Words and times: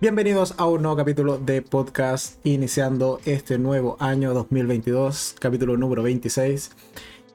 Bienvenidos 0.00 0.54
a 0.58 0.66
un 0.66 0.82
nuevo 0.82 0.96
capítulo 0.96 1.38
de 1.38 1.60
podcast 1.60 2.38
iniciando 2.46 3.18
este 3.24 3.58
nuevo 3.58 3.96
año 3.98 4.32
2022, 4.32 5.34
capítulo 5.40 5.76
número 5.76 6.04
26. 6.04 6.70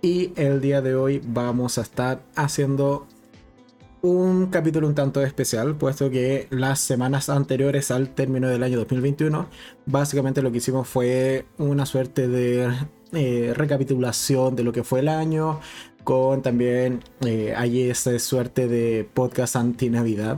Y 0.02 0.32
el 0.38 0.62
día 0.62 0.82
de 0.82 0.96
hoy 0.96 1.22
vamos 1.26 1.78
a 1.78 1.82
estar 1.82 2.24
haciendo 2.38 3.06
un 4.02 4.46
capítulo 4.46 4.88
un 4.88 4.96
tanto 4.96 5.22
especial, 5.22 5.76
puesto 5.76 6.10
que 6.10 6.48
las 6.52 6.80
semanas 6.80 7.28
anteriores 7.28 7.92
al 7.92 8.16
término 8.16 8.48
del 8.48 8.64
año 8.64 8.78
2021, 8.78 9.50
básicamente 9.86 10.42
lo 10.42 10.50
que 10.50 10.60
hicimos 10.60 10.88
fue 10.88 11.46
una 11.58 11.86
suerte 11.86 12.30
de 12.30 12.74
eh, 13.14 13.54
recapitulación 13.56 14.56
de 14.56 14.64
lo 14.64 14.74
que 14.74 14.84
fue 14.84 15.00
el 15.00 15.08
año, 15.08 15.60
con 16.04 16.42
también 16.42 17.02
eh, 17.26 17.54
hay 17.56 17.90
esa 17.90 18.18
suerte 18.20 18.68
de 18.68 19.08
podcast 19.14 19.56
anti-Navidad, 19.56 20.38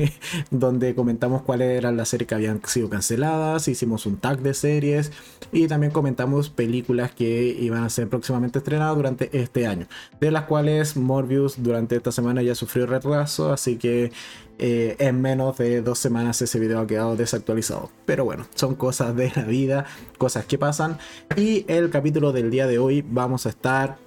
donde 0.50 0.94
comentamos 0.94 1.42
cuáles 1.42 1.70
eran 1.78 1.96
las 1.96 2.10
series 2.10 2.28
que 2.28 2.34
habían 2.34 2.60
sido 2.66 2.90
canceladas, 2.90 3.68
hicimos 3.68 4.06
un 4.06 4.18
tag 4.18 4.40
de 4.40 4.54
series 4.54 5.12
y 5.52 5.68
también 5.68 5.92
comentamos 5.92 6.50
películas 6.50 7.12
que 7.12 7.56
iban 7.58 7.84
a 7.84 7.90
ser 7.90 8.08
próximamente 8.08 8.58
estrenadas 8.58 8.96
durante 8.96 9.30
este 9.40 9.66
año, 9.66 9.86
de 10.20 10.30
las 10.30 10.44
cuales 10.44 10.96
Morbius 10.96 11.62
durante 11.62 11.96
esta 11.96 12.12
semana 12.12 12.42
ya 12.42 12.54
sufrió 12.54 12.86
retraso, 12.86 13.52
así 13.52 13.76
que 13.76 14.12
eh, 14.58 14.96
en 14.98 15.20
menos 15.20 15.58
de 15.58 15.82
dos 15.82 15.98
semanas 15.98 16.40
ese 16.40 16.58
video 16.58 16.80
ha 16.80 16.86
quedado 16.86 17.16
desactualizado. 17.16 17.90
Pero 18.06 18.24
bueno, 18.24 18.46
son 18.54 18.74
cosas 18.74 19.14
de 19.14 19.30
la 19.36 19.44
vida, 19.44 19.84
cosas 20.18 20.46
que 20.46 20.56
pasan. 20.58 20.98
Y 21.36 21.64
el 21.68 21.90
capítulo 21.90 22.32
del 22.32 22.50
día 22.50 22.66
de 22.66 22.78
hoy 22.78 23.04
vamos 23.06 23.46
a 23.46 23.50
estar 23.50 23.98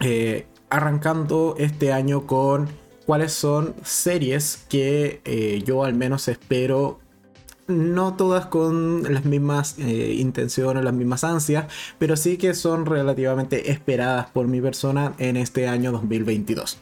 eh, 0.00 0.46
arrancando 0.70 1.56
este 1.58 1.92
año 1.92 2.26
con 2.26 2.68
cuáles 3.04 3.32
son 3.32 3.74
series 3.84 4.64
que 4.68 5.20
eh, 5.24 5.62
yo 5.64 5.84
al 5.84 5.94
menos 5.94 6.28
espero 6.28 6.98
no 7.66 8.14
todas 8.14 8.46
con 8.46 9.12
las 9.12 9.24
mismas 9.24 9.76
intenciones, 9.78 10.84
las 10.84 10.94
mismas 10.94 11.24
ansias, 11.24 11.66
pero 11.98 12.16
sí 12.16 12.36
que 12.36 12.54
son 12.54 12.86
relativamente 12.86 13.72
esperadas 13.72 14.28
por 14.30 14.46
mi 14.46 14.60
persona 14.60 15.14
en 15.18 15.36
este 15.36 15.66
año 15.66 15.90
2022. 15.90 16.78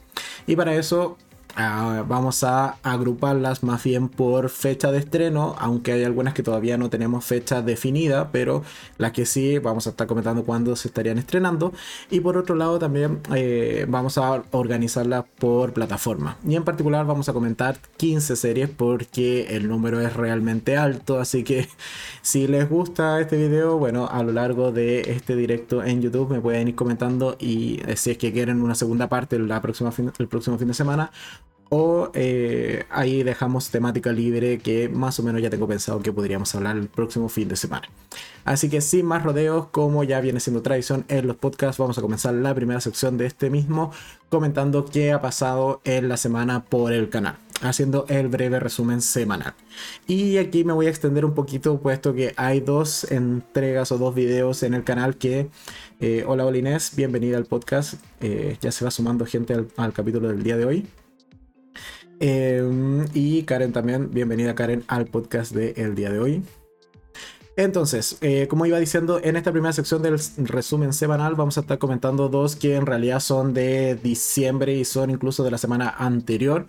Y 0.47 0.57
para 0.57 0.75
eso 0.75 1.17
Ah, 1.57 2.05
vamos 2.09 2.43
a 2.43 2.79
agruparlas 2.83 3.63
más 3.63 3.85
bien 3.85 4.09
por 4.09 4.51
fecha 4.51 4.91
de 4.91 4.99
estreno, 4.99 5.55
aunque 5.61 5.93
hay 5.93 6.03
algunas 6.03 6.35
que 6.35 6.43
todavía 6.43 6.77
no 6.77 6.91
tenemos 6.91 7.25
fecha 7.25 7.63
definida, 7.63 8.33
pero 8.33 8.65
las 8.99 9.13
que 9.13 9.25
sí 9.25 9.59
vamos 9.61 9.87
a 9.87 9.91
estar 9.91 10.09
comentando 10.09 10.43
cuándo 10.45 10.75
se 10.75 10.89
estarían 10.89 11.17
estrenando. 11.19 11.73
Y 12.11 12.19
por 12.21 12.37
otro 12.39 12.57
lado 12.57 12.81
también 12.81 13.21
eh, 13.33 13.87
vamos 13.89 14.19
a 14.19 14.43
organizarlas 14.51 15.27
por 15.39 15.73
plataforma. 15.73 16.39
Y 16.45 16.57
en 16.57 16.65
particular 16.65 17.07
vamos 17.07 17.29
a 17.29 17.33
comentar 17.33 17.79
15 17.99 18.35
series 18.35 18.69
porque 18.71 19.55
el 19.55 19.69
número 19.69 20.01
es 20.01 20.13
realmente 20.15 20.77
alto, 20.77 21.21
así 21.21 21.45
que 21.45 21.69
si 22.23 22.49
les 22.49 22.69
gusta 22.69 23.21
este 23.21 23.37
video, 23.37 23.79
bueno, 23.79 24.09
a 24.11 24.25
lo 24.25 24.33
largo 24.33 24.73
de 24.73 25.03
este 25.03 25.37
directo 25.37 25.85
en 25.85 26.03
YouTube 26.03 26.31
me 26.31 26.41
pueden 26.41 26.67
ir 26.67 26.75
comentando 26.75 27.37
y 27.39 27.81
eh, 27.87 27.97
si 27.97 28.11
es 28.11 28.19
que 28.19 28.33
quieren 28.33 28.61
una 28.61 28.75
segunda 28.75 29.09
parte 29.09 29.39
la 29.39 29.61
próxima 29.61 29.93
el 30.19 30.29
próximo 30.29 30.59
fin 30.59 30.69
de 30.69 30.75
semana 30.75 31.13
o 31.71 32.11
eh, 32.15 32.85
ahí 32.91 33.23
dejamos 33.23 33.71
temática 33.71 34.13
libre 34.13 34.59
que 34.59 34.89
más 34.89 35.19
o 35.19 35.23
menos 35.23 35.43
ya 35.43 35.51
tengo 35.51 35.67
pensado 35.67 36.01
que 36.01 36.13
podríamos 36.13 36.55
hablar 36.55 36.77
el 36.77 36.89
próximo 36.89 37.29
fin 37.29 37.49
de 37.49 37.57
semana. 37.57 37.89
Así 38.45 38.69
que 38.69 38.81
sin 38.81 39.07
más 39.07 39.23
rodeos, 39.23 39.69
como 39.69 40.05
ya 40.05 40.21
viene 40.21 40.41
siendo 40.41 40.63
tradición 40.63 41.05
en 41.09 41.27
los 41.27 41.37
podcasts, 41.37 41.79
vamos 41.79 41.99
a 41.99 42.03
comenzar 42.03 42.35
la 42.35 42.55
primera 42.55 42.81
sección 42.81 43.17
de 43.17 43.27
este 43.27 43.51
mismo 43.51 43.93
comentando 44.29 44.85
qué 44.85 45.13
ha 45.13 45.21
pasado 45.21 45.81
en 45.85 46.09
la 46.09 46.17
semana 46.17 46.65
por 46.65 46.93
el 46.93 47.09
canal 47.09 47.37
haciendo 47.63 48.07
el 48.09 48.29
breve 48.29 48.61
resumen 48.61 49.01
semanal. 49.01 49.55
Y 50.07 50.37
aquí 50.39 50.65
me 50.65 50.73
voy 50.73 50.87
a 50.87 50.91
extender 50.91 51.25
un 51.25 51.35
poquito, 51.35 51.81
puesto 51.81 52.15
que 52.15 52.35
hay 52.37 52.61
dos 52.61 53.11
entregas 53.11 53.93
o 53.93 53.99
dos 53.99 54.15
videos 54.15 54.63
en 54.63 54.75
el 54.75 54.85
canal 54.85 55.17
que... 55.17 55.49
Eh, 56.01 56.25
hola, 56.27 56.45
hola 56.45 56.59
Inés, 56.59 56.93
bienvenida 56.97 57.37
al 57.37 57.47
podcast. 57.47 57.95
Eh, 58.21 58.57
ya 58.61 58.73
se 58.73 58.85
va 58.85 58.91
sumando 58.91 59.25
gente 59.25 59.55
al 59.77 59.93
capítulo 59.93 60.29
del 60.29 60.43
día 60.43 60.57
de 60.57 60.65
hoy. 60.65 60.87
Em, 62.21 63.07
y 63.13 63.43
Karen 63.43 63.73
también, 63.73 64.11
bienvenida 64.11 64.55
Karen 64.55 64.85
al 64.87 65.07
podcast 65.07 65.53
del 65.53 65.75
el 65.77 65.95
día 65.95 66.11
de 66.11 66.19
hoy. 66.19 66.43
Entonces, 67.57 68.19
eh, 68.21 68.49
como 68.49 68.67
iba 68.67 68.79
diciendo, 68.81 69.21
en 69.23 69.37
esta 69.37 69.53
primera 69.53 69.73
sección 69.73 70.03
del 70.03 70.19
resumen 70.39 70.93
semanal 70.93 71.37
vamos 71.37 71.57
a 71.57 71.61
estar 71.61 71.79
comentando 71.79 72.29
dos 72.29 72.57
que 72.57 72.75
en 72.75 72.85
realidad 72.85 73.21
son 73.21 73.55
de 73.55 73.95
diciembre 73.95 74.75
y 74.75 74.85
son 74.85 75.11
incluso 75.11 75.45
de 75.45 75.53
la 75.53 75.59
semana 75.59 75.89
anterior, 75.97 76.67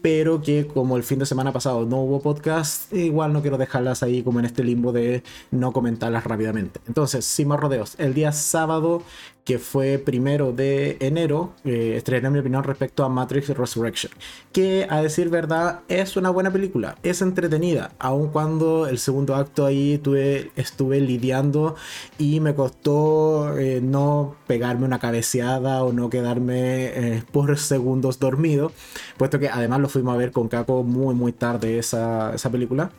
pero 0.00 0.40
que 0.40 0.68
como 0.68 0.96
el 0.96 1.02
fin 1.02 1.18
de 1.18 1.26
semana 1.26 1.52
pasado 1.52 1.84
no 1.86 1.96
hubo 2.02 2.20
podcast, 2.20 2.92
igual 2.92 3.32
no 3.32 3.42
quiero 3.42 3.58
dejarlas 3.58 4.04
ahí 4.04 4.22
como 4.22 4.38
en 4.38 4.44
este 4.44 4.62
limbo 4.62 4.92
de 4.92 5.24
no 5.50 5.72
comentarlas 5.72 6.22
rápidamente. 6.22 6.80
Entonces, 6.86 7.24
sin 7.24 7.48
más 7.48 7.58
rodeos, 7.58 7.96
el 7.98 8.14
día 8.14 8.30
sábado, 8.30 9.02
que 9.48 9.58
fue 9.58 9.96
primero 9.96 10.52
de 10.52 10.98
enero, 11.00 11.54
eh, 11.64 11.94
estrené 11.96 12.28
mi 12.28 12.38
opinión 12.38 12.64
respecto 12.64 13.02
a 13.02 13.08
Matrix 13.08 13.48
Resurrection, 13.48 14.12
que 14.52 14.86
a 14.90 15.00
decir 15.00 15.30
verdad 15.30 15.80
es 15.88 16.18
una 16.18 16.28
buena 16.28 16.50
película, 16.50 16.96
es 17.02 17.22
entretenida, 17.22 17.92
aun 17.98 18.28
cuando 18.28 18.86
el 18.86 18.98
segundo 18.98 19.34
acto 19.34 19.64
ahí 19.64 19.96
tuve, 19.96 20.50
estuve 20.56 21.00
lidiando 21.00 21.76
y 22.18 22.40
me 22.40 22.54
costó 22.54 23.56
eh, 23.56 23.80
no 23.82 24.36
pegarme 24.46 24.84
una 24.84 24.98
cabeceada 24.98 25.82
o 25.82 25.94
no 25.94 26.10
quedarme 26.10 26.84
eh, 26.88 27.22
por 27.32 27.56
segundos 27.56 28.18
dormido, 28.18 28.70
puesto 29.16 29.38
que 29.38 29.48
además 29.48 29.80
lo 29.80 29.88
fuimos 29.88 30.12
a 30.12 30.18
ver 30.18 30.30
con 30.30 30.48
Caco 30.48 30.82
muy 30.82 31.14
muy 31.14 31.32
tarde 31.32 31.78
esa, 31.78 32.34
esa 32.34 32.50
película 32.50 32.90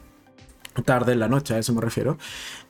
tarde 0.84 1.14
en 1.14 1.20
la 1.20 1.28
noche, 1.28 1.54
a 1.54 1.60
eso 1.60 1.74
me 1.74 1.82
refiero. 1.82 2.18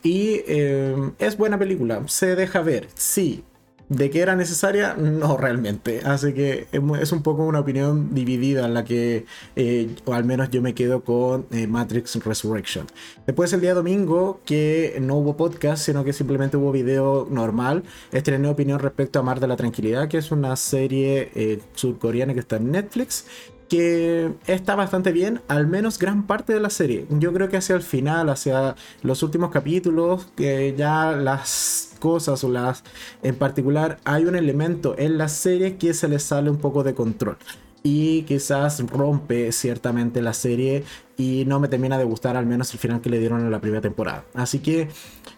Y 0.02 0.42
eh, 0.46 1.12
es 1.18 1.38
buena 1.38 1.58
película, 1.58 2.02
se 2.08 2.36
deja 2.36 2.60
ver, 2.60 2.88
sí. 2.94 3.42
¿De 3.90 4.08
que 4.08 4.20
era 4.20 4.36
necesaria? 4.36 4.94
No 4.94 5.36
realmente. 5.36 6.00
Así 6.04 6.32
que 6.32 6.68
es 6.70 7.12
un 7.12 7.22
poco 7.24 7.44
una 7.44 7.58
opinión 7.58 8.14
dividida 8.14 8.64
en 8.66 8.72
la 8.72 8.84
que, 8.84 9.26
eh, 9.56 9.96
o 10.04 10.14
al 10.14 10.22
menos 10.22 10.48
yo 10.50 10.62
me 10.62 10.74
quedo 10.74 11.02
con 11.02 11.46
eh, 11.50 11.66
Matrix 11.66 12.14
Resurrection. 12.24 12.86
Después 13.26 13.52
el 13.52 13.60
día 13.60 13.74
domingo, 13.74 14.42
que 14.46 14.96
no 15.00 15.16
hubo 15.16 15.36
podcast, 15.36 15.84
sino 15.84 16.04
que 16.04 16.12
simplemente 16.12 16.56
hubo 16.56 16.70
video 16.70 17.26
normal, 17.28 17.82
estrené 18.12 18.48
opinión 18.48 18.78
respecto 18.78 19.18
a 19.18 19.22
Mar 19.22 19.40
de 19.40 19.48
la 19.48 19.56
Tranquilidad, 19.56 20.06
que 20.06 20.18
es 20.18 20.30
una 20.30 20.54
serie 20.54 21.60
surcoreana 21.74 22.32
que 22.32 22.40
está 22.40 22.58
en 22.58 22.70
Netflix 22.70 23.24
que 23.70 24.32
está 24.48 24.74
bastante 24.74 25.12
bien, 25.12 25.40
al 25.48 25.68
menos 25.68 25.98
gran 25.98 26.26
parte 26.26 26.52
de 26.52 26.60
la 26.60 26.70
serie. 26.70 27.06
Yo 27.08 27.32
creo 27.32 27.48
que 27.48 27.56
hacia 27.56 27.76
el 27.76 27.82
final, 27.82 28.28
hacia 28.28 28.74
los 29.02 29.22
últimos 29.22 29.50
capítulos, 29.50 30.26
que 30.36 30.74
ya 30.76 31.12
las 31.12 31.92
cosas 32.00 32.42
o 32.42 32.48
las 32.48 32.82
en 33.22 33.36
particular 33.36 33.98
hay 34.04 34.24
un 34.24 34.34
elemento 34.34 34.96
en 34.98 35.18
la 35.18 35.28
serie 35.28 35.76
que 35.76 35.94
se 35.94 36.08
le 36.08 36.18
sale 36.18 36.50
un 36.50 36.58
poco 36.58 36.82
de 36.82 36.94
control 36.94 37.36
y 37.82 38.22
quizás 38.22 38.80
rompe 38.86 39.52
ciertamente 39.52 40.20
la 40.22 40.34
serie 40.34 40.84
y 41.16 41.44
no 41.46 41.60
me 41.60 41.68
termina 41.68 41.98
de 41.98 42.04
gustar 42.04 42.36
al 42.36 42.46
menos 42.46 42.72
el 42.72 42.78
final 42.78 43.00
que 43.00 43.10
le 43.10 43.18
dieron 43.18 43.40
en 43.40 43.50
la 43.50 43.60
primera 43.60 43.82
temporada. 43.82 44.24
Así 44.34 44.60
que 44.60 44.88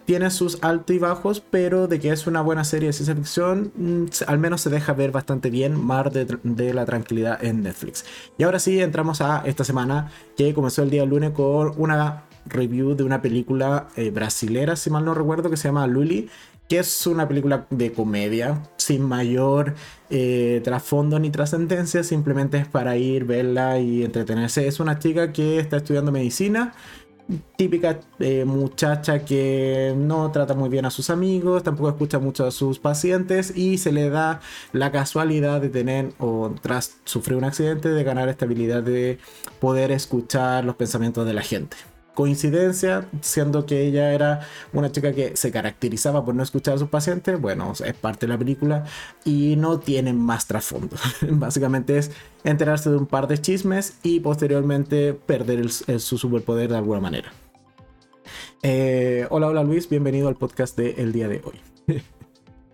tiene 0.05 0.31
sus 0.31 0.63
altos 0.63 0.95
y 0.95 0.99
bajos, 0.99 1.41
pero 1.41 1.89
de 1.89 1.99
que 1.99 2.11
es 2.11 2.27
una 2.27 2.41
buena 2.41 2.65
serie 2.65 2.89
de 2.89 2.93
ciencia 2.93 3.15
ficción, 3.15 3.73
mm, 3.75 4.05
al 4.27 4.39
menos 4.39 4.61
se 4.61 4.71
deja 4.71 4.93
ver 4.93 5.11
bastante 5.11 5.51
bien 5.51 5.83
Mar 5.83 6.13
de, 6.13 6.75
la 6.75 6.87
Tranquilidad 6.87 7.45
en 7.45 7.63
Netflix. 7.63 8.05
Y 8.39 8.45
ahora 8.45 8.59
sí, 8.59 8.81
entramos 8.81 9.21
a 9.21 9.43
esta 9.45 9.65
semana 9.65 10.11
que 10.37 10.55
comenzó 10.55 10.83
el 10.83 10.91
día 10.91 11.05
lunes 11.05 11.31
con 11.31 11.73
una 11.77 12.25
review 12.47 12.95
de 12.95 13.05
una 13.05 13.23
película 13.23 13.89
eh, 13.97 14.11
brasilera, 14.11 14.77
si 14.77 14.91
mal 14.91 15.05
no 15.05 15.15
recuerdo, 15.15 15.51
que 15.51 15.57
se 15.57 15.69
llama 15.69 15.87
Luli, 15.87 16.29
que 16.69 16.79
es 16.79 17.07
una 17.07 17.29
película 17.29 17.67
de 17.71 17.93
comedia 17.93 18.63
sin 18.77 19.03
mayor 19.03 19.75
eh, 20.11 20.61
trasfondo 20.65 21.19
ni 21.19 21.31
trascendencia, 21.31 22.03
simplemente 22.03 22.59
es 22.59 22.67
para 22.67 22.97
ir, 22.97 23.25
verla 23.25 23.79
y 23.79 24.05
entretenerse. 24.05 24.67
Es 24.67 24.81
una 24.81 24.99
chica 24.99 25.33
que 25.33 25.59
está 25.59 25.79
estudiando 25.79 26.13
medicina, 26.13 26.75
típica 27.57 28.01
eh, 28.19 28.45
muchacha 28.45 29.25
que 29.25 29.95
no 29.97 30.31
trata 30.33 30.55
muy 30.55 30.69
bien 30.69 30.85
a 30.85 30.91
sus 30.91 31.11
amigos, 31.11 31.63
tampoco 31.63 31.89
escucha 31.91 32.19
mucho 32.19 32.47
a 32.47 32.51
sus 32.51 32.79
pacientes 32.79 33.57
y 33.57 33.79
se 33.79 33.93
le 33.93 34.11
da 34.11 34.41
la 34.73 34.91
casualidad 34.93 35.61
de 35.61 35.69
tener 35.69 36.13
o 36.19 36.55
tras 36.61 36.99
sufrir 37.05 37.39
un 37.39 37.45
accidente 37.45 37.89
de 37.89 38.05
ganar 38.05 38.29
esta 38.29 38.45
habilidad 38.45 38.83
de 38.83 39.19
poder 39.61 39.93
escuchar 39.93 40.65
los 40.65 40.77
pensamientos 40.77 41.27
de 41.27 41.35
la 41.35 41.43
gente 41.43 41.77
coincidencia, 42.15 43.09
siendo 43.21 43.67
que 43.67 43.87
ella 43.87 44.13
era 44.13 44.41
una 44.73 44.93
chica 44.93 45.13
que 45.13 45.37
se 45.37 45.51
caracterizaba 45.51 46.25
por 46.25 46.35
no 46.35 46.43
escuchar 46.43 46.75
a 46.75 46.79
sus 46.79 46.89
pacientes, 46.89 47.41
bueno, 47.41 47.73
es 47.73 47.95
parte 47.95 48.27
de 48.27 48.33
la 48.33 48.39
película 48.39 48.85
y 49.25 49.57
no 49.57 49.79
tiene 49.79 50.13
más 50.13 50.47
trasfondo. 50.47 50.97
Básicamente 51.31 51.99
es 51.99 52.11
enterarse 52.45 52.91
de 52.91 52.97
un 52.97 53.07
par 53.07 53.29
de 53.29 53.41
chismes 53.41 53.99
y 54.03 54.21
posteriormente 54.21 55.15
perder 55.15 55.71
su 55.71 56.19
superpoder 56.19 56.71
de 56.71 56.77
alguna 56.77 57.01
manera. 57.01 57.33
Eh, 58.63 59.27
hola, 59.31 59.49
hola 59.49 59.65
Luis, 59.65 59.89
bienvenido 59.89 60.29
al 60.29 60.37
podcast 60.37 60.77
del 60.77 60.95
el 60.99 61.13
día 61.13 61.29
de 61.29 61.43
hoy. 61.45 61.61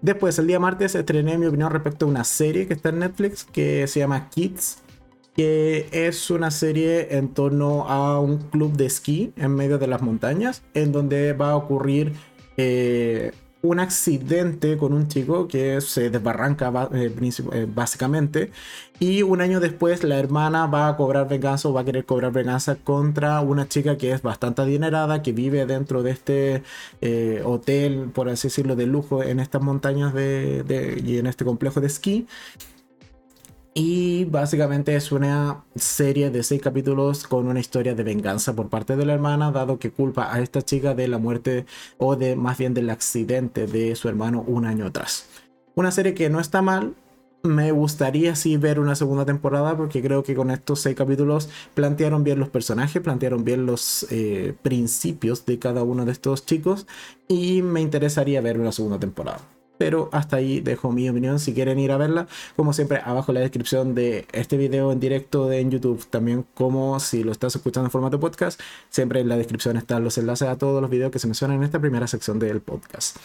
Después, 0.01 0.39
el 0.39 0.47
día 0.47 0.61
martes, 0.61 0.95
estrené 0.95 1.39
mi 1.39 1.47
opinión 1.47 1.73
respecto 1.73 2.07
a 2.07 2.09
una 2.09 2.23
serie 2.23 2.69
que 2.69 2.75
está 2.75 2.91
en 2.91 3.01
Netflix 3.01 3.45
que 3.45 3.87
se 3.89 3.99
llama 3.99 4.29
Kids 4.31 4.79
que 5.39 5.87
es 5.93 6.33
una 6.33 6.51
serie 6.51 7.17
en 7.17 7.29
torno 7.29 7.89
a 7.89 8.19
un 8.19 8.39
club 8.39 8.73
de 8.73 8.87
esquí 8.87 9.33
en 9.37 9.55
medio 9.55 9.79
de 9.79 9.87
las 9.87 10.03
montañas, 10.03 10.65
en 10.75 10.91
donde 10.91 11.33
va 11.33 11.53
a 11.53 11.57
ocurrir 11.57 12.13
eh, 12.57 13.31
un 13.63 13.79
accidente 13.79 14.77
con 14.77 14.93
un 14.93 15.07
chico 15.07 15.47
que 15.47 15.81
se 15.81 16.11
desbarranca 16.11 16.89
eh, 16.93 17.15
eh, 17.53 17.67
básicamente 17.73 18.51
y 18.99 19.23
un 19.23 19.41
año 19.41 19.61
después 19.61 20.03
la 20.03 20.19
hermana 20.19 20.67
va 20.67 20.89
a 20.89 20.97
cobrar 20.97 21.29
venganza 21.29 21.69
o 21.69 21.73
va 21.73 21.83
a 21.83 21.85
querer 21.85 22.05
cobrar 22.05 22.33
venganza 22.33 22.75
contra 22.75 23.41
una 23.41 23.69
chica 23.69 23.97
que 23.97 24.11
es 24.11 24.23
bastante 24.23 24.63
adinerada 24.63 25.23
que 25.23 25.31
vive 25.31 25.67
dentro 25.67 26.03
de 26.03 26.11
este 26.11 26.63
hotel 27.45 28.11
por 28.13 28.29
así 28.29 28.49
decirlo 28.49 28.75
de 28.75 28.87
lujo 28.87 29.23
en 29.23 29.39
estas 29.39 29.63
montañas 29.63 30.15
de, 30.15 31.01
y 31.05 31.19
en 31.19 31.29
este 31.29 31.45
complejo 31.45 31.81
de 31.81 31.87
esquí 31.87 32.27
y 33.75 34.25
básicamente 34.25 34.97
es 34.97 35.13
una 35.13 35.65
serie 35.77 36.31
de 36.31 36.43
seis 36.43 36.61
capítulos 36.61 37.27
con 37.27 37.47
una 37.47 37.61
historia 37.61 37.95
de 37.95 38.03
venganza 38.03 38.55
por 38.55 38.69
parte 38.69 38.97
de 38.97 39.07
la 39.07 39.15
hermana, 39.15 39.53
dado 39.53 39.79
que 39.79 39.91
culpa 39.91 40.33
a 40.33 40.41
esta 40.41 40.63
chica 40.63 40.95
de 40.95 41.09
la 41.09 41.19
muerte 41.19 41.67
o 41.99 42.17
de 42.17 42.35
más 42.35 42.59
bien 42.59 42.75
del 42.75 42.91
accidente 42.91 43.67
de 43.67 43.95
su 43.95 44.09
hermano 44.09 44.43
un 44.47 44.65
año 44.65 44.87
atrás. 44.87 45.29
Una 45.75 45.91
serie 45.91 46.15
que 46.15 46.31
no 46.31 46.41
está 46.41 46.63
mal. 46.63 46.95
Me 47.45 47.71
gustaría 47.71 48.35
sí 48.35 48.57
ver 48.57 48.81
una 48.81 48.97
segunda 48.97 49.25
temporada 49.25 49.77
porque 49.77 50.03
creo 50.03 50.25
que 50.25 50.35
con 50.35 50.51
estos 50.51 50.81
seis 50.81 50.97
capítulos 50.97 51.49
plantearon 51.75 52.25
bien 52.25 52.41
los 52.41 52.49
personajes, 52.49 53.01
plantearon 53.01 53.45
bien 53.45 53.65
los 53.65 54.09
eh, 54.11 54.57
principios 54.63 55.47
de 55.47 55.61
cada 55.61 55.85
uno 55.85 56.05
de 56.05 56.11
estos 56.11 56.45
chicos 56.45 56.89
y 57.29 57.63
me 57.63 57.81
interesaría 57.81 58.41
ver 58.41 58.59
una 58.59 58.73
segunda 58.73 58.99
temporada 58.99 59.39
pero 59.79 60.11
hasta 60.13 60.37
ahí 60.37 60.61
dejo 60.61 60.93
mi 60.93 61.09
opinión 61.09 61.39
si 61.39 61.55
quieren 61.55 61.79
ir 61.79 61.93
a 61.93 61.97
verla. 61.97 62.27
Como 62.57 62.73
siempre, 62.73 63.01
abajo 63.05 63.33
en 63.33 63.35
la 63.37 63.41
descripción 63.41 63.95
de 63.95 64.27
este 64.33 64.57
video 64.57 64.93
en 64.93 65.01
directo 65.01 65.49
de 65.49 65.61
en 65.61 65.71
YouTube, 65.71 66.05
también 66.11 66.45
como 66.55 66.99
si 67.01 67.23
lo 67.23 67.33
estás 67.33 67.57
escuchando 67.57 67.87
en 67.87 67.91
formato 67.91 68.21
podcast, 68.21 68.61
siempre 68.91 69.21
en 69.21 69.29
la 69.29 69.37
descripción 69.37 69.77
están 69.77 70.05
los 70.05 70.19
enlaces 70.19 70.49
a 70.49 70.57
todos 70.57 70.81
los 70.83 70.91
videos 70.91 71.11
que 71.13 71.19
se 71.19 71.27
mencionan 71.27 71.59
en 71.59 71.63
esta 71.65 71.81
primera 71.81 72.07
sección 72.07 72.39
del 72.39 72.61
podcast. 72.61 73.17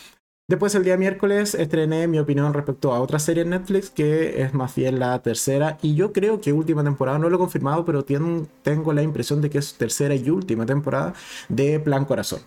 Después 0.49 0.75
el 0.75 0.83
día 0.83 0.97
miércoles 0.97 1.55
estrené 1.55 2.05
mi 2.07 2.19
opinión 2.19 2.53
respecto 2.53 2.93
a 2.93 2.99
otra 2.99 3.17
serie 3.17 3.43
en 3.43 3.51
Netflix 3.51 3.89
que 3.89 4.41
es 4.41 4.53
más 4.53 4.75
bien 4.75 4.99
la 4.99 5.17
tercera 5.21 5.77
y 5.81 5.95
yo 5.95 6.11
creo 6.11 6.41
que 6.41 6.51
última 6.51 6.83
temporada, 6.83 7.17
no 7.17 7.29
lo 7.29 7.37
he 7.37 7.39
confirmado, 7.39 7.85
pero 7.85 8.03
tengo 8.03 8.93
la 8.93 9.01
impresión 9.01 9.41
de 9.41 9.49
que 9.49 9.59
es 9.59 9.75
tercera 9.75 10.15
y 10.15 10.29
última 10.29 10.65
temporada 10.65 11.13
de 11.47 11.79
Plan 11.79 12.03
Corazón, 12.03 12.41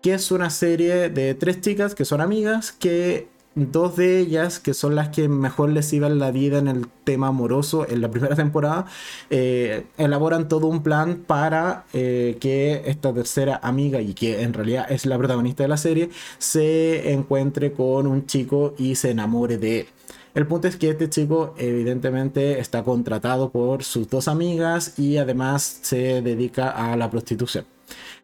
que 0.00 0.14
es 0.14 0.30
una 0.30 0.48
serie 0.48 1.10
de 1.10 1.34
tres 1.34 1.60
chicas 1.60 1.94
que 1.94 2.06
son 2.06 2.22
amigas 2.22 2.72
que 2.72 3.28
dos 3.56 3.96
de 3.96 4.20
ellas, 4.20 4.60
que 4.60 4.74
son 4.74 4.94
las 4.94 5.08
que 5.08 5.28
mejor 5.28 5.70
les 5.70 5.92
iban 5.92 6.18
la 6.18 6.30
vida 6.30 6.58
en 6.58 6.68
el 6.68 6.86
tema 7.04 7.28
amoroso 7.28 7.86
en 7.88 8.02
la 8.02 8.10
primera 8.10 8.36
temporada, 8.36 8.86
eh, 9.30 9.86
elaboran 9.98 10.48
todo 10.48 10.68
un 10.68 10.82
plan 10.82 11.24
para 11.26 11.86
eh, 11.92 12.36
que 12.38 12.82
esta 12.86 13.12
tercera 13.12 13.58
amiga, 13.62 14.00
y 14.00 14.14
que 14.14 14.42
en 14.42 14.52
realidad 14.52 14.86
es 14.90 15.06
la 15.06 15.18
protagonista 15.18 15.64
de 15.64 15.68
la 15.68 15.78
serie, 15.78 16.10
se 16.38 17.12
encuentre 17.12 17.72
con 17.72 18.06
un 18.06 18.26
chico 18.26 18.74
y 18.78 18.94
se 18.94 19.10
enamore 19.10 19.58
de 19.58 19.80
él. 19.80 19.86
El 20.34 20.46
punto 20.46 20.68
es 20.68 20.76
que 20.76 20.90
este 20.90 21.08
chico 21.08 21.54
evidentemente 21.56 22.60
está 22.60 22.84
contratado 22.84 23.50
por 23.50 23.82
sus 23.82 24.10
dos 24.10 24.28
amigas 24.28 24.98
y 24.98 25.16
además 25.16 25.78
se 25.80 26.20
dedica 26.20 26.68
a 26.68 26.94
la 26.96 27.10
prostitución. 27.10 27.75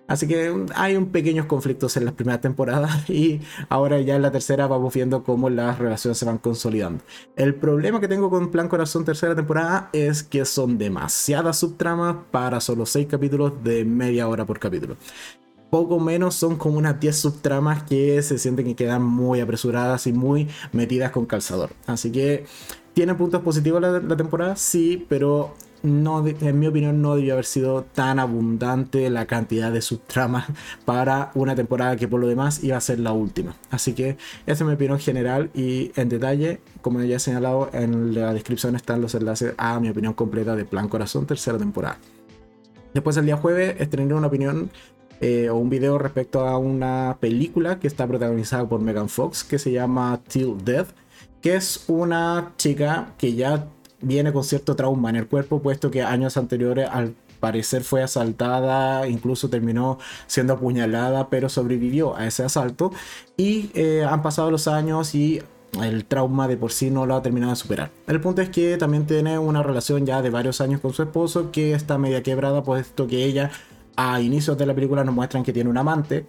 Así 0.09 0.27
que 0.27 0.67
hay 0.75 0.97
un 0.97 1.07
pequeños 1.07 1.47
conflictos 1.47 1.97
en 1.97 2.05
las 2.05 2.15
primeras 2.15 2.41
temporadas 2.41 3.09
y 3.11 3.41
ahora 3.69 4.01
ya 4.01 4.17
en 4.17 4.23
la 4.23 4.31
tercera 4.31 4.67
vamos 4.67 4.93
viendo 4.93 5.23
cómo 5.23 5.49
las 5.49 5.79
relaciones 5.79 6.19
se 6.19 6.25
van 6.25 6.39
consolidando. 6.39 7.05
El 7.37 7.55
problema 7.55 8.01
que 8.01 8.09
tengo 8.09 8.29
con 8.29 8.51
Plan 8.51 8.69
Corazón 8.69 9.05
tercera 9.05 9.35
temporada 9.35 9.91
es 9.93 10.23
que 10.23 10.45
son 10.45 10.79
demasiadas 10.79 11.59
subtramas 11.59 12.17
para 12.31 12.61
solo 12.61 12.85
6 12.87 13.07
capítulos 13.07 13.63
de 13.63 13.85
media 13.85 14.29
hora 14.29 14.45
por 14.45 14.59
capítulo. 14.59 14.97
Poco 15.71 15.99
menos 15.99 16.35
son 16.35 16.57
como 16.57 16.77
unas 16.77 17.01
10 17.01 17.17
subtramas 17.17 17.85
que 17.85 18.21
se 18.21 18.39
sienten 18.39 18.67
que 18.67 18.77
quedan 18.77 19.03
muy 19.03 19.41
apresuradas 19.41 20.07
y 20.07 20.13
muy 20.13 20.49
metidas 20.73 21.13
con 21.13 21.25
calzador. 21.25 21.71
Así 21.87 22.13
que 22.13 22.45
tiene 22.93 23.15
puntos 23.15 23.41
positivos 23.41 23.81
la, 23.81 23.99
la 24.01 24.17
temporada, 24.17 24.57
sí, 24.57 25.07
pero 25.09 25.55
no, 25.82 26.26
en 26.26 26.58
mi 26.58 26.67
opinión, 26.67 27.02
no 27.02 27.17
debió 27.17 27.34
haber 27.34 27.44
sido 27.44 27.84
tan 27.84 28.19
abundante 28.19 29.08
la 29.11 29.26
cantidad 29.26 29.73
de 29.73 29.82
subtramas 29.82 30.46
para 30.84 31.31
una 31.34 31.55
temporada 31.55 31.96
que 31.96 32.08
por 32.08 32.20
lo 32.20 32.26
demás 32.26 32.62
iba 32.62 32.76
a 32.76 32.81
ser 32.81 33.00
la 33.00 33.12
última. 33.12 33.56
Así 33.70 33.93
que 33.93 34.17
esa 34.46 34.64
es 34.64 34.64
mi 34.64 34.75
opinión 34.75 34.99
general 34.99 35.50
y 35.55 35.93
en 35.96 36.08
detalle, 36.08 36.61
como 36.81 37.02
ya 37.02 37.17
he 37.17 37.19
señalado, 37.19 37.70
en 37.73 38.14
la 38.14 38.32
descripción 38.32 38.76
están 38.76 39.00
los 39.00 39.14
enlaces 39.14 39.55
a 39.58 39.79
mi 39.81 39.88
opinión 39.88 40.14
completa 40.14 40.55
de 40.56 40.64
Plan 40.64 40.88
Corazón, 40.88 41.26
tercera 41.26 41.58
temporada. 41.58 41.99
Después 42.94 43.17
el 43.17 43.26
día 43.26 43.37
jueves 43.37 43.76
estrené 43.81 44.14
una 44.14 44.26
opinión 44.26 44.70
eh, 45.20 45.49
o 45.49 45.56
un 45.56 45.70
video 45.70 45.99
respecto 45.99 46.46
a 46.46 46.58
una 46.58 47.17
película 47.20 47.79
que 47.79 47.87
está 47.87 48.06
protagonizada 48.06 48.69
por 48.69 48.81
Megan 48.81 49.08
Fox 49.08 49.44
que 49.44 49.58
se 49.58 49.73
llama 49.73 50.20
Till 50.29 50.56
Death, 50.64 50.88
que 51.40 51.55
es 51.55 51.84
una 51.88 52.52
chica 52.56 53.14
que 53.19 53.34
ya 53.34 53.67
viene 54.03 54.33
con 54.33 54.45
cierto 54.45 54.77
trauma 54.77 55.11
en 55.11 55.17
el 55.17 55.27
cuerpo, 55.27 55.63
puesto 55.63 55.91
que 55.91 56.03
años 56.03 56.37
anteriores 56.37 56.89
al 56.91 57.15
parecer 57.41 57.83
fue 57.83 58.03
asaltada, 58.03 59.09
incluso 59.09 59.49
terminó 59.49 59.99
siendo 60.27 60.53
apuñalada, 60.53 61.29
pero 61.29 61.49
sobrevivió 61.49 62.17
a 62.17 62.27
ese 62.27 62.45
asalto. 62.45 62.93
Y 63.37 63.71
eh, 63.75 64.07
han 64.09 64.23
pasado 64.23 64.51
los 64.51 64.69
años 64.69 65.15
y 65.15 65.43
el 65.83 66.05
trauma 66.05 66.47
de 66.49 66.57
por 66.57 66.71
sí 66.71 66.91
no 66.91 67.07
lo 67.07 67.17
ha 67.17 67.23
terminado 67.23 67.53
de 67.53 67.57
superar. 67.57 67.91
El 68.07 68.21
punto 68.21 68.43
es 68.43 68.51
que 68.51 68.77
también 68.77 69.07
tiene 69.07 69.39
una 69.39 69.63
relación 69.63 70.05
ya 70.07 70.23
de 70.23 70.31
varios 70.31 70.61
años 70.61 70.81
con 70.81 70.93
su 70.93 71.03
esposo 71.03 71.51
que 71.51 71.73
está 71.73 71.99
media 71.99 72.23
quebrada, 72.23 72.63
puesto 72.63 73.07
que 73.07 73.25
ella 73.25 73.51
a 73.97 74.21
inicios 74.21 74.57
de 74.57 74.67
la 74.67 74.75
película 74.75 75.05
nos 75.05 75.15
muestran 75.15 75.43
que 75.43 75.53
tiene 75.53 75.71
un 75.71 75.79
amante. 75.79 76.27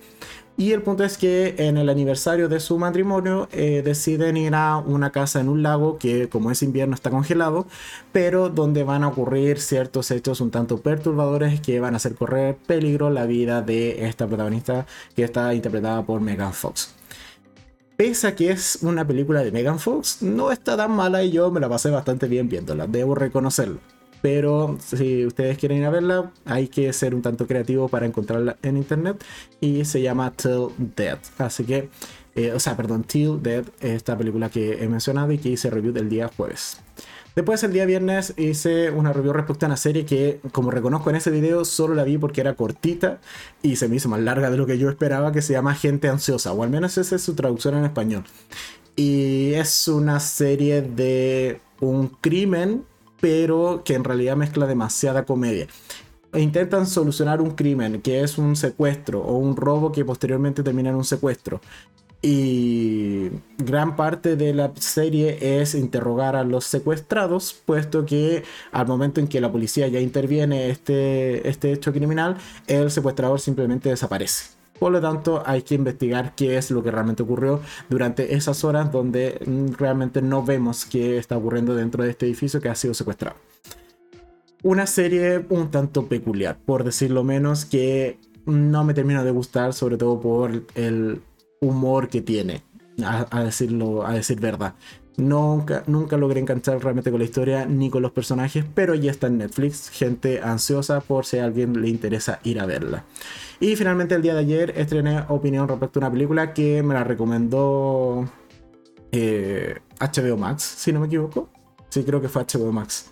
Y 0.55 0.71
el 0.71 0.83
punto 0.83 1.03
es 1.03 1.17
que 1.17 1.55
en 1.57 1.77
el 1.77 1.89
aniversario 1.89 2.47
de 2.47 2.59
su 2.59 2.77
matrimonio 2.77 3.49
eh, 3.51 3.81
deciden 3.83 4.37
ir 4.37 4.53
a 4.53 4.77
una 4.77 5.11
casa 5.11 5.39
en 5.39 5.49
un 5.49 5.63
lago 5.63 5.97
que 5.97 6.29
como 6.29 6.51
es 6.51 6.61
invierno 6.61 6.93
está 6.93 7.09
congelado, 7.09 7.65
pero 8.11 8.49
donde 8.49 8.83
van 8.83 9.03
a 9.03 9.07
ocurrir 9.07 9.59
ciertos 9.59 10.11
hechos 10.11 10.41
un 10.41 10.51
tanto 10.51 10.77
perturbadores 10.79 11.59
que 11.59 11.79
van 11.79 11.95
a 11.95 11.97
hacer 11.97 12.13
correr 12.13 12.55
peligro 12.67 13.09
la 13.09 13.25
vida 13.25 13.63
de 13.63 14.05
esta 14.05 14.27
protagonista 14.27 14.85
que 15.15 15.23
está 15.23 15.55
interpretada 15.55 16.03
por 16.03 16.21
Megan 16.21 16.53
Fox. 16.53 16.93
Pese 17.97 18.27
a 18.27 18.35
que 18.35 18.51
es 18.51 18.79
una 18.83 19.07
película 19.07 19.43
de 19.43 19.51
Megan 19.51 19.79
Fox, 19.79 20.21
no 20.21 20.51
está 20.51 20.77
tan 20.77 20.91
mala 20.91 21.23
y 21.23 21.31
yo 21.31 21.49
me 21.49 21.59
la 21.59 21.69
pasé 21.69 21.89
bastante 21.89 22.27
bien 22.27 22.47
viéndola, 22.47 22.85
debo 22.85 23.15
reconocerlo 23.15 23.92
pero 24.23 24.77
si 24.79 25.25
ustedes 25.25 25.57
quieren 25.57 25.79
ir 25.79 25.85
a 25.85 25.89
verla, 25.89 26.31
hay 26.45 26.69
que 26.69 26.93
ser 26.93 27.13
un 27.13 27.21
tanto 27.21 27.45
creativo 27.45 27.89
para 27.89 28.05
encontrarla 28.05 28.55
en 28.63 28.77
internet 28.77 29.21
y 29.59 29.83
se 29.83 30.01
llama 30.01 30.31
Till 30.31 30.69
Dead. 30.77 31.19
Así 31.39 31.65
que, 31.65 31.89
eh, 32.33 32.53
o 32.53 32.59
sea, 32.61 32.77
perdón, 32.77 33.03
Till 33.03 33.43
Dead, 33.43 33.65
esta 33.81 34.17
película 34.17 34.49
que 34.49 34.81
he 34.81 34.87
mencionado 34.87 35.33
y 35.33 35.39
que 35.39 35.49
hice 35.49 35.69
review 35.69 35.91
del 35.91 36.07
día 36.07 36.31
jueves. 36.37 36.77
Después 37.35 37.61
el 37.63 37.73
día 37.73 37.85
viernes 37.85 38.33
hice 38.37 38.91
una 38.91 39.11
review 39.11 39.33
respecto 39.33 39.65
a 39.65 39.67
una 39.67 39.75
serie 39.75 40.05
que, 40.05 40.39
como 40.53 40.71
reconozco 40.71 41.09
en 41.09 41.17
ese 41.17 41.29
video, 41.29 41.65
solo 41.65 41.93
la 41.93 42.05
vi 42.05 42.17
porque 42.17 42.39
era 42.39 42.53
cortita 42.53 43.19
y 43.61 43.75
se 43.75 43.89
me 43.89 43.97
hizo 43.97 44.07
más 44.07 44.21
larga 44.21 44.49
de 44.49 44.55
lo 44.55 44.65
que 44.65 44.77
yo 44.77 44.89
esperaba, 44.89 45.33
que 45.33 45.41
se 45.41 45.51
llama 45.51 45.75
Gente 45.75 46.07
Ansiosa, 46.07 46.53
o 46.53 46.63
al 46.63 46.69
menos 46.69 46.97
esa 46.97 47.17
es 47.17 47.21
su 47.21 47.35
traducción 47.35 47.75
en 47.75 47.83
español. 47.83 48.23
Y 48.95 49.53
es 49.55 49.89
una 49.89 50.21
serie 50.21 50.81
de 50.81 51.59
un 51.81 52.07
crimen 52.07 52.85
pero 53.23 53.83
que 53.85 53.93
en 53.93 54.03
realidad 54.03 54.35
mezcla 54.35 54.67
demasiada 54.67 55.23
comedia. 55.23 55.67
Intentan 56.33 56.85
solucionar 56.85 57.39
un 57.39 57.51
crimen, 57.51 58.01
que 58.01 58.19
es 58.19 58.37
un 58.37 58.57
secuestro 58.57 59.21
o 59.21 59.37
un 59.37 59.55
robo 59.55 59.93
que 59.93 60.03
posteriormente 60.03 60.61
termina 60.61 60.89
en 60.89 60.97
un 60.97 61.05
secuestro. 61.05 61.61
Y 62.21 63.29
gran 63.57 63.95
parte 63.95 64.35
de 64.35 64.53
la 64.53 64.73
serie 64.75 65.61
es 65.61 65.73
interrogar 65.73 66.35
a 66.35 66.43
los 66.43 66.65
secuestrados, 66.65 67.53
puesto 67.65 68.05
que 68.05 68.43
al 68.73 68.87
momento 68.87 69.21
en 69.21 69.29
que 69.29 69.39
la 69.39 69.53
policía 69.53 69.87
ya 69.87 70.01
interviene 70.01 70.69
este, 70.69 71.47
este 71.47 71.71
hecho 71.71 71.93
criminal, 71.93 72.35
el 72.67 72.91
secuestrador 72.91 73.39
simplemente 73.39 73.87
desaparece. 73.87 74.62
Por 74.83 74.91
lo 74.91 74.99
tanto, 74.99 75.41
hay 75.45 75.61
que 75.61 75.75
investigar 75.75 76.35
qué 76.35 76.57
es 76.57 76.69
lo 76.69 76.83
que 76.83 76.91
realmente 76.91 77.23
ocurrió 77.23 77.61
durante 77.89 78.35
esas 78.35 78.65
horas 78.65 78.91
donde 78.91 79.39
mm, 79.45 79.75
realmente 79.77 80.21
no 80.21 80.43
vemos 80.43 80.83
qué 80.83 81.17
está 81.17 81.37
ocurriendo 81.37 81.73
dentro 81.73 82.03
de 82.03 82.09
este 82.09 82.25
edificio 82.25 82.59
que 82.59 82.67
ha 82.67 82.75
sido 82.75 82.93
secuestrado. 82.93 83.37
Una 84.61 84.85
serie 84.85 85.45
un 85.47 85.71
tanto 85.71 86.07
peculiar, 86.07 86.57
por 86.65 86.83
decirlo 86.83 87.23
menos, 87.23 87.63
que 87.63 88.19
no 88.45 88.83
me 88.83 88.93
termina 88.93 89.23
de 89.23 89.31
gustar, 89.31 89.71
sobre 89.73 89.95
todo 89.95 90.19
por 90.19 90.65
el 90.75 91.21
humor 91.61 92.09
que 92.09 92.21
tiene, 92.21 92.61
a, 93.05 93.41
decirlo, 93.41 94.05
a 94.05 94.11
decir 94.11 94.41
verdad. 94.41 94.75
Nunca, 95.15 95.83
nunca 95.85 96.17
logré 96.17 96.39
enganchar 96.39 96.81
realmente 96.81 97.11
con 97.11 97.19
la 97.19 97.25
historia 97.25 97.65
ni 97.65 97.91
con 97.91 98.01
los 98.01 98.11
personajes, 98.11 98.65
pero 98.73 98.95
ya 98.95 99.11
está 99.11 99.27
en 99.27 99.37
Netflix. 99.37 99.89
Gente 99.89 100.41
ansiosa 100.41 101.01
por 101.01 101.25
si 101.25 101.37
a 101.37 101.45
alguien 101.45 101.79
le 101.81 101.89
interesa 101.89 102.39
ir 102.43 102.59
a 102.59 102.65
verla. 102.65 103.05
Y 103.59 103.75
finalmente 103.75 104.15
el 104.15 104.23
día 104.23 104.33
de 104.33 104.39
ayer 104.39 104.73
estrené 104.75 105.23
opinión 105.29 105.67
respecto 105.67 105.99
a 105.99 106.01
una 106.01 106.11
película 106.11 106.53
que 106.53 106.81
me 106.81 106.95
la 106.95 107.03
recomendó 107.03 108.27
HBO 109.11 109.13
eh, 109.13 110.37
Max, 110.37 110.63
si 110.63 110.91
no 110.91 110.99
me 110.99 111.07
equivoco. 111.07 111.49
Sí, 111.89 112.03
creo 112.03 112.19
que 112.19 112.29
fue 112.29 112.43
HBO 112.43 112.71
Max. 112.71 113.11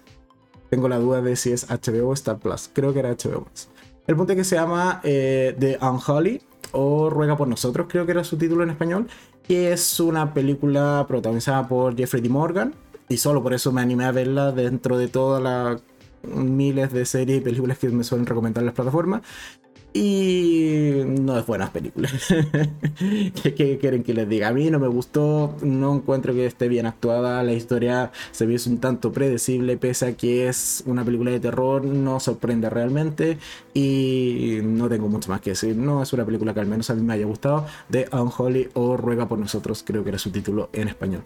Tengo 0.72 0.90
la 0.90 0.98
duda 0.98 1.22
de 1.22 1.36
si 1.36 1.52
es 1.52 1.68
HBO 1.70 2.10
o 2.10 2.14
Star 2.14 2.40
Plus. 2.40 2.70
Creo 2.74 2.94
que 2.94 3.00
era 3.00 3.12
HBO 3.12 3.42
Max. 3.42 3.70
El 4.08 4.16
punto 4.16 4.34
es 4.34 4.38
que 4.40 4.44
se 4.44 4.56
llama 4.56 5.02
eh, 5.04 5.56
The 5.60 5.78
Unholy 5.82 6.42
o 6.72 7.10
Ruega 7.10 7.38
por 7.38 7.48
Nosotros, 7.48 7.88
creo 7.90 8.06
que 8.06 8.12
era 8.12 8.24
su 8.24 8.38
título 8.38 8.64
en 8.64 8.72
español. 8.72 9.08
Que 9.52 9.74
es 9.74 10.00
una 10.00 10.34
película 10.34 11.04
protagonizada 11.10 11.68
por 11.68 11.98
Jeffrey 11.98 12.22
D. 12.22 12.30
Morgan. 12.30 12.74
Y 13.10 13.18
solo 13.18 13.44
por 13.44 13.54
eso 13.54 13.74
me 13.74 13.82
animé 13.82 14.06
a 14.06 14.14
verla 14.14 14.54
dentro 14.54 14.98
de 14.98 15.10
todas 15.10 15.44
las 15.44 15.82
miles 16.24 16.94
de 16.94 17.06
series 17.06 17.40
y 17.40 17.42
películas 17.42 17.78
que 17.78 17.90
me 17.90 18.06
suelen 18.06 18.26
recomendar 18.26 18.64
las 18.64 18.74
plataformas. 18.74 19.24
Y 19.94 21.02
no 21.06 21.38
es 21.38 21.46
buena 21.46 21.72
película. 21.72 22.10
¿Qué, 23.44 23.78
quieren 23.80 24.04
que 24.04 24.14
les 24.14 24.30
diga? 24.30 24.48
A 24.48 24.54
mí 24.54 24.70
no 24.70 24.80
me 24.80 24.88
gustó, 24.88 25.56
no 25.62 25.96
encuentro 25.96 26.34
que 26.34 26.46
esté 26.46 26.70
bien 26.70 26.86
actuada. 26.86 27.44
La 27.44 27.52
historia 27.52 28.12
se 28.32 28.46
ve 28.46 28.58
un 28.68 28.80
tanto 28.80 29.12
predecible, 29.12 29.76
pese 29.76 30.08
a 30.08 30.14
que 30.14 30.48
es 30.48 30.84
una 30.86 31.04
película 31.04 31.32
de 31.32 31.42
terror, 31.42 31.84
no 31.84 32.22
sorprende 32.22 32.70
realmente. 32.70 33.38
Y 33.74 34.60
no 34.64 34.88
tengo 34.88 35.10
mucho 35.10 35.30
más 35.30 35.42
que 35.42 35.52
decir. 35.52 35.76
No 35.76 36.02
es 36.02 36.14
una 36.14 36.26
película 36.26 36.54
que 36.54 36.62
al 36.62 36.68
menos 36.68 36.90
a 36.90 36.96
mí 36.96 37.02
me 37.02 37.14
haya 37.14 37.26
gustado. 37.26 37.66
The 37.90 38.08
Unholy 38.14 38.70
o 38.74 38.96
Ruega 38.96 39.28
por 39.28 39.40
nosotros, 39.40 39.84
creo 39.86 40.04
que 40.04 40.10
era 40.10 40.20
su 40.20 40.32
título 40.32 40.70
en 40.72 40.88
español. 40.88 41.24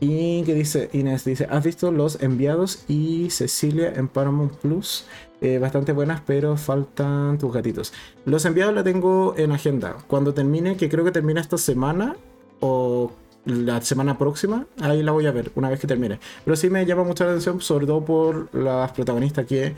Y 0.00 0.42
que 0.44 0.54
dice 0.54 0.88
Inés, 0.92 1.24
dice, 1.24 1.46
¿has 1.50 1.64
visto 1.64 1.90
Los 1.90 2.22
Enviados 2.22 2.84
y 2.88 3.30
Cecilia 3.30 3.92
en 3.94 4.08
Paramount 4.08 4.54
Plus? 4.54 5.04
Eh, 5.40 5.58
bastante 5.58 5.92
buenas, 5.92 6.20
pero 6.26 6.56
faltan 6.56 7.38
tus 7.38 7.52
gatitos. 7.52 7.92
Los 8.24 8.44
enviados 8.44 8.74
la 8.74 8.82
tengo 8.82 9.34
en 9.36 9.52
agenda. 9.52 9.96
Cuando 10.08 10.34
termine, 10.34 10.76
que 10.76 10.88
creo 10.88 11.04
que 11.04 11.12
termina 11.12 11.40
esta 11.40 11.58
semana 11.58 12.16
o 12.60 13.12
la 13.44 13.80
semana 13.80 14.18
próxima, 14.18 14.66
ahí 14.80 15.02
la 15.02 15.12
voy 15.12 15.26
a 15.26 15.30
ver 15.30 15.52
una 15.54 15.70
vez 15.70 15.78
que 15.78 15.86
termine. 15.86 16.18
Pero 16.44 16.56
sí 16.56 16.68
me 16.70 16.84
llama 16.84 17.04
mucha 17.04 17.24
la 17.24 17.30
atención, 17.30 17.60
sobre 17.60 17.86
todo 17.86 18.04
por 18.04 18.54
las 18.54 18.90
protagonistas, 18.92 19.46
que 19.46 19.76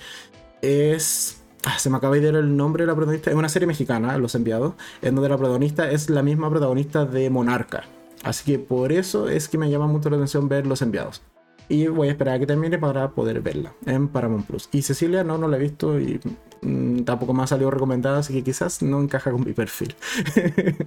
es. 0.63 1.43
Ah, 1.67 1.79
se 1.79 1.91
me 1.91 1.99
acaba 1.99 2.15
de 2.15 2.27
ir 2.27 2.35
el 2.35 2.57
nombre 2.57 2.85
de 2.85 2.87
la 2.87 2.95
protagonista. 2.95 3.31
Es 3.31 3.37
una 3.37 3.51
serie 3.51 3.67
mexicana, 3.67 4.17
Los 4.17 4.35
Enviados, 4.35 4.75
en 5.03 5.15
donde 5.15 5.29
la 5.29 5.37
protagonista 5.37 5.91
es 5.91 6.09
la 6.09 6.23
misma 6.23 6.49
protagonista 6.49 7.05
de 7.05 7.29
Monarca. 7.29 7.85
Así 8.23 8.51
que 8.51 8.59
por 8.59 8.93
eso 8.93 9.29
es 9.29 9.49
que 9.49 9.59
me 9.59 9.71
llama 9.71 9.87
mucho 9.87 10.09
la 10.09 10.17
atención 10.17 10.49
ver 10.49 10.67
Los 10.67 10.81
Enviados. 10.81 11.21
Y 11.71 11.87
voy 11.87 12.09
a 12.09 12.11
esperar 12.11 12.35
a 12.35 12.39
que 12.41 12.47
termine 12.47 12.79
para 12.79 13.13
poder 13.13 13.41
verla 13.41 13.73
en 13.87 14.09
Paramount 14.09 14.45
Plus. 14.45 14.69
Y 14.73 14.83
Cecilia 14.83 15.23
no, 15.23 15.39
no 15.39 15.47
la 15.47 15.57
he 15.57 15.61
visto 15.61 16.01
y 16.01 16.21
mm, 16.63 17.05
tampoco 17.05 17.33
me 17.33 17.45
ha 17.45 17.47
salido 17.47 17.71
recomendada, 17.71 18.19
así 18.19 18.35
que 18.35 18.43
quizás 18.43 18.83
no 18.83 19.01
encaja 19.01 19.31
con 19.31 19.45
mi 19.45 19.53
perfil. 19.53 19.95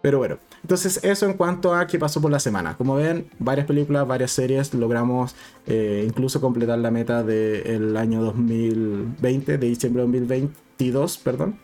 Pero 0.00 0.18
bueno, 0.18 0.38
entonces 0.62 1.00
eso 1.02 1.26
en 1.26 1.34
cuanto 1.34 1.74
a 1.74 1.86
qué 1.86 1.98
pasó 1.98 2.20
por 2.20 2.30
la 2.30 2.38
semana. 2.38 2.76
Como 2.78 2.94
ven, 2.96 3.26
varias 3.38 3.66
películas, 3.66 4.06
varias 4.06 4.30
series, 4.30 4.72
logramos 4.72 5.34
eh, 5.66 6.04
incluso 6.06 6.40
completar 6.40 6.78
la 6.78 6.90
meta 6.90 7.22
del 7.22 7.96
año 7.96 8.22
2020, 8.22 9.58
de 9.58 9.66
diciembre 9.66 10.02
de 10.02 10.20
2022, 10.20 11.18
perdón, 11.18 11.58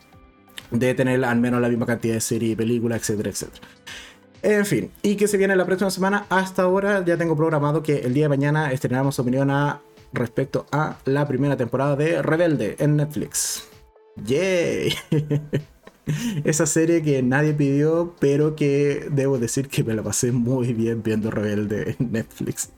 de 0.69 0.93
tener 0.93 1.23
al 1.25 1.39
menos 1.39 1.59
la 1.59 1.69
misma 1.69 1.87
cantidad 1.87 2.13
de 2.15 2.21
series 2.21 2.53
y 2.53 2.55
películas, 2.55 3.01
etcétera, 3.01 3.29
etcétera. 3.31 3.67
En 4.43 4.65
fin, 4.65 4.91
y 5.03 5.15
que 5.15 5.27
se 5.27 5.37
viene 5.37 5.55
la 5.55 5.65
próxima 5.65 5.91
semana. 5.91 6.25
Hasta 6.29 6.63
ahora 6.63 7.05
ya 7.05 7.17
tengo 7.17 7.35
programado 7.35 7.83
que 7.83 7.99
el 7.99 8.13
día 8.13 8.25
de 8.25 8.29
mañana 8.29 8.71
estrenamos 8.71 9.19
opinión 9.19 9.51
a, 9.51 9.81
respecto 10.13 10.65
a 10.71 10.97
la 11.05 11.27
primera 11.27 11.57
temporada 11.57 11.95
de 11.95 12.21
Rebelde 12.21 12.75
en 12.79 12.95
Netflix. 12.95 13.67
¡Yay! 14.25 14.93
Esa 16.43 16.65
serie 16.65 17.03
que 17.03 17.21
nadie 17.21 17.53
pidió, 17.53 18.15
pero 18.19 18.55
que 18.55 19.07
debo 19.11 19.37
decir 19.37 19.69
que 19.69 19.83
me 19.83 19.93
la 19.93 20.01
pasé 20.01 20.31
muy 20.31 20.73
bien 20.73 21.03
viendo 21.03 21.29
Rebelde 21.29 21.95
en 21.99 22.11
Netflix. 22.11 22.71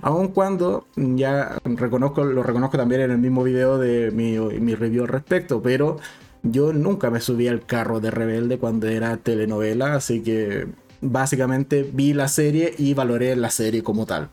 Aun 0.00 0.28
cuando 0.28 0.86
ya 0.96 1.58
reconozco, 1.64 2.24
lo 2.24 2.42
reconozco 2.42 2.78
también 2.78 3.02
en 3.02 3.10
el 3.10 3.18
mismo 3.18 3.42
video 3.42 3.78
de 3.78 4.10
mi, 4.12 4.38
mi 4.38 4.74
review 4.74 5.02
al 5.02 5.08
respecto, 5.08 5.60
pero 5.60 5.98
yo 6.42 6.72
nunca 6.72 7.10
me 7.10 7.20
subí 7.20 7.48
al 7.48 7.66
carro 7.66 8.00
de 8.00 8.10
Rebelde 8.10 8.58
cuando 8.58 8.86
era 8.88 9.16
telenovela, 9.18 9.94
así 9.94 10.22
que 10.22 10.68
básicamente 11.12 11.82
vi 11.82 12.12
la 12.12 12.28
serie 12.28 12.74
y 12.76 12.94
valoré 12.94 13.34
la 13.36 13.50
serie 13.50 13.82
como 13.82 14.06
tal. 14.06 14.30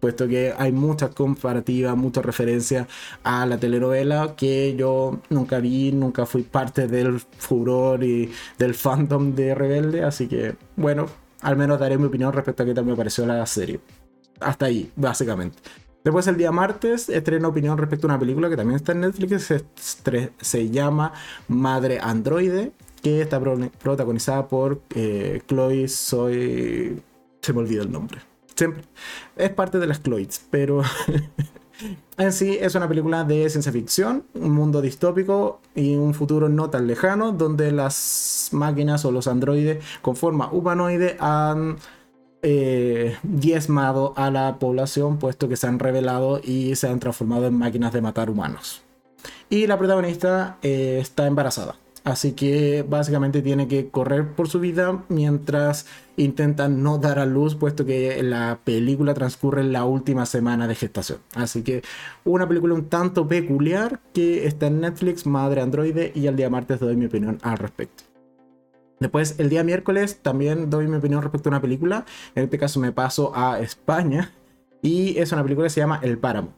Puesto 0.00 0.28
que 0.28 0.52
hay 0.58 0.70
muchas 0.70 1.14
comparativas, 1.14 1.96
muchas 1.96 2.24
referencias 2.24 2.86
a 3.22 3.46
la 3.46 3.58
telenovela 3.58 4.34
que 4.36 4.74
yo 4.76 5.20
nunca 5.30 5.60
vi, 5.60 5.92
nunca 5.92 6.26
fui 6.26 6.42
parte 6.42 6.86
del 6.86 7.20
furor 7.20 8.04
y 8.04 8.30
del 8.58 8.74
fandom 8.74 9.34
de 9.34 9.54
Rebelde. 9.54 10.04
Así 10.04 10.26
que, 10.26 10.56
bueno, 10.76 11.06
al 11.40 11.56
menos 11.56 11.78
daré 11.78 11.96
mi 11.96 12.04
opinión 12.04 12.32
respecto 12.32 12.62
a 12.62 12.66
qué 12.66 12.74
tal 12.74 12.84
me 12.84 12.96
pareció 12.96 13.24
la 13.24 13.46
serie. 13.46 13.80
Hasta 14.40 14.66
ahí, 14.66 14.90
básicamente. 14.94 15.58
Después 16.04 16.26
el 16.26 16.36
día 16.36 16.52
martes 16.52 17.08
estreno 17.08 17.48
opinión 17.48 17.78
respecto 17.78 18.06
a 18.06 18.10
una 18.10 18.18
película 18.18 18.50
que 18.50 18.56
también 18.56 18.76
está 18.76 18.92
en 18.92 19.00
Netflix, 19.00 19.44
se, 19.44 20.32
se 20.38 20.68
llama 20.68 21.14
Madre 21.48 21.98
Androide 21.98 22.72
que 23.04 23.20
está 23.20 23.38
protagonizada 23.38 24.48
por 24.48 24.80
eh, 24.94 25.42
Chloe 25.46 25.88
Soy... 25.88 27.02
Se 27.42 27.52
me 27.52 27.60
olvidó 27.60 27.82
el 27.82 27.92
nombre. 27.92 28.20
Es 29.36 29.50
parte 29.50 29.78
de 29.78 29.86
las 29.86 30.02
Chloes, 30.02 30.46
pero 30.50 30.80
en 32.16 32.32
sí 32.32 32.56
es 32.58 32.74
una 32.74 32.88
película 32.88 33.24
de 33.24 33.50
ciencia 33.50 33.70
ficción, 33.72 34.24
un 34.32 34.52
mundo 34.52 34.80
distópico 34.80 35.60
y 35.74 35.96
un 35.96 36.14
futuro 36.14 36.48
no 36.48 36.70
tan 36.70 36.86
lejano, 36.86 37.32
donde 37.32 37.72
las 37.72 38.48
máquinas 38.52 39.04
o 39.04 39.12
los 39.12 39.26
androides 39.26 39.84
con 40.00 40.16
forma 40.16 40.50
humanoide 40.50 41.18
han 41.20 41.76
eh, 42.40 43.18
diezmado 43.22 44.14
a 44.16 44.30
la 44.30 44.58
población, 44.58 45.18
puesto 45.18 45.46
que 45.46 45.56
se 45.56 45.66
han 45.66 45.78
revelado 45.78 46.40
y 46.42 46.74
se 46.76 46.88
han 46.88 47.00
transformado 47.00 47.48
en 47.48 47.58
máquinas 47.58 47.92
de 47.92 48.00
matar 48.00 48.30
humanos. 48.30 48.82
Y 49.50 49.66
la 49.66 49.76
protagonista 49.76 50.56
eh, 50.62 51.00
está 51.02 51.26
embarazada. 51.26 51.76
Así 52.04 52.32
que 52.32 52.84
básicamente 52.86 53.40
tiene 53.40 53.66
que 53.66 53.88
correr 53.88 54.34
por 54.34 54.46
su 54.46 54.60
vida 54.60 55.02
mientras 55.08 55.86
intenta 56.18 56.68
no 56.68 56.98
dar 56.98 57.18
a 57.18 57.24
luz, 57.24 57.54
puesto 57.54 57.86
que 57.86 58.22
la 58.22 58.60
película 58.62 59.14
transcurre 59.14 59.62
en 59.62 59.72
la 59.72 59.86
última 59.86 60.26
semana 60.26 60.68
de 60.68 60.74
gestación. 60.74 61.18
Así 61.34 61.62
que 61.62 61.82
una 62.24 62.46
película 62.46 62.74
un 62.74 62.90
tanto 62.90 63.26
peculiar 63.26 64.00
que 64.12 64.46
está 64.46 64.66
en 64.66 64.82
Netflix, 64.82 65.24
Madre 65.26 65.62
Androide, 65.62 66.12
y 66.14 66.26
el 66.26 66.36
día 66.36 66.50
martes 66.50 66.78
doy 66.78 66.94
mi 66.94 67.06
opinión 67.06 67.38
al 67.42 67.56
respecto. 67.56 68.04
Después, 69.00 69.36
el 69.38 69.48
día 69.48 69.64
miércoles 69.64 70.18
también 70.20 70.68
doy 70.68 70.86
mi 70.86 70.96
opinión 70.96 71.22
respecto 71.22 71.48
a 71.48 71.52
una 71.52 71.60
película. 71.62 72.04
En 72.34 72.44
este 72.44 72.58
caso 72.58 72.80
me 72.80 72.92
paso 72.92 73.32
a 73.34 73.60
España. 73.60 74.30
Y 74.82 75.18
es 75.18 75.32
una 75.32 75.42
película 75.42 75.66
que 75.66 75.70
se 75.70 75.80
llama 75.80 76.00
El 76.02 76.18
Páramo. 76.18 76.52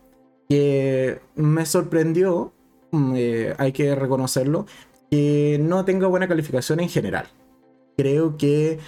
Que 0.48 1.20
me 1.36 1.64
sorprendió, 1.66 2.52
mm, 2.90 3.12
eh, 3.16 3.54
hay 3.58 3.72
que 3.72 3.94
reconocerlo, 3.94 4.66
que 5.10 5.58
no 5.60 5.84
tenga 5.84 6.06
buena 6.06 6.28
calificación 6.28 6.80
en 6.80 6.88
general. 6.88 7.26
Creo 7.96 8.36
que 8.36 8.78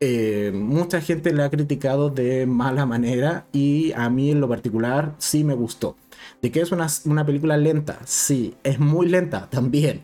eh, 0.00 0.52
mucha 0.54 1.00
gente 1.00 1.32
la 1.32 1.46
ha 1.46 1.50
criticado 1.50 2.10
de 2.10 2.46
mala 2.46 2.86
manera 2.86 3.46
y 3.52 3.92
a 3.92 4.08
mí 4.10 4.30
en 4.30 4.40
lo 4.40 4.48
particular 4.48 5.14
sí 5.18 5.44
me 5.44 5.54
gustó. 5.54 5.96
¿De 6.42 6.50
que 6.50 6.60
es 6.60 6.72
una, 6.72 6.86
una 7.04 7.24
película 7.24 7.56
lenta? 7.56 7.98
Sí, 8.04 8.54
es 8.62 8.78
muy 8.78 9.08
lenta 9.08 9.48
también 9.50 10.02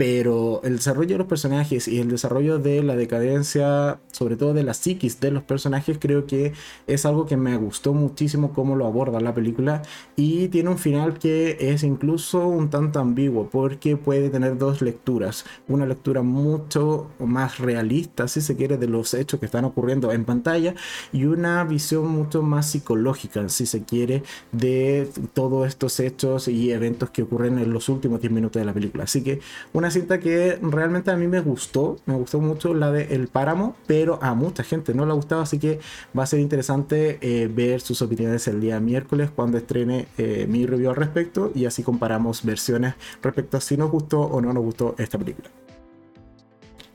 pero 0.00 0.62
el 0.64 0.76
desarrollo 0.76 1.10
de 1.10 1.18
los 1.18 1.26
personajes 1.26 1.86
y 1.86 1.98
el 1.98 2.08
desarrollo 2.08 2.58
de 2.58 2.82
la 2.82 2.96
decadencia, 2.96 4.00
sobre 4.12 4.36
todo 4.36 4.54
de 4.54 4.62
la 4.62 4.72
psiquis 4.72 5.20
de 5.20 5.30
los 5.30 5.42
personajes, 5.42 5.98
creo 6.00 6.26
que 6.26 6.54
es 6.86 7.04
algo 7.04 7.26
que 7.26 7.36
me 7.36 7.54
gustó 7.58 7.92
muchísimo 7.92 8.54
cómo 8.54 8.76
lo 8.76 8.86
aborda 8.86 9.20
la 9.20 9.34
película 9.34 9.82
y 10.16 10.48
tiene 10.48 10.70
un 10.70 10.78
final 10.78 11.18
que 11.18 11.58
es 11.60 11.82
incluso 11.82 12.46
un 12.46 12.70
tanto 12.70 12.98
ambiguo 12.98 13.50
porque 13.50 13.98
puede 13.98 14.30
tener 14.30 14.56
dos 14.56 14.80
lecturas, 14.80 15.44
una 15.68 15.84
lectura 15.84 16.22
mucho 16.22 17.10
más 17.18 17.58
realista, 17.58 18.26
si 18.26 18.40
se 18.40 18.56
quiere, 18.56 18.78
de 18.78 18.86
los 18.86 19.12
hechos 19.12 19.38
que 19.38 19.44
están 19.44 19.66
ocurriendo 19.66 20.12
en 20.12 20.24
pantalla 20.24 20.74
y 21.12 21.26
una 21.26 21.62
visión 21.64 22.08
mucho 22.08 22.40
más 22.40 22.70
psicológica, 22.70 23.46
si 23.50 23.66
se 23.66 23.84
quiere, 23.84 24.22
de 24.50 25.10
todos 25.34 25.68
estos 25.68 26.00
hechos 26.00 26.48
y 26.48 26.72
eventos 26.72 27.10
que 27.10 27.24
ocurren 27.24 27.58
en 27.58 27.70
los 27.70 27.90
últimos 27.90 28.22
10 28.22 28.32
minutos 28.32 28.58
de 28.58 28.64
la 28.64 28.72
película. 28.72 29.04
Así 29.04 29.22
que 29.22 29.40
una 29.74 29.89
cinta 29.90 30.20
que 30.20 30.58
realmente 30.62 31.10
a 31.10 31.16
mí 31.16 31.26
me 31.26 31.40
gustó, 31.40 31.96
me 32.06 32.14
gustó 32.14 32.40
mucho 32.40 32.74
la 32.74 32.90
de 32.90 33.14
El 33.14 33.28
Páramo, 33.28 33.76
pero 33.86 34.18
a 34.22 34.34
mucha 34.34 34.62
gente 34.62 34.94
no 34.94 35.06
le 35.06 35.12
ha 35.12 35.14
gustado, 35.14 35.42
así 35.42 35.58
que 35.58 35.80
va 36.16 36.22
a 36.24 36.26
ser 36.26 36.40
interesante 36.40 37.18
eh, 37.20 37.48
ver 37.48 37.80
sus 37.80 38.02
opiniones 38.02 38.46
el 38.48 38.60
día 38.60 38.80
miércoles 38.80 39.30
cuando 39.34 39.58
estrene 39.58 40.08
eh, 40.18 40.46
mi 40.48 40.66
review 40.66 40.90
al 40.90 40.96
respecto 40.96 41.52
y 41.54 41.66
así 41.66 41.82
comparamos 41.82 42.44
versiones 42.44 42.94
respecto 43.22 43.56
a 43.56 43.60
si 43.60 43.76
nos 43.76 43.90
gustó 43.90 44.20
o 44.20 44.40
no 44.40 44.52
nos 44.52 44.62
gustó 44.62 44.94
esta 44.98 45.18
película. 45.18 45.50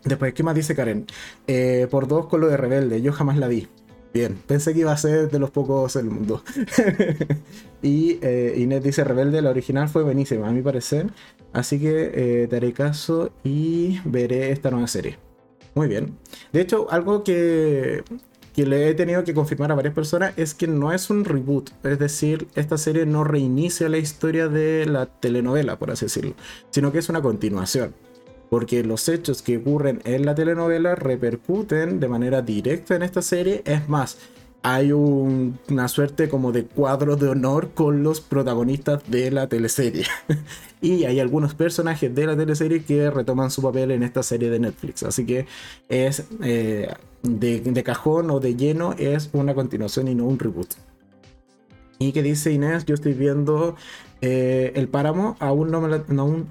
Después, 0.03 0.33
¿qué 0.33 0.43
más 0.43 0.53
dice 0.53 0.75
Karen? 0.75 1.07
Eh, 1.47 1.87
por 1.89 2.07
dos 2.07 2.27
con 2.27 2.39
lo 2.39 2.47
de 2.47 2.57
Rebelde, 2.57 3.01
yo 3.01 3.11
jamás 3.11 3.37
la 3.37 3.47
vi. 3.47 3.67
Bien, 4.15 4.41
pensé 4.47 4.73
que 4.73 4.79
iba 4.79 4.93
a 4.93 4.97
ser 4.97 5.29
de 5.29 5.39
los 5.39 5.51
pocos 5.51 5.95
del 5.95 6.05
mundo. 6.05 6.41
y 7.81 8.17
Inés 8.55 8.81
dice 8.81 9.03
Rebelde, 9.03 9.41
la 9.41 9.49
original 9.49 9.89
fue 9.89 10.03
buenísima, 10.03 10.47
a 10.47 10.51
mi 10.53 10.61
parecer. 10.61 11.07
Así 11.51 11.81
que 11.81 12.11
eh, 12.13 12.47
te 12.47 12.55
haré 12.55 12.71
caso 12.71 13.33
y 13.43 13.99
veré 14.05 14.53
esta 14.53 14.71
nueva 14.71 14.87
serie. 14.87 15.17
Muy 15.73 15.89
bien. 15.89 16.17
De 16.53 16.61
hecho, 16.61 16.89
algo 16.91 17.25
que 17.25 18.05
que 18.55 18.65
le 18.65 18.87
he 18.87 18.93
tenido 18.93 19.25
que 19.25 19.33
confirmar 19.33 19.73
a 19.73 19.75
varias 19.75 19.93
personas 19.93 20.31
es 20.37 20.53
que 20.53 20.65
no 20.65 20.93
es 20.93 21.09
un 21.09 21.25
reboot, 21.25 21.71
es 21.83 21.99
decir, 21.99 22.47
esta 22.55 22.77
serie 22.77 23.05
no 23.05 23.25
reinicia 23.25 23.89
la 23.89 23.97
historia 23.97 24.47
de 24.47 24.85
la 24.85 25.07
telenovela, 25.07 25.77
por 25.77 25.91
así 25.91 26.05
decirlo, 26.05 26.35
sino 26.69 26.93
que 26.93 26.99
es 26.99 27.09
una 27.09 27.21
continuación. 27.21 27.93
Porque 28.49 28.83
los 28.83 29.09
hechos 29.09 29.41
que 29.41 29.57
ocurren 29.57 30.01
en 30.05 30.25
la 30.25 30.35
telenovela 30.35 30.95
repercuten 30.95 31.99
de 31.99 32.07
manera 32.07 32.41
directa 32.41 32.95
en 32.95 33.03
esta 33.03 33.21
serie. 33.21 33.61
Es 33.65 33.89
más, 33.89 34.17
hay 34.67 34.91
una 34.91 35.87
suerte 35.87 36.27
como 36.27 36.51
de 36.51 36.65
cuadro 36.65 37.15
de 37.17 37.27
honor 37.27 37.69
con 37.75 38.01
los 38.01 38.19
protagonistas 38.19 39.03
de 39.07 39.29
la 39.29 39.47
teleserie. 39.47 40.05
y 40.81 41.03
hay 41.03 41.19
algunos 41.19 41.53
personajes 41.53 42.15
de 42.15 42.25
la 42.25 42.35
teleserie 42.35 42.83
que 42.83 43.11
retoman 43.11 43.51
su 43.51 43.61
papel 43.61 43.91
en 43.91 44.01
esta 44.01 44.23
serie 44.23 44.49
de 44.49 44.57
Netflix. 44.57 45.03
Así 45.03 45.23
que 45.23 45.45
es 45.87 46.23
eh, 46.41 46.91
de, 47.21 47.83
cajón 47.83 48.31
o 48.31 48.39
de 48.39 48.55
lleno, 48.55 48.93
es 48.97 49.29
una 49.33 49.53
continuación 49.53 50.07
y 50.07 50.15
no 50.15 50.25
un 50.25 50.39
reboot. 50.39 50.73
Y 51.99 52.11
que 52.11 52.23
dice 52.23 52.51
Inés, 52.51 52.85
yo 52.85 52.95
estoy 52.95 53.13
viendo 53.13 53.75
eh, 54.21 54.71
El 54.73 54.87
Páramo, 54.87 55.37
aún 55.39 55.69
no, 55.69 55.77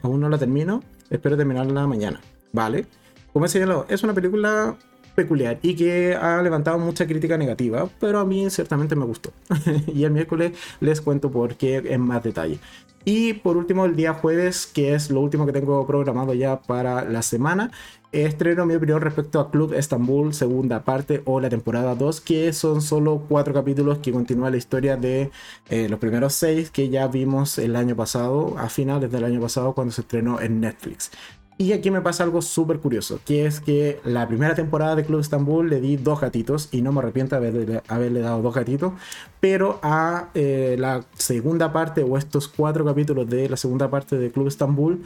aún 0.02 0.20
no 0.20 0.28
la 0.28 0.38
termino, 0.38 0.84
espero 1.10 1.36
terminarla 1.36 1.86
mañana. 1.86 2.20
Vale. 2.52 2.86
Como 3.32 3.46
he 3.46 3.48
señalado, 3.48 3.86
es 3.88 4.02
una 4.02 4.14
película 4.14 4.76
peculiar 5.14 5.58
y 5.62 5.74
que 5.74 6.14
ha 6.14 6.42
levantado 6.42 6.78
mucha 6.78 7.06
crítica 7.06 7.38
negativa, 7.38 7.88
pero 8.00 8.18
a 8.18 8.24
mí 8.24 8.48
ciertamente 8.50 8.96
me 8.96 9.04
gustó. 9.04 9.32
y 9.86 10.04
el 10.04 10.12
miércoles 10.12 10.52
les 10.80 11.00
cuento 11.00 11.30
por 11.30 11.56
qué 11.56 11.76
en 11.76 12.00
más 12.00 12.22
detalle. 12.22 12.58
Y 13.04 13.34
por 13.34 13.56
último, 13.56 13.84
el 13.84 13.96
día 13.96 14.14
jueves, 14.14 14.66
que 14.66 14.94
es 14.94 15.10
lo 15.10 15.20
último 15.20 15.44
que 15.44 15.52
tengo 15.52 15.86
programado 15.86 16.32
ya 16.32 16.60
para 16.62 17.04
la 17.04 17.20
semana, 17.20 17.70
estreno 18.14 18.66
mi 18.66 18.74
opinión 18.74 19.00
respecto 19.00 19.40
a 19.40 19.50
Club 19.50 19.74
Estambul, 19.74 20.32
segunda 20.34 20.84
parte 20.84 21.22
o 21.24 21.40
la 21.40 21.48
temporada 21.48 21.94
2, 21.94 22.20
que 22.20 22.52
son 22.52 22.80
solo 22.80 23.24
cuatro 23.28 23.52
capítulos 23.52 23.98
que 23.98 24.12
continúa 24.12 24.50
la 24.50 24.56
historia 24.56 24.96
de 24.96 25.30
eh, 25.68 25.88
los 25.88 25.98
primeros 25.98 26.34
seis 26.34 26.70
que 26.70 26.88
ya 26.88 27.08
vimos 27.08 27.58
el 27.58 27.76
año 27.76 27.96
pasado, 27.96 28.54
a 28.58 28.68
finales 28.68 29.10
del 29.10 29.24
año 29.24 29.40
pasado, 29.40 29.74
cuando 29.74 29.92
se 29.92 30.02
estrenó 30.02 30.40
en 30.40 30.60
Netflix. 30.60 31.10
Y 31.56 31.72
aquí 31.72 31.92
me 31.92 32.00
pasa 32.00 32.24
algo 32.24 32.42
súper 32.42 32.80
curioso, 32.80 33.20
que 33.24 33.46
es 33.46 33.60
que 33.60 34.00
la 34.04 34.26
primera 34.26 34.56
temporada 34.56 34.96
de 34.96 35.04
Club 35.04 35.20
Istanbul 35.20 35.70
le 35.70 35.80
di 35.80 35.96
dos 35.96 36.20
gatitos 36.20 36.68
y 36.72 36.82
no 36.82 36.90
me 36.90 36.98
arrepiento 36.98 37.38
de 37.40 37.80
haberle, 37.86 38.20
dado 38.20 38.42
dos 38.42 38.54
gatitos, 38.56 38.94
pero 39.38 39.78
a 39.80 40.30
eh, 40.34 40.74
la 40.80 41.04
segunda 41.16 41.72
parte 41.72 42.02
o 42.02 42.18
estos 42.18 42.48
cuatro 42.48 42.84
capítulos 42.84 43.30
de 43.30 43.48
la 43.48 43.56
segunda 43.56 43.88
parte 43.88 44.18
de 44.18 44.32
Club 44.32 44.48
Istanbul 44.48 45.04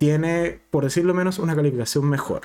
tiene, 0.00 0.60
por 0.70 0.84
decirlo 0.84 1.12
menos, 1.12 1.38
una 1.38 1.54
calificación 1.54 2.08
mejor. 2.08 2.44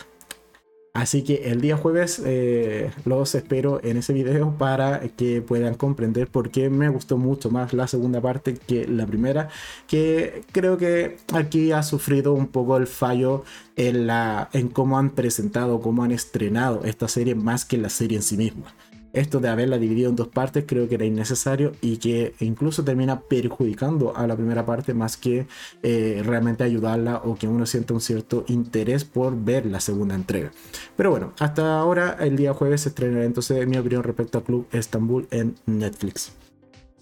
Así 0.93 1.23
que 1.23 1.51
el 1.51 1.61
día 1.61 1.77
jueves 1.77 2.21
eh, 2.25 2.91
los 3.05 3.33
espero 3.33 3.79
en 3.81 3.95
ese 3.95 4.11
video 4.11 4.57
para 4.57 4.99
que 5.15 5.41
puedan 5.41 5.75
comprender 5.75 6.27
por 6.27 6.51
qué 6.51 6.69
me 6.69 6.89
gustó 6.89 7.17
mucho 7.17 7.49
más 7.49 7.71
la 7.73 7.87
segunda 7.87 8.19
parte 8.19 8.55
que 8.55 8.85
la 8.87 9.05
primera. 9.05 9.47
Que 9.87 10.43
creo 10.51 10.77
que 10.77 11.17
aquí 11.33 11.71
ha 11.71 11.81
sufrido 11.81 12.33
un 12.33 12.47
poco 12.47 12.75
el 12.75 12.87
fallo 12.87 13.45
en, 13.77 14.05
la, 14.05 14.49
en 14.51 14.67
cómo 14.67 14.97
han 14.97 15.11
presentado, 15.11 15.79
cómo 15.79 16.03
han 16.03 16.11
estrenado 16.11 16.83
esta 16.83 17.07
serie 17.07 17.35
más 17.35 17.63
que 17.63 17.77
la 17.77 17.89
serie 17.89 18.17
en 18.17 18.23
sí 18.23 18.35
misma 18.35 18.73
esto 19.15 19.39
de 19.39 19.49
haberla 19.49 19.77
dividido 19.77 20.09
en 20.09 20.15
dos 20.15 20.27
partes 20.27 20.65
creo 20.67 20.87
que 20.87 20.95
era 20.95 21.05
innecesario 21.05 21.71
y 21.81 21.97
que 21.97 22.33
incluso 22.39 22.83
termina 22.83 23.21
perjudicando 23.21 24.15
a 24.15 24.27
la 24.27 24.35
primera 24.35 24.65
parte 24.65 24.93
más 24.93 25.17
que 25.17 25.47
eh, 25.83 26.21
realmente 26.25 26.63
ayudarla 26.63 27.17
o 27.23 27.35
que 27.35 27.47
uno 27.47 27.65
sienta 27.65 27.93
un 27.93 28.01
cierto 28.01 28.45
interés 28.47 29.05
por 29.05 29.35
ver 29.35 29.65
la 29.65 29.79
segunda 29.79 30.15
entrega. 30.15 30.51
Pero 30.95 31.11
bueno, 31.11 31.33
hasta 31.39 31.79
ahora 31.79 32.17
el 32.19 32.35
día 32.35 32.53
jueves 32.53 32.81
se 32.81 32.89
estrenará 32.89 33.25
entonces 33.25 33.65
mi 33.67 33.77
opinión 33.77 34.03
respecto 34.03 34.37
a 34.37 34.43
Club 34.43 34.67
Estambul 34.71 35.27
en 35.31 35.55
Netflix. 35.65 36.33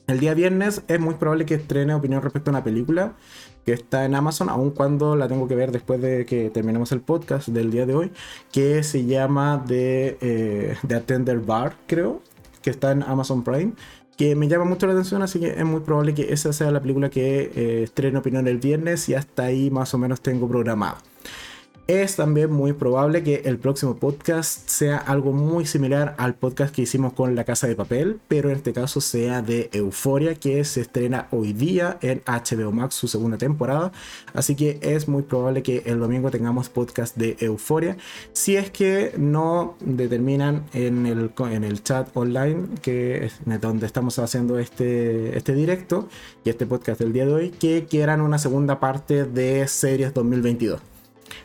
El 0.06 0.20
día 0.20 0.34
viernes 0.34 0.84
es 0.90 1.00
muy 1.00 1.16
probable 1.16 1.46
que 1.46 1.56
estrene 1.56 1.94
opinión 1.94 2.22
respecto 2.22 2.52
a 2.52 2.54
una 2.54 2.64
película 2.64 3.14
que 3.66 3.74
está 3.74 4.06
en 4.06 4.16
Amazon, 4.16 4.50
aun 4.50 4.72
cuando 4.72 5.16
la 5.16 5.28
tengo 5.28 5.48
que 5.48 5.56
ver 5.56 5.72
después 5.72 6.02
de 6.02 6.26
que 6.26 6.50
terminemos 6.50 6.92
el 6.92 7.02
podcast 7.02 7.48
del 7.50 7.72
día 7.72 7.86
de 7.86 7.96
hoy, 7.96 8.12
que 8.52 8.84
se 8.84 9.06
llama 9.06 9.64
The, 9.68 10.18
eh, 10.22 10.78
Attender 10.96 11.40
Bar, 11.40 11.76
creo, 11.88 12.22
que 12.62 12.70
está 12.70 12.92
en 12.92 13.04
Amazon 13.04 13.44
Prime, 13.44 13.74
que 14.18 14.36
me 14.36 14.48
llama 14.48 14.66
mucho 14.66 14.86
la 14.86 14.94
atención, 14.94 15.22
así 15.22 15.40
que 15.40 15.50
es 15.50 15.66
muy 15.66 15.82
probable 15.82 16.14
que 16.14 16.34
esa 16.34 16.54
sea 16.54 16.72
la 16.72 16.82
película 16.82 17.10
que 17.10 17.52
eh, 17.56 17.84
estrene 17.84 18.18
opinión 18.18 18.48
el 18.48 18.58
viernes 18.58 19.10
y 19.10 19.16
hasta 19.16 19.44
ahí 19.44 19.72
más 19.72 19.94
o 19.94 19.98
menos 19.98 20.22
tengo 20.22 20.48
programado. 20.48 20.98
Es 21.86 22.16
también 22.16 22.50
muy 22.50 22.72
probable 22.72 23.24
que 23.24 23.42
el 23.44 23.60
próximo 23.60 23.98
podcast 23.98 24.70
sea 24.70 24.96
algo 24.96 25.34
muy 25.34 25.66
similar 25.66 26.16
al 26.18 26.34
podcast 26.34 26.74
que 26.74 26.84
hicimos 26.84 27.12
con 27.12 27.36
La 27.36 27.44
Casa 27.44 27.68
de 27.68 27.76
Papel, 27.76 28.22
pero 28.30 28.50
en 28.50 28.56
este 28.56 28.72
caso 28.72 29.02
sea 29.02 29.42
de 29.42 29.70
Euforia, 29.74 30.36
que 30.36 30.64
se 30.64 30.80
estrena 30.80 31.28
hoy 31.32 31.52
día 31.52 31.98
en 32.02 32.22
HBO 32.26 32.72
Max 32.72 32.96
su 32.96 33.10
segunda 33.10 33.38
temporada. 33.38 33.92
Así 34.34 34.56
que 34.56 34.80
es 34.82 35.10
muy 35.10 35.24
probable 35.24 35.62
que 35.62 35.84
el 35.86 36.00
domingo 36.00 36.32
tengamos 36.32 36.70
podcast 36.70 37.18
de 37.18 37.36
Euforia. 37.42 37.98
Si 38.32 38.56
es 38.56 38.72
que 38.72 39.14
no 39.18 39.76
determinan 39.82 40.64
en 40.72 41.06
el, 41.06 41.32
en 41.52 41.66
el 41.66 41.84
chat 41.84 42.08
online, 42.16 42.70
que 42.82 43.26
es 43.26 43.42
donde 43.60 43.88
estamos 43.88 44.20
haciendo 44.20 44.58
este, 44.58 45.38
este 45.38 45.54
directo 45.54 46.08
y 46.46 46.50
este 46.50 46.66
podcast 46.66 47.02
del 47.02 47.12
día 47.12 47.26
de 47.26 47.34
hoy, 47.34 47.50
que 47.50 47.88
quieran 47.90 48.22
una 48.22 48.38
segunda 48.38 48.80
parte 48.80 49.26
de 49.26 49.68
series 49.68 50.14
2022. 50.14 50.93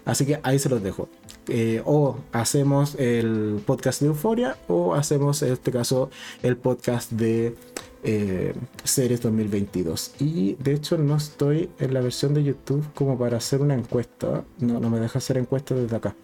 Así 0.05 0.27
que 0.27 0.41
ahí 0.43 0.59
se 0.59 0.69
los 0.69 0.83
dejo. 0.83 1.09
Eh, 1.49 1.83
o 1.87 2.19
hacemos 2.33 2.95
el 2.97 3.63
podcast 3.65 4.03
de 4.03 4.09
Euforia 4.09 4.59
o 4.69 4.95
hacemos 4.95 5.43
en 5.43 5.53
este 5.55 5.73
caso 5.73 6.11
el 6.43 6.59
podcast 6.59 7.11
de 7.13 7.55
eh, 8.03 8.53
series 8.85 9.23
2022 9.23 10.13
y 10.21 10.57
de 10.57 10.75
hecho 10.75 10.99
no 10.99 11.17
estoy 11.17 11.71
en 11.79 11.95
la 11.95 12.03
versión 12.03 12.35
de 12.35 12.45
YouTube 12.45 12.85
como 12.95 13.19
para 13.19 13.39
hacer 13.39 13.63
una 13.63 13.73
encuesta 13.73 14.45
no, 14.59 14.79
no 14.79 14.91
me 14.91 15.01
deja 15.01 15.21
hacer 15.21 15.39
encuesta 15.39 15.75
desde 15.75 15.97
acá 15.97 16.15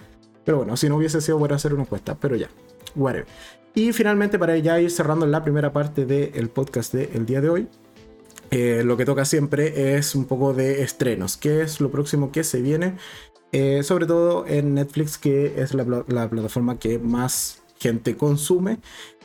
pero 0.45 0.59
bueno 0.59 0.77
si 0.77 0.91
no 0.91 0.97
hubiese 0.97 1.23
sido 1.23 1.39
bueno 1.39 1.55
hacer 1.55 1.73
una 1.73 1.85
encuesta 1.85 2.15
pero 2.15 2.37
ya 2.37 2.51
whatever 2.95 3.27
y 3.75 3.93
finalmente 3.93 4.39
para 4.39 4.59
ya 4.59 4.79
ir 4.79 4.91
cerrando 4.91 5.27
la 5.27 5.43
primera 5.43 5.73
parte 5.73 6.05
del 6.05 6.51
podcast 6.51 6.93
del 6.93 7.25
día 7.25 7.41
de 7.41 7.49
hoy 7.49 7.69
eh, 8.51 8.83
lo 8.85 8.97
que 8.97 9.05
toca 9.05 9.25
siempre 9.25 9.97
es 9.97 10.15
un 10.15 10.27
poco 10.27 10.55
de 10.55 10.83
estrenos. 10.83 11.37
¿Qué 11.37 11.63
es 11.63 11.81
lo 11.81 11.91
próximo 11.91 12.31
que 12.31 12.45
se 12.45 12.63
viene? 12.63 12.95
Eh, 13.57 13.85
sobre 13.85 14.07
todo 14.07 14.49
en 14.49 14.75
Netflix, 14.75 15.17
que 15.17 15.63
es 15.63 15.75
la, 15.75 15.85
plataforma 15.85 16.77
que 16.77 16.99
más 16.99 17.63
gente 17.79 18.17
consume. 18.17 18.81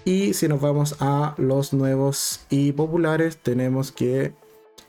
Y 0.06 0.36
si 0.36 0.48
nos 0.48 0.62
vamos 0.62 0.98
a 1.00 1.34
los 1.39 1.74
nuevos 1.74 2.42
y 2.52 2.72
populares, 2.74 3.38
tenemos 3.38 3.92
que... 3.92 4.34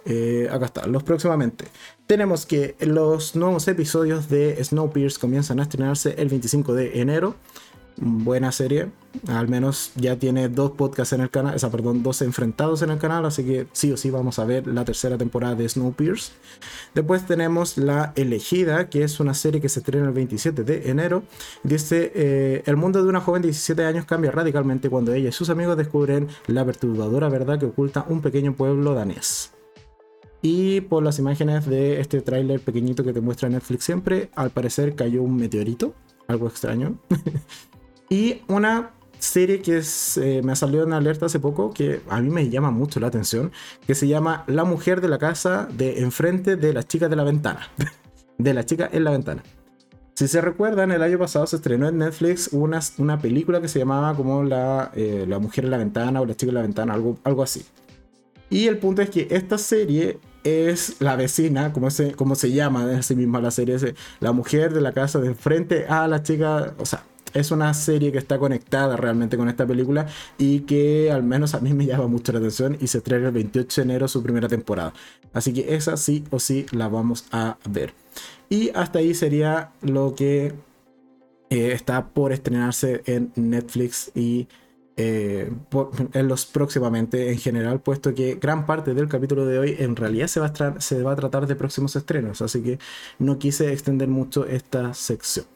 Eh, 0.05 0.46
acá 0.53 0.66
está, 0.66 0.87
los 0.87 1.05
próximamente. 1.05 1.64
Tenemos 2.07 2.44
que 2.44 2.76
los 2.81 3.35
nuevos 3.35 3.66
episodios 3.66 4.29
de 4.29 4.62
Snowpiercer 4.62 5.18
comienzan 5.18 5.59
a 5.59 5.62
estrenarse 5.62 6.16
el 6.18 6.29
25 6.29 6.74
de 6.74 7.00
enero 7.00 7.35
buena 8.00 8.50
serie. 8.52 8.88
Al 9.28 9.48
menos 9.48 9.92
ya 9.96 10.16
tiene 10.16 10.48
dos 10.48 10.72
podcasts 10.72 11.12
en 11.12 11.20
el 11.20 11.30
canal, 11.30 11.54
o 11.54 11.58
sea, 11.58 11.70
perdón, 11.70 12.02
dos 12.02 12.22
enfrentados 12.22 12.82
en 12.82 12.90
el 12.90 12.98
canal, 12.98 13.24
así 13.26 13.44
que 13.44 13.66
sí 13.72 13.90
o 13.92 13.96
sí 13.96 14.10
vamos 14.10 14.38
a 14.38 14.44
ver 14.44 14.66
la 14.66 14.84
tercera 14.84 15.18
temporada 15.18 15.54
de 15.54 15.68
Snowpiercer. 15.68 16.32
Después 16.94 17.26
tenemos 17.26 17.76
La 17.76 18.12
Elegida, 18.16 18.88
que 18.88 19.02
es 19.02 19.20
una 19.20 19.34
serie 19.34 19.60
que 19.60 19.68
se 19.68 19.80
estrena 19.80 20.06
el 20.06 20.14
27 20.14 20.64
de 20.64 20.90
enero. 20.90 21.24
Dice, 21.62 22.12
eh, 22.14 22.62
el 22.66 22.76
mundo 22.76 23.02
de 23.02 23.08
una 23.08 23.20
joven 23.20 23.42
de 23.42 23.48
17 23.48 23.84
años 23.84 24.04
cambia 24.04 24.30
radicalmente 24.30 24.88
cuando 24.88 25.12
ella 25.12 25.28
y 25.28 25.32
sus 25.32 25.50
amigos 25.50 25.76
descubren 25.76 26.28
la 26.46 26.64
perturbadora 26.64 27.28
verdad 27.28 27.58
que 27.58 27.66
oculta 27.66 28.06
un 28.08 28.20
pequeño 28.20 28.54
pueblo 28.54 28.94
danés. 28.94 29.52
Y 30.42 30.80
por 30.82 31.02
las 31.02 31.18
imágenes 31.18 31.66
de 31.66 32.00
este 32.00 32.22
tráiler 32.22 32.60
pequeñito 32.60 33.04
que 33.04 33.12
te 33.12 33.20
muestra 33.20 33.48
Netflix 33.48 33.84
siempre, 33.84 34.30
al 34.34 34.50
parecer 34.50 34.94
cayó 34.94 35.22
un 35.22 35.36
meteorito, 35.36 35.94
algo 36.28 36.48
extraño. 36.48 36.98
Y 38.11 38.42
una 38.49 38.90
serie 39.20 39.62
que 39.62 39.81
eh, 40.16 40.42
me 40.42 40.57
salió 40.57 40.83
en 40.83 40.92
alerta 40.92 41.27
hace 41.27 41.38
poco, 41.38 41.73
que 41.73 42.01
a 42.09 42.20
mí 42.20 42.29
me 42.29 42.51
llama 42.51 42.73
mucho 42.73 42.99
la 42.99 43.07
atención, 43.07 43.53
que 43.87 43.94
se 43.94 44.09
llama 44.09 44.42
La 44.49 44.64
mujer 44.64 45.01
de 45.01 45.09
la 45.09 45.18
casa 45.18 45.68
de 45.73 46.01
enfrente 46.01 46.57
de 46.57 46.73
las 46.73 46.88
chicas 46.88 47.09
de 47.09 47.14
la 47.14 47.23
ventana. 47.23 47.68
de 48.38 48.53
la 48.53 48.64
chica 48.64 48.88
en 48.92 49.05
la 49.05 49.12
ventana. 49.12 49.44
Si 50.14 50.27
se 50.27 50.40
recuerdan, 50.40 50.90
el 50.90 51.03
año 51.03 51.18
pasado 51.18 51.46
se 51.46 51.57
estrenó 51.57 51.88
en 51.88 51.99
Netflix 51.99 52.49
una, 52.53 52.81
una 52.99 53.18
película 53.20 53.61
que 53.61 53.68
se 53.68 53.79
llamaba 53.79 54.14
como 54.16 54.42
la, 54.42 54.90
eh, 54.94 55.25
la 55.29 55.38
mujer 55.38 55.64
en 55.64 55.70
la 55.70 55.79
ventana 55.79 56.20
o 56.20 56.27
la 56.27 56.35
chica 56.35 56.51
en 56.51 56.57
la 56.57 56.62
ventana, 56.62 56.94
algo, 56.94 57.16
algo 57.23 57.42
así. 57.44 57.64
Y 58.51 58.66
el 58.66 58.79
punto 58.79 59.03
es 59.03 59.11
que 59.11 59.29
esta 59.31 59.57
serie 59.57 60.18
es 60.42 60.96
la 61.01 61.14
vecina, 61.14 61.73
como 61.73 61.90
se, 61.90 62.12
como 62.12 62.35
se 62.35 62.51
llama 62.51 62.90
así 62.99 63.14
misma 63.14 63.40
la 63.40 63.53
serie, 63.53 63.77
es 63.77 63.94
la 64.18 64.33
mujer 64.33 64.75
de 64.75 64.81
la 64.81 64.92
casa 64.92 65.20
de 65.20 65.29
enfrente 65.29 65.87
a 65.87 66.09
la 66.09 66.23
chica, 66.23 66.75
o 66.79 66.85
sea, 66.85 67.05
es 67.34 67.50
una 67.50 67.72
serie 67.74 68.12
que 68.12 68.18
está 68.18 68.38
conectada 68.38 68.96
realmente 68.96 69.36
con 69.36 69.48
esta 69.48 69.66
película 69.66 70.06
y 70.38 70.60
que 70.60 71.10
al 71.10 71.22
menos 71.22 71.54
a 71.54 71.60
mí 71.60 71.72
me 71.72 71.86
llama 71.86 72.06
mucho 72.06 72.32
la 72.32 72.38
atención 72.38 72.76
y 72.80 72.86
se 72.86 72.98
estrena 72.98 73.28
el 73.28 73.34
28 73.34 73.80
de 73.80 73.84
enero 73.84 74.08
su 74.08 74.22
primera 74.22 74.48
temporada. 74.48 74.92
Así 75.32 75.52
que 75.52 75.74
esa 75.74 75.96
sí 75.96 76.24
o 76.30 76.40
sí 76.40 76.66
la 76.72 76.88
vamos 76.88 77.26
a 77.32 77.58
ver. 77.68 77.94
Y 78.48 78.70
hasta 78.74 78.98
ahí 78.98 79.14
sería 79.14 79.72
lo 79.82 80.14
que 80.14 80.52
eh, 81.50 81.72
está 81.72 82.08
por 82.08 82.32
estrenarse 82.32 83.02
en 83.06 83.32
Netflix 83.36 84.10
y 84.14 84.48
eh, 85.02 85.50
en 86.12 86.28
los 86.28 86.44
próximamente 86.44 87.32
en 87.32 87.38
general, 87.38 87.80
puesto 87.80 88.14
que 88.14 88.34
gran 88.34 88.66
parte 88.66 88.92
del 88.92 89.08
capítulo 89.08 89.46
de 89.46 89.58
hoy 89.58 89.76
en 89.78 89.96
realidad 89.96 90.26
se 90.26 90.40
va, 90.40 90.46
a 90.46 90.80
se 90.80 91.02
va 91.02 91.12
a 91.12 91.16
tratar 91.16 91.46
de 91.46 91.56
próximos 91.56 91.96
estrenos, 91.96 92.42
así 92.42 92.62
que 92.62 92.78
no 93.18 93.38
quise 93.38 93.72
extender 93.72 94.08
mucho 94.08 94.44
esta 94.44 94.92
sección. 94.92 95.46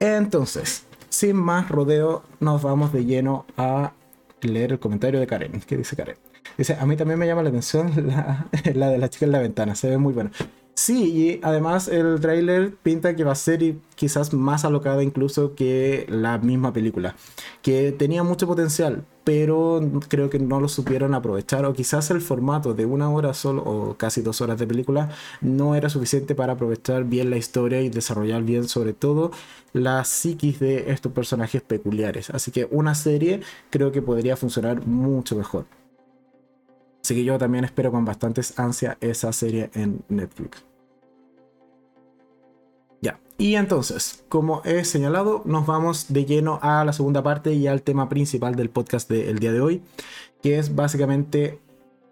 Entonces, 0.00 0.84
sin 1.12 1.36
más 1.36 1.68
rodeo, 1.68 2.22
nos 2.40 2.62
vamos 2.62 2.90
de 2.92 3.04
lleno 3.04 3.44
a 3.58 3.92
leer 4.40 4.72
el 4.72 4.78
comentario 4.78 5.20
de 5.20 5.26
Karen. 5.26 5.60
¿Qué 5.66 5.76
dice 5.76 5.94
Karen? 5.94 6.16
Dice, 6.56 6.74
a 6.80 6.86
mí 6.86 6.96
también 6.96 7.18
me 7.18 7.26
llama 7.26 7.42
la 7.42 7.50
atención 7.50 7.92
la, 8.06 8.48
de 8.64 8.98
la 8.98 9.10
chica 9.10 9.26
en 9.26 9.32
la 9.32 9.38
ventana, 9.38 9.74
se 9.74 9.90
ve 9.90 9.98
muy 9.98 10.14
bueno. 10.14 10.30
Sí, 10.74 11.04
y 11.04 11.40
además 11.42 11.86
el 11.86 12.18
trailer 12.20 12.74
pinta 12.74 13.14
que 13.14 13.24
va 13.24 13.32
a 13.32 13.34
ser 13.34 13.76
quizás 13.94 14.32
más 14.32 14.64
alocada 14.64 15.02
incluso 15.02 15.54
que 15.54 16.06
la 16.08 16.38
misma 16.38 16.72
película, 16.72 17.14
que 17.60 17.92
tenía 17.92 18.22
mucho 18.22 18.46
potencial, 18.46 19.04
pero 19.22 19.80
creo 20.08 20.30
que 20.30 20.38
no 20.38 20.60
lo 20.60 20.68
supieron 20.68 21.14
aprovechar, 21.14 21.66
o 21.66 21.74
quizás 21.74 22.10
el 22.10 22.22
formato 22.22 22.72
de 22.72 22.86
una 22.86 23.10
hora 23.10 23.34
solo, 23.34 23.62
o 23.62 23.96
casi 23.98 24.22
dos 24.22 24.40
horas 24.40 24.58
de 24.58 24.66
película, 24.66 25.10
no 25.42 25.74
era 25.74 25.90
suficiente 25.90 26.34
para 26.34 26.54
aprovechar 26.54 27.04
bien 27.04 27.28
la 27.30 27.36
historia 27.36 27.82
y 27.82 27.90
desarrollar 27.90 28.42
bien 28.42 28.66
sobre 28.66 28.94
todo 28.94 29.30
la 29.74 30.04
psiquis 30.04 30.58
de 30.58 30.90
estos 30.90 31.12
personajes 31.12 31.60
peculiares. 31.62 32.30
Así 32.30 32.50
que 32.50 32.66
una 32.70 32.94
serie 32.94 33.42
creo 33.70 33.92
que 33.92 34.02
podría 34.02 34.36
funcionar 34.36 34.86
mucho 34.86 35.36
mejor. 35.36 35.66
Así 37.02 37.14
que 37.14 37.24
yo 37.24 37.36
también 37.38 37.64
espero 37.64 37.90
con 37.90 38.04
bastantes 38.04 38.58
ansia 38.58 38.96
esa 39.00 39.32
serie 39.32 39.70
en 39.74 40.02
Netflix. 40.08 40.64
Ya, 43.00 43.18
y 43.38 43.56
entonces, 43.56 44.24
como 44.28 44.62
he 44.64 44.84
señalado, 44.84 45.42
nos 45.44 45.66
vamos 45.66 46.12
de 46.12 46.24
lleno 46.24 46.60
a 46.62 46.84
la 46.84 46.92
segunda 46.92 47.22
parte 47.22 47.54
y 47.54 47.66
al 47.66 47.82
tema 47.82 48.08
principal 48.08 48.54
del 48.54 48.70
podcast 48.70 49.10
del 49.10 49.40
día 49.40 49.52
de 49.52 49.60
hoy, 49.60 49.82
que 50.42 50.58
es 50.58 50.76
básicamente 50.76 51.58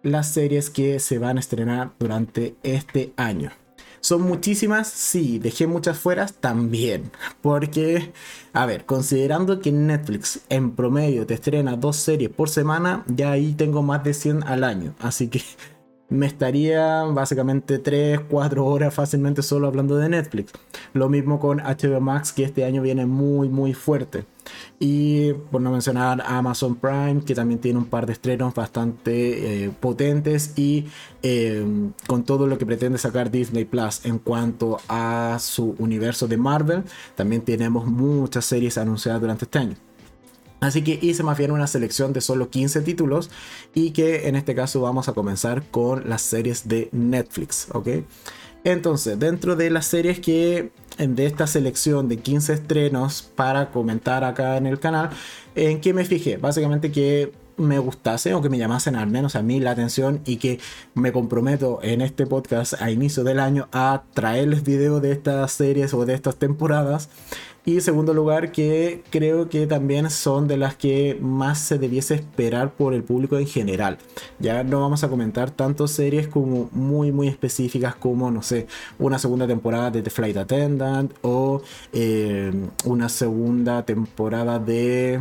las 0.03 0.33
series 0.33 0.71
que 0.71 0.99
se 0.99 1.19
van 1.19 1.37
a 1.37 1.41
estrenar 1.41 1.93
durante 1.99 2.57
este 2.63 3.13
año. 3.17 3.53
¿Son 4.01 4.23
muchísimas? 4.23 4.89
Sí. 4.89 5.39
¿Dejé 5.39 5.67
muchas 5.67 5.99
fuera? 5.99 6.27
También. 6.27 7.11
Porque, 7.43 8.13
a 8.53 8.67
ver, 8.67 8.87
considerando 8.87 9.61
que 9.61 9.73
Netflix 9.73 10.41
en 10.49 10.75
promedio 10.75 11.27
te 11.27 11.35
estrena 11.35 11.77
dos 11.77 11.97
series 11.97 12.31
por 12.31 12.49
semana, 12.49 13.05
ya 13.07 13.33
ahí 13.33 13.53
tengo 13.55 13.83
más 13.83 14.03
de 14.05 14.15
100 14.15 14.45
al 14.45 14.65
año. 14.65 14.95
Así 15.01 15.29
que 15.29 15.43
me 16.11 16.27
estaría 16.27 17.05
básicamente 17.05 17.79
3, 17.79 18.21
4 18.29 18.65
horas 18.67 18.93
fácilmente 18.93 19.43
solo 19.43 19.69
hablando 19.69 19.97
de 19.97 20.09
Netflix. 20.09 20.53
Lo 20.93 21.09
mismo 21.09 21.39
con 21.39 21.59
HBO 21.59 22.01
Max, 22.01 22.33
que 22.33 22.45
este 22.45 22.65
año 22.65 22.83
viene 22.83 23.07
muy, 23.07 23.49
muy 23.49 23.75
fuerte. 23.75 24.25
Y 24.81 25.33
por 25.51 25.61
no 25.61 25.71
mencionar 25.71 26.23
Amazon 26.27 26.75
Prime, 26.75 27.23
que 27.25 27.35
también 27.35 27.61
tiene 27.61 27.79
un 27.79 27.85
par 27.85 28.07
de 28.07 28.15
estrenos 28.15 28.55
bastante 28.55 29.65
eh, 29.65 29.71
potentes 29.71 30.59
y 30.59 30.87
eh, 31.23 31.65
con 32.07 32.25
todo 32.25 32.47
lo 32.47 32.59
que 32.59 32.67
pretende 32.67 32.99
sacar 32.99 33.31
Disney 33.31 33.65
Plus 33.65 34.05
en 34.05 34.19
cuanto 34.19 34.79
a 34.89 35.37
su 35.41 35.77
universo 35.79 36.27
de 36.27 36.37
Marvel, 36.37 36.83
también 37.15 37.43
tenemos 37.43 37.87
muchas 37.87 38.45
series 38.45 38.79
anunciadas 38.79 39.21
durante 39.21 39.45
este 39.45 39.59
año. 39.59 39.90
Así 40.61 40.83
que 40.83 40.99
hice 41.01 41.23
más 41.23 41.39
bien 41.39 41.51
una 41.51 41.67
selección 41.67 42.13
de 42.13 42.21
solo 42.21 42.51
15 42.51 42.83
títulos 42.83 43.31
y 43.75 43.91
que 43.93 44.29
en 44.29 44.37
este 44.37 44.55
caso 44.55 44.81
vamos 44.81 45.09
a 45.09 45.15
comenzar 45.15 45.63
con 45.71 46.09
las 46.09 46.23
series 46.23 46.69
de 46.69 46.89
Netflix, 46.93 47.69
¿ok? 47.73 47.89
Entonces, 48.63 49.19
dentro 49.19 49.57
de 49.57 49.71
las 49.71 49.87
series 49.87 50.21
que 50.21 50.71
de 50.99 51.27
esta 51.27 51.47
selección 51.47 52.09
de 52.09 52.19
15 52.19 52.53
estrenos 52.53 53.23
para 53.35 53.71
comentar 53.71 54.23
acá 54.23 54.59
en 54.59 54.67
el 54.67 54.79
canal, 54.79 55.11
¿en 55.55 55.81
qué 55.81 55.95
me 55.95 56.05
fijé? 56.05 56.37
Básicamente 56.37 56.93
que 56.93 57.33
me 57.61 57.79
gustase 57.79 58.35
o 58.35 58.43
que 58.43 58.49
me 58.49 58.59
llamasen 58.59 58.97
al 58.97 59.09
menos 59.09 59.37
a 59.37 59.43
mí 59.43 59.61
la 59.61 59.73
atención 59.73 60.21
y 60.25 60.37
que 60.37 60.59
me 60.95 61.13
comprometo 61.13 61.79
en 61.83 62.01
este 62.01 62.27
podcast 62.27 62.75
a 62.81 62.91
inicio 62.91 63.25
del 63.25 63.41
año 63.41 63.69
a 63.73 64.03
traerles 64.15 64.65
video 64.65 65.01
de 65.01 65.13
estas 65.13 65.53
series 65.53 65.95
o 65.95 66.05
de 66.05 66.15
estas 66.15 66.37
temporadas 66.37 67.09
y 67.67 67.83
segundo 67.83 68.15
lugar, 68.15 68.53
que 68.53 69.03
creo 69.11 69.51
que 69.51 69.67
también 69.67 70.09
son 70.09 70.49
de 70.49 70.57
las 70.57 70.77
que 70.77 71.19
más 71.21 71.61
se 71.61 71.79
debiese 71.79 72.15
esperar 72.15 72.73
por 72.73 72.95
el 72.95 73.05
público 73.05 73.37
en 73.39 73.47
general. 73.47 73.99
Ya 74.39 74.65
no 74.65 74.81
vamos 74.81 75.05
a 75.05 75.09
comentar 75.09 75.51
tanto 75.51 75.87
series 75.87 76.27
como 76.27 76.71
muy, 76.73 77.13
muy 77.13 77.29
específicas 77.29 77.95
como, 77.95 78.31
no 78.31 78.43
sé, 78.43 78.67
una 78.99 79.19
segunda 79.19 79.47
temporada 79.47 79.91
de 79.91 80.01
The 80.01 80.11
Flight 80.11 80.39
Attendant 80.39 81.13
o 81.21 81.61
eh, 81.93 82.51
una 82.87 83.11
segunda 83.11 83.85
temporada 83.85 84.59
de 84.59 85.21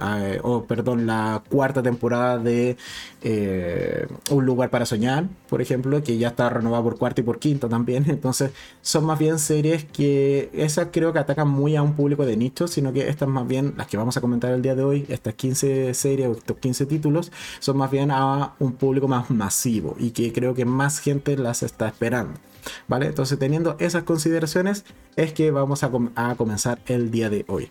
eh, 0.00 0.40
o 0.42 0.64
perdón, 0.64 1.06
la 1.06 1.42
cuarta 1.50 1.82
temporada 1.82 2.38
de 2.38 2.76
eh, 3.22 4.06
Un 4.30 4.46
lugar 4.46 4.70
para 4.70 4.86
soñar, 4.86 5.26
por 5.48 5.60
ejemplo, 5.60 6.02
que 6.02 6.18
ya 6.18 6.28
está 6.28 6.48
renovada 6.48 6.82
por 6.82 6.98
cuarta 6.98 7.20
y 7.20 7.24
por 7.24 7.38
quinta 7.38 7.68
también. 7.68 8.04
Entonces, 8.08 8.52
son 8.80 9.04
más 9.04 9.18
bien 9.18 9.38
series 9.38 9.84
que 9.84 10.50
esas 10.54 10.88
creo 10.92 11.12
que 11.12 11.18
atacan 11.18 11.48
muy 11.48 11.76
a 11.76 11.82
un 11.82 11.94
público 11.94 12.24
de 12.26 12.36
nicho, 12.36 12.68
sino 12.68 12.92
que 12.92 13.08
estas 13.08 13.28
más 13.28 13.46
bien, 13.46 13.74
las 13.76 13.86
que 13.86 13.96
vamos 13.96 14.16
a 14.16 14.20
comentar 14.20 14.52
el 14.52 14.62
día 14.62 14.74
de 14.74 14.82
hoy, 14.84 15.06
estas 15.08 15.34
15 15.34 15.94
series 15.94 16.28
o 16.28 16.32
estos 16.32 16.56
15 16.58 16.86
títulos, 16.86 17.32
son 17.60 17.76
más 17.76 17.90
bien 17.90 18.10
a 18.10 18.54
un 18.58 18.72
público 18.72 19.08
más 19.08 19.30
masivo 19.30 19.96
y 19.98 20.10
que 20.10 20.32
creo 20.32 20.54
que 20.54 20.64
más 20.64 20.98
gente 20.98 21.36
las 21.36 21.62
está 21.62 21.88
esperando. 21.88 22.34
¿Vale? 22.88 23.06
Entonces, 23.06 23.38
teniendo 23.38 23.76
esas 23.80 24.04
consideraciones, 24.04 24.84
es 25.16 25.32
que 25.32 25.50
vamos 25.50 25.82
a 25.82 26.36
comenzar 26.36 26.78
el 26.86 27.10
día 27.10 27.28
de 27.28 27.44
hoy. 27.48 27.70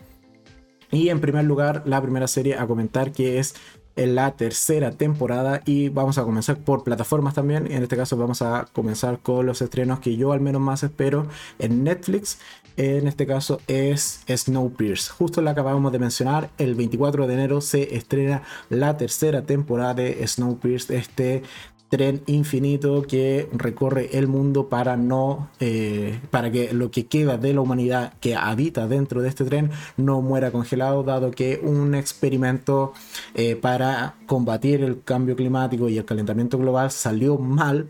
Y 0.91 1.09
en 1.09 1.21
primer 1.21 1.45
lugar, 1.45 1.83
la 1.85 2.01
primera 2.01 2.27
serie 2.27 2.57
a 2.57 2.67
comentar 2.67 3.11
que 3.11 3.39
es 3.39 3.55
la 3.95 4.31
tercera 4.31 4.91
temporada 4.91 5.61
y 5.65 5.89
vamos 5.89 6.17
a 6.17 6.23
comenzar 6.23 6.57
por 6.57 6.83
plataformas 6.83 7.33
también. 7.33 7.71
En 7.71 7.83
este 7.83 7.97
caso 7.97 8.17
vamos 8.17 8.41
a 8.41 8.67
comenzar 8.73 9.19
con 9.19 9.45
los 9.45 9.61
estrenos 9.61 9.99
que 9.99 10.15
yo 10.15 10.31
al 10.31 10.41
menos 10.41 10.61
más 10.61 10.83
espero 10.83 11.27
en 11.59 11.83
Netflix. 11.83 12.39
En 12.77 13.07
este 13.07 13.27
caso 13.27 13.59
es 13.67 14.21
Snowpiercer. 14.27 15.13
Justo 15.13 15.41
la 15.41 15.51
acabamos 15.51 15.91
de 15.91 15.99
mencionar. 15.99 16.49
El 16.57 16.75
24 16.75 17.27
de 17.27 17.33
enero 17.33 17.59
se 17.59 17.95
estrena 17.95 18.43
la 18.69 18.95
tercera 18.95 19.41
temporada 19.41 19.95
de 19.95 20.25
Snowpiercer. 20.25 20.97
Este 20.97 21.43
tren 21.91 22.23
infinito 22.25 23.01
que 23.01 23.49
recorre 23.51 24.17
el 24.17 24.29
mundo 24.29 24.69
para 24.69 24.95
no 24.95 25.49
eh, 25.59 26.21
para 26.31 26.49
que 26.49 26.73
lo 26.73 26.89
que 26.89 27.05
queda 27.07 27.37
de 27.37 27.53
la 27.53 27.59
humanidad 27.59 28.13
que 28.21 28.33
habita 28.33 28.87
dentro 28.87 29.21
de 29.21 29.27
este 29.27 29.43
tren 29.43 29.71
no 29.97 30.21
muera 30.21 30.51
congelado 30.51 31.03
dado 31.03 31.31
que 31.31 31.59
un 31.61 31.93
experimento 31.93 32.93
eh, 33.35 33.57
para 33.57 34.15
combatir 34.25 34.83
el 34.83 35.03
cambio 35.03 35.35
climático 35.35 35.89
y 35.89 35.97
el 35.97 36.05
calentamiento 36.05 36.57
global 36.57 36.91
salió 36.91 37.37
mal 37.37 37.89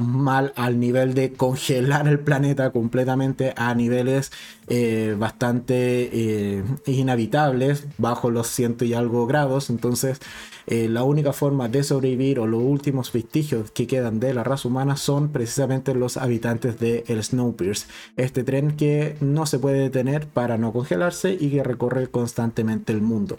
mal 0.00 0.52
al 0.56 0.78
nivel 0.80 1.14
de 1.14 1.32
congelar 1.32 2.08
el 2.08 2.20
planeta 2.20 2.70
completamente 2.70 3.52
a 3.56 3.74
niveles 3.74 4.32
eh, 4.68 5.16
bastante 5.18 5.74
eh, 6.12 6.64
inhabitables, 6.86 7.86
bajo 7.98 8.30
los 8.30 8.48
ciento 8.48 8.84
y 8.84 8.94
algo 8.94 9.26
grados. 9.26 9.70
Entonces, 9.70 10.20
eh, 10.66 10.88
la 10.88 11.02
única 11.02 11.32
forma 11.32 11.68
de 11.68 11.82
sobrevivir 11.82 12.38
o 12.38 12.46
los 12.46 12.62
últimos 12.62 13.12
vestigios 13.12 13.70
que 13.72 13.86
quedan 13.86 14.20
de 14.20 14.34
la 14.34 14.44
raza 14.44 14.68
humana 14.68 14.96
son 14.96 15.30
precisamente 15.30 15.94
los 15.94 16.16
habitantes 16.16 16.78
de 16.78 17.04
el 17.08 17.22
Snowpiercer, 17.22 17.88
este 18.16 18.44
tren 18.44 18.76
que 18.76 19.16
no 19.20 19.46
se 19.46 19.58
puede 19.58 19.78
detener 19.78 20.26
para 20.26 20.58
no 20.58 20.72
congelarse 20.72 21.36
y 21.38 21.50
que 21.50 21.64
recorre 21.64 22.08
constantemente 22.08 22.92
el 22.92 23.02
mundo. 23.02 23.36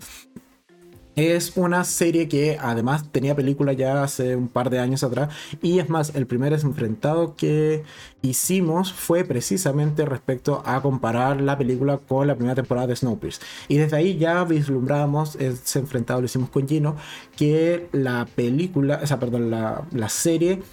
Es 1.15 1.56
una 1.58 1.84
serie 1.84 2.28
que 2.28 2.58
además 2.60 3.12
tenía 3.12 3.36
película 3.36 3.73
ya 3.73 4.04
hace 4.04 4.36
un 4.36 4.47
par 4.47 4.71
de 4.71 4.80
años 4.80 5.04
atrás. 5.04 5.30
Y 5.62 5.78
es 5.78 5.88
más, 5.88 6.15
el 6.15 6.26
primer 6.26 6.54
enfrentado 6.54 7.36
que 7.36 7.84
hicimos 8.23 8.91
fue 8.91 9.23
precisamente 9.23 10.06
respecto 10.06 10.63
a 10.65 10.82
comparar 10.82 11.39
la 11.39 11.56
película 11.56 11.99
con 11.99 12.26
la 12.26 12.36
primera 12.36 12.56
temporada 12.56 12.88
de 12.88 12.95
Snowpiercer. 12.95 13.45
Y 13.67 13.78
desde 13.78 13.95
ahí 13.95 14.17
ya 14.17 14.43
vislumbrábamos 14.43 15.36
ese 15.36 15.80
enfrentado, 15.80 16.19
lo 16.19 16.26
hicimos 16.26 16.49
con 16.49 16.67
Gino, 16.67 16.95
que 17.36 17.89
la 17.91 18.26
película, 18.36 18.99
o 19.04 19.06
sea, 19.06 19.19
perdón, 19.19 19.52
la, 19.52 20.10
serie 20.10 20.63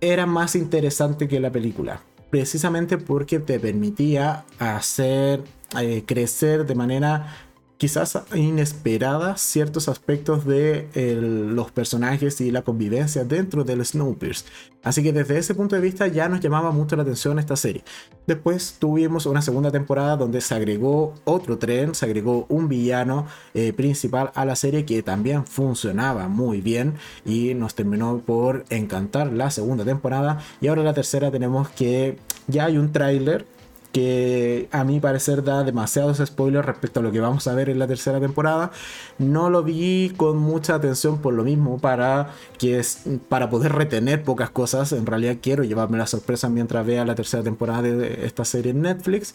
era 0.00 0.26
más 0.26 0.54
interesante 0.54 1.28
que 1.28 1.40
la 1.40 1.50
película. 1.50 2.02
Precisamente 2.28 2.98
porque 2.98 3.38
te 3.38 3.58
permitía 3.58 4.44
hacer 4.58 5.42
eh, 5.80 6.02
crecer 6.06 6.66
de 6.66 6.74
manera 6.74 7.47
quizás 7.78 8.18
inesperadas 8.34 9.40
ciertos 9.40 9.88
aspectos 9.88 10.44
de 10.44 10.88
los 11.22 11.70
personajes 11.70 12.40
y 12.40 12.50
la 12.50 12.62
convivencia 12.62 13.24
dentro 13.24 13.64
del 13.64 13.84
Snowpiercer. 13.84 14.50
Así 14.82 15.02
que 15.02 15.12
desde 15.12 15.38
ese 15.38 15.54
punto 15.54 15.76
de 15.76 15.82
vista 15.82 16.06
ya 16.08 16.28
nos 16.28 16.40
llamaba 16.40 16.72
mucho 16.72 16.96
la 16.96 17.02
atención 17.02 17.38
esta 17.38 17.56
serie. 17.56 17.84
Después 18.26 18.76
tuvimos 18.78 19.26
una 19.26 19.42
segunda 19.42 19.70
temporada 19.70 20.16
donde 20.16 20.40
se 20.40 20.54
agregó 20.54 21.14
otro 21.24 21.58
tren, 21.58 21.94
se 21.94 22.04
agregó 22.04 22.46
un 22.48 22.68
villano 22.68 23.26
eh, 23.54 23.72
principal 23.72 24.32
a 24.34 24.44
la 24.44 24.56
serie 24.56 24.84
que 24.84 25.02
también 25.02 25.46
funcionaba 25.46 26.28
muy 26.28 26.60
bien 26.60 26.94
y 27.24 27.54
nos 27.54 27.74
terminó 27.74 28.18
por 28.18 28.64
encantar 28.70 29.32
la 29.32 29.50
segunda 29.50 29.84
temporada. 29.84 30.40
Y 30.60 30.66
ahora 30.66 30.82
la 30.82 30.94
tercera 30.94 31.30
tenemos 31.30 31.68
que 31.70 32.18
ya 32.48 32.64
hay 32.64 32.76
un 32.76 32.92
tráiler 32.92 33.46
que 33.92 34.68
a 34.70 34.84
mi 34.84 35.00
parecer 35.00 35.42
da 35.42 35.64
demasiados 35.64 36.18
spoilers 36.18 36.66
respecto 36.66 37.00
a 37.00 37.02
lo 37.02 37.10
que 37.12 37.20
vamos 37.20 37.46
a 37.46 37.54
ver 37.54 37.70
en 37.70 37.78
la 37.78 37.86
tercera 37.86 38.20
temporada. 38.20 38.70
No 39.18 39.50
lo 39.50 39.62
vi 39.62 40.12
con 40.16 40.36
mucha 40.38 40.74
atención 40.74 41.18
por 41.18 41.34
lo 41.34 41.44
mismo, 41.44 41.78
para, 41.78 42.30
que 42.58 42.82
para 43.28 43.50
poder 43.50 43.72
retener 43.72 44.22
pocas 44.22 44.50
cosas. 44.50 44.92
En 44.92 45.06
realidad 45.06 45.36
quiero 45.40 45.64
llevarme 45.64 45.98
la 45.98 46.06
sorpresa 46.06 46.48
mientras 46.48 46.86
vea 46.86 47.04
la 47.04 47.14
tercera 47.14 47.42
temporada 47.42 47.82
de 47.82 48.26
esta 48.26 48.44
serie 48.44 48.72
en 48.72 48.82
Netflix 48.82 49.34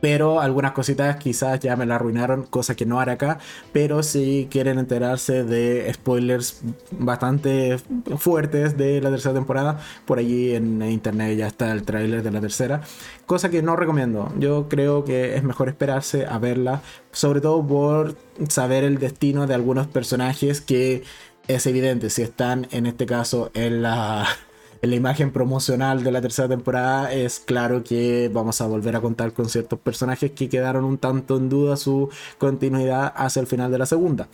pero 0.00 0.40
algunas 0.40 0.72
cositas 0.72 1.16
quizás 1.16 1.60
ya 1.60 1.76
me 1.76 1.86
la 1.86 1.96
arruinaron, 1.96 2.44
cosa 2.44 2.74
que 2.74 2.86
no 2.86 3.00
haré 3.00 3.12
acá. 3.12 3.38
Pero 3.72 4.02
si 4.02 4.48
quieren 4.50 4.78
enterarse 4.78 5.44
de 5.44 5.92
spoilers 5.92 6.62
bastante 6.92 7.78
fuertes 8.18 8.76
de 8.76 9.00
la 9.00 9.10
tercera 9.10 9.34
temporada, 9.34 9.80
por 10.06 10.18
allí 10.18 10.54
en 10.54 10.82
internet 10.82 11.36
ya 11.36 11.46
está 11.46 11.72
el 11.72 11.82
tráiler 11.82 12.22
de 12.22 12.30
la 12.30 12.40
tercera, 12.40 12.80
cosa 13.26 13.50
que 13.50 13.62
no 13.62 13.76
recomiendo. 13.76 14.32
Yo 14.38 14.68
creo 14.68 15.04
que 15.04 15.36
es 15.36 15.42
mejor 15.42 15.68
esperarse 15.68 16.26
a 16.26 16.38
verla, 16.38 16.82
sobre 17.12 17.40
todo 17.40 17.66
por 17.66 18.16
saber 18.48 18.84
el 18.84 18.98
destino 18.98 19.46
de 19.46 19.54
algunos 19.54 19.86
personajes 19.86 20.60
que 20.60 21.02
es 21.48 21.66
evidente 21.66 22.10
si 22.10 22.22
están 22.22 22.68
en 22.70 22.86
este 22.86 23.06
caso 23.06 23.50
en 23.54 23.82
la 23.82 24.26
en 24.82 24.90
la 24.90 24.96
imagen 24.96 25.30
promocional 25.30 26.02
de 26.02 26.12
la 26.12 26.20
tercera 26.20 26.48
temporada 26.48 27.12
es 27.12 27.40
claro 27.40 27.84
que 27.84 28.30
vamos 28.32 28.60
a 28.60 28.66
volver 28.66 28.96
a 28.96 29.00
contar 29.00 29.32
con 29.32 29.48
ciertos 29.48 29.78
personajes 29.78 30.30
que 30.32 30.48
quedaron 30.48 30.84
un 30.84 30.98
tanto 30.98 31.36
en 31.36 31.48
duda 31.48 31.76
su 31.76 32.08
continuidad 32.38 33.12
hacia 33.14 33.40
el 33.40 33.46
final 33.46 33.70
de 33.70 33.78
la 33.78 33.86
segunda 33.86 34.28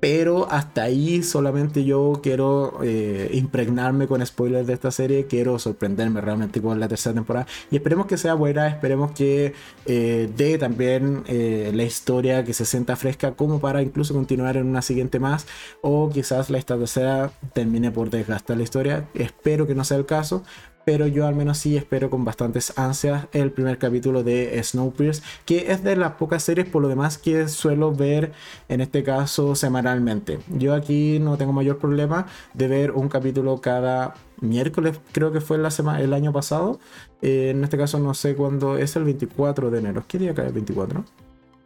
pero 0.00 0.50
hasta 0.50 0.82
ahí 0.82 1.22
solamente 1.22 1.84
yo 1.84 2.20
quiero 2.22 2.80
eh, 2.82 3.30
impregnarme 3.34 4.06
con 4.06 4.24
spoilers 4.24 4.66
de 4.66 4.72
esta 4.72 4.90
serie, 4.90 5.26
quiero 5.26 5.58
sorprenderme 5.58 6.22
realmente 6.22 6.62
con 6.62 6.80
la 6.80 6.88
tercera 6.88 7.14
temporada. 7.14 7.46
Y 7.70 7.76
esperemos 7.76 8.06
que 8.06 8.16
sea 8.16 8.34
buena, 8.34 8.66
esperemos 8.68 9.12
que 9.12 9.52
eh, 9.84 10.30
dé 10.36 10.56
también 10.56 11.22
eh, 11.26 11.70
la 11.74 11.84
historia 11.84 12.44
que 12.44 12.54
se 12.54 12.64
sienta 12.64 12.96
fresca 12.96 13.32
como 13.32 13.60
para 13.60 13.82
incluso 13.82 14.14
continuar 14.14 14.56
en 14.56 14.66
una 14.66 14.82
siguiente 14.82 15.18
más 15.18 15.46
o 15.82 16.08
quizás 16.10 16.48
la 16.48 16.58
esta 16.58 16.78
tercera 16.78 17.30
termine 17.52 17.90
por 17.90 18.08
desgastar 18.10 18.56
la 18.56 18.62
historia, 18.62 19.08
espero 19.14 19.66
que 19.66 19.74
no 19.74 19.84
sea 19.84 19.98
el 19.98 20.06
caso, 20.06 20.44
pero 20.84 21.06
yo 21.06 21.26
al 21.26 21.34
menos 21.34 21.58
sí 21.58 21.76
espero 21.76 22.10
con 22.10 22.24
bastantes 22.24 22.76
ansias 22.78 23.26
el 23.32 23.52
primer 23.52 23.78
capítulo 23.78 24.22
de 24.22 24.60
Snowpiercer, 24.62 25.24
que 25.44 25.72
es 25.72 25.82
de 25.82 25.96
las 25.96 26.12
pocas 26.12 26.42
series 26.42 26.68
por 26.68 26.82
lo 26.82 26.88
demás 26.88 27.18
que 27.18 27.48
suelo 27.48 27.92
ver 27.92 28.32
en 28.68 28.80
este 28.80 29.02
caso 29.02 29.54
semanalmente. 29.54 30.38
Yo 30.48 30.74
aquí 30.74 31.18
no 31.20 31.36
tengo 31.36 31.52
mayor 31.52 31.78
problema 31.78 32.26
de 32.54 32.68
ver 32.68 32.90
un 32.92 33.08
capítulo 33.08 33.60
cada 33.60 34.14
miércoles, 34.40 34.98
creo 35.12 35.32
que 35.32 35.40
fue 35.40 35.58
la 35.58 35.70
semana, 35.70 36.00
el 36.00 36.12
año 36.12 36.32
pasado. 36.32 36.80
Eh, 37.22 37.50
en 37.50 37.62
este 37.64 37.76
caso 37.76 37.98
no 37.98 38.14
sé 38.14 38.34
cuándo 38.34 38.78
es 38.78 38.96
el 38.96 39.04
24 39.04 39.70
de 39.70 39.78
enero. 39.78 40.04
¿Qué 40.08 40.18
día 40.18 40.34
cae 40.34 40.46
el 40.46 40.52
24? 40.52 41.04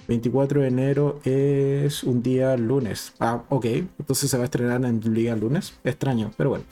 24 0.08 0.60
de 0.60 0.68
enero 0.68 1.20
es 1.24 2.04
un 2.04 2.22
día 2.22 2.56
lunes. 2.56 3.14
Ah, 3.20 3.42
ok. 3.48 3.64
Entonces 3.98 4.30
se 4.30 4.36
va 4.36 4.42
a 4.42 4.46
estrenar 4.46 4.84
en 4.84 5.00
día 5.00 5.34
lunes. 5.36 5.74
Extraño, 5.84 6.30
pero 6.36 6.50
bueno. 6.50 6.64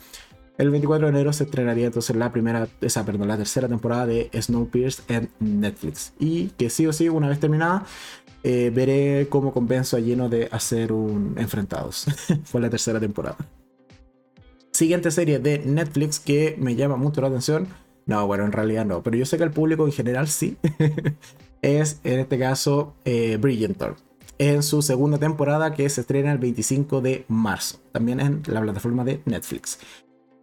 El 0.59 0.71
24 0.71 1.07
de 1.07 1.12
enero 1.12 1.33
se 1.33 1.45
estrenaría 1.45 1.87
entonces 1.87 2.15
la 2.15 2.31
primera, 2.31 2.69
esa, 2.83 3.05
perdón, 3.05 3.29
la 3.29 3.38
tercera 3.38 3.69
temporada 3.69 4.07
de 4.07 4.31
Snowpiercer 4.35 5.05
en 5.09 5.31
Netflix. 5.41 6.12
Y 6.19 6.49
que 6.59 6.69
sí 6.69 6.87
o 6.87 6.93
sí, 6.93 7.09
una 7.09 7.29
vez 7.29 7.41
terminada, 7.41 7.87
eh, 8.45 8.71
veré 8.75 9.29
cómo 9.31 9.53
convenzo 9.53 9.97
a 9.97 10.01
Lleno 10.01 10.29
de 10.29 10.49
hacer 10.53 10.93
un 10.93 11.35
Enfrentados. 11.38 12.07
Fue 12.45 12.61
la 12.61 12.69
tercera 12.69 13.01
temporada. 13.01 13.38
Siguiente 14.73 15.11
serie 15.11 15.38
de 15.38 15.59
Netflix 15.61 16.21
que 16.21 16.57
me 16.59 16.77
llama 16.77 16.97
mucho 16.97 17.21
la 17.23 17.29
atención. 17.29 17.69
No, 18.05 18.27
bueno, 18.27 18.45
en 18.45 18.53
realidad 18.53 18.85
no, 18.85 19.03
pero 19.03 19.17
yo 19.17 19.25
sé 19.25 19.38
que 19.38 19.45
el 19.45 19.53
público 19.53 19.87
en 19.87 19.93
general 19.93 20.29
sí. 20.29 20.57
es 21.62 22.01
en 22.05 22.21
este 22.21 22.38
caso 22.38 22.95
eh, 23.05 23.38
Bridgerton 23.41 23.97
en 24.38 24.65
su 24.65 24.83
segunda 24.83 25.19
temporada 25.19 25.73
que 25.73 25.88
se 25.88 26.01
estrena 26.01 26.33
el 26.33 26.38
25 26.38 27.01
de 27.01 27.25
marzo, 27.29 27.81
también 27.93 28.19
en 28.19 28.43
la 28.47 28.61
plataforma 28.61 29.05
de 29.05 29.21
Netflix. 29.25 29.79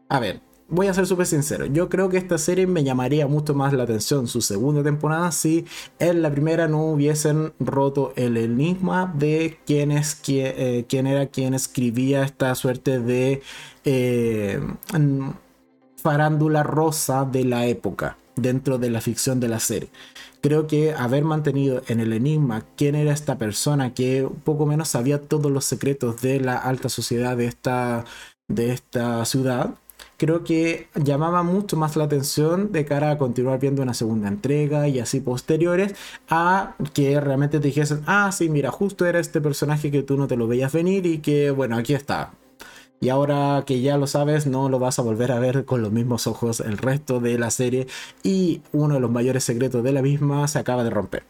A 0.09 0.19
ver, 0.19 0.41
voy 0.67 0.87
a 0.87 0.93
ser 0.93 1.05
súper 1.05 1.27
sincero. 1.27 1.65
Yo 1.67 1.87
creo 1.87 2.09
que 2.09 2.17
esta 2.17 2.39
serie 2.39 2.65
me 2.65 2.83
llamaría 2.83 3.27
mucho 3.27 3.53
más 3.53 3.73
la 3.73 3.83
atención 3.83 4.27
su 4.27 4.41
segunda 4.41 4.83
temporada 4.83 5.31
si 5.31 5.65
en 5.99 6.23
la 6.23 6.31
primera 6.31 6.67
no 6.67 6.83
hubiesen 6.85 7.53
roto 7.59 8.13
el 8.15 8.37
enigma 8.37 9.13
de 9.15 9.59
quién, 9.67 9.91
es, 9.91 10.15
quién, 10.15 10.53
eh, 10.57 10.85
quién 10.89 11.05
era 11.05 11.27
quien 11.27 11.53
escribía 11.53 12.23
esta 12.23 12.53
suerte 12.55 12.99
de 12.99 13.43
eh, 13.85 14.59
farándula 15.97 16.63
rosa 16.63 17.23
de 17.25 17.45
la 17.45 17.67
época 17.67 18.17
dentro 18.35 18.79
de 18.79 18.89
la 18.89 19.01
ficción 19.01 19.39
de 19.39 19.47
la 19.47 19.59
serie. 19.59 19.89
Creo 20.41 20.65
que 20.65 20.93
haber 20.93 21.23
mantenido 21.23 21.83
en 21.87 21.99
el 21.99 22.13
enigma 22.13 22.65
quién 22.77 22.95
era 22.95 23.11
esta 23.11 23.37
persona 23.37 23.93
que 23.93 24.27
poco 24.43 24.65
menos 24.65 24.87
sabía 24.87 25.21
todos 25.21 25.51
los 25.51 25.65
secretos 25.65 26.19
de 26.21 26.39
la 26.39 26.57
alta 26.57 26.89
sociedad 26.89 27.37
de 27.37 27.45
esta, 27.45 28.05
de 28.47 28.71
esta 28.71 29.23
ciudad 29.25 29.75
creo 30.19 30.43
que 30.43 30.89
llamaba 30.95 31.43
mucho 31.43 31.77
más 31.77 31.95
la 31.95 32.03
atención 32.03 32.71
de 32.73 32.85
cara 32.85 33.11
a 33.11 33.17
continuar 33.17 33.57
viendo 33.59 33.81
una 33.81 33.93
segunda 33.93 34.27
entrega 34.27 34.87
y 34.87 34.99
así 34.99 35.21
posteriores 35.21 35.95
a 36.29 36.75
que 36.93 37.19
realmente 37.21 37.59
te 37.59 37.67
dijesen, 37.69 38.03
ah, 38.05 38.29
sí, 38.31 38.49
mira, 38.49 38.69
justo 38.69 39.05
era 39.05 39.19
este 39.19 39.39
personaje 39.41 39.89
que 39.89 40.03
tú 40.03 40.17
no 40.17 40.27
te 40.27 40.35
lo 40.35 40.47
veías 40.47 40.73
venir 40.73 41.05
y 41.05 41.19
que, 41.19 41.51
bueno, 41.51 41.77
aquí 41.77 41.93
está. 41.93 42.33
Y 42.99 43.07
ahora 43.07 43.63
que 43.65 43.79
ya 43.79 43.97
lo 43.97 44.07
sabes, 44.07 44.45
no 44.45 44.67
lo 44.67 44.77
vas 44.77 44.99
a 44.99 45.03
volver 45.03 45.31
a 45.31 45.39
ver 45.39 45.63
con 45.63 45.81
los 45.81 45.91
mismos 45.93 46.27
ojos 46.27 46.59
el 46.59 46.77
resto 46.77 47.21
de 47.21 47.39
la 47.39 47.49
serie 47.49 47.87
y 48.21 48.61
uno 48.73 48.95
de 48.95 48.99
los 48.99 49.09
mayores 49.09 49.45
secretos 49.45 49.83
de 49.85 49.93
la 49.93 50.01
misma 50.01 50.49
se 50.49 50.59
acaba 50.59 50.83
de 50.83 50.89
romper. 50.89 51.23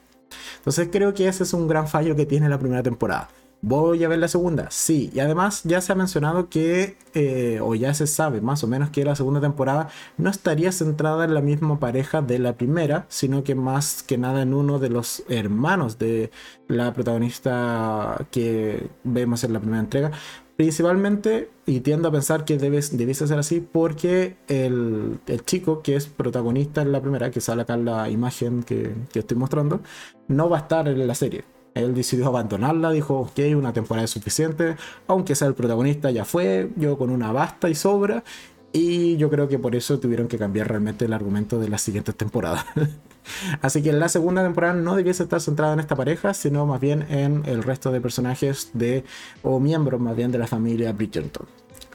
Entonces 0.57 0.89
creo 0.91 1.13
que 1.13 1.27
ese 1.27 1.43
es 1.43 1.53
un 1.53 1.67
gran 1.67 1.87
fallo 1.87 2.15
que 2.15 2.25
tiene 2.25 2.49
la 2.49 2.57
primera 2.57 2.81
temporada 2.81 3.29
¿Voy 3.61 4.05
a 4.05 4.07
ver 4.07 4.19
la 4.19 4.29
segunda? 4.29 4.71
Sí, 4.71 5.11
y 5.13 5.19
además 5.19 5.63
ya 5.65 5.81
se 5.81 5.91
ha 5.91 5.95
mencionado 5.95 6.47
que, 6.47 6.95
eh, 7.13 7.59
o 7.61 7.75
ya 7.75 7.93
se 7.93 8.07
sabe 8.07 8.39
más 8.39 8.63
o 8.63 8.67
menos 8.67 8.89
que 8.89 9.03
la 9.03 9.17
segunda 9.17 9.41
temporada 9.41 9.89
no 10.17 10.29
estaría 10.29 10.71
centrada 10.71 11.25
en 11.25 11.33
la 11.33 11.41
misma 11.41 11.77
pareja 11.77 12.21
de 12.21 12.39
la 12.39 12.53
primera, 12.53 13.05
sino 13.09 13.43
que 13.43 13.55
más 13.55 14.01
que 14.01 14.17
nada 14.17 14.43
en 14.43 14.53
uno 14.53 14.79
de 14.79 14.89
los 14.89 15.23
hermanos 15.27 15.99
de 15.99 16.31
la 16.69 16.93
protagonista 16.93 18.25
que 18.31 18.89
vemos 19.03 19.43
en 19.43 19.51
la 19.51 19.59
primera 19.59 19.81
entrega. 19.81 20.11
Principalmente, 20.55 21.49
y 21.65 21.81
tiendo 21.81 22.07
a 22.07 22.11
pensar 22.11 22.45
que 22.45 22.57
debes, 22.57 22.87
ser 23.17 23.39
así, 23.39 23.59
porque 23.59 24.37
el, 24.47 25.19
chico 25.45 25.81
que 25.81 25.97
es 25.97 26.07
protagonista 26.07 26.81
en 26.81 26.93
la 26.93 27.01
primera, 27.01 27.29
que 27.29 27.41
sale 27.41 27.63
acá 27.63 27.73
en 27.73 27.85
la 27.85 28.09
imagen 28.09 28.63
que, 28.63 28.93
que 29.11 29.19
estoy 29.19 29.37
mostrando, 29.37 29.81
no 30.29 30.49
va 30.49 30.57
a 30.57 30.61
estar 30.61 30.87
en 30.87 31.05
la 31.07 31.15
serie 31.15 31.58
él 31.73 31.93
decidió 31.93 32.27
abandonarla, 32.27 32.91
dijo, 32.91 33.19
ok, 33.19 33.39
una 33.55 33.73
temporada 33.73 34.05
es 34.05 34.11
suficiente, 34.11 34.75
aunque 35.07 35.35
sea 35.35 35.47
el 35.47 35.53
protagonista, 35.53 36.11
ya 36.11 36.25
fue, 36.25 36.69
yo 36.75 36.97
con 36.97 37.09
una 37.09 37.31
basta 37.31 37.69
y 37.69 37.75
sobra, 37.75 38.23
y 38.71 39.17
yo 39.17 39.29
creo 39.29 39.47
que 39.47 39.57
por 39.57 39.75
eso 39.75 39.99
tuvieron 39.99 40.27
que 40.27 40.37
cambiar 40.37 40.67
realmente 40.67 41.05
el 41.05 41.13
argumento 41.13 41.59
de 41.59 41.69
las 41.69 41.81
siguientes 41.81 42.15
temporadas. 42.15 42.65
Así 43.61 43.81
que 43.81 43.91
la 43.91 44.09
segunda 44.09 44.43
temporada 44.43 44.73
no 44.73 44.95
debiese 44.95 45.23
estar 45.23 45.41
centrada 45.41 45.73
en 45.73 45.79
esta 45.79 45.95
pareja, 45.95 46.33
sino 46.33 46.65
más 46.65 46.79
bien 46.79 47.05
en 47.09 47.43
el 47.45 47.63
resto 47.63 47.91
de 47.91 48.01
personajes 48.01 48.71
de, 48.73 49.03
o 49.41 49.59
miembros 49.59 49.99
más 49.99 50.15
bien 50.15 50.31
de 50.31 50.37
la 50.37 50.47
familia 50.47 50.91
Bridgerton. 50.93 51.47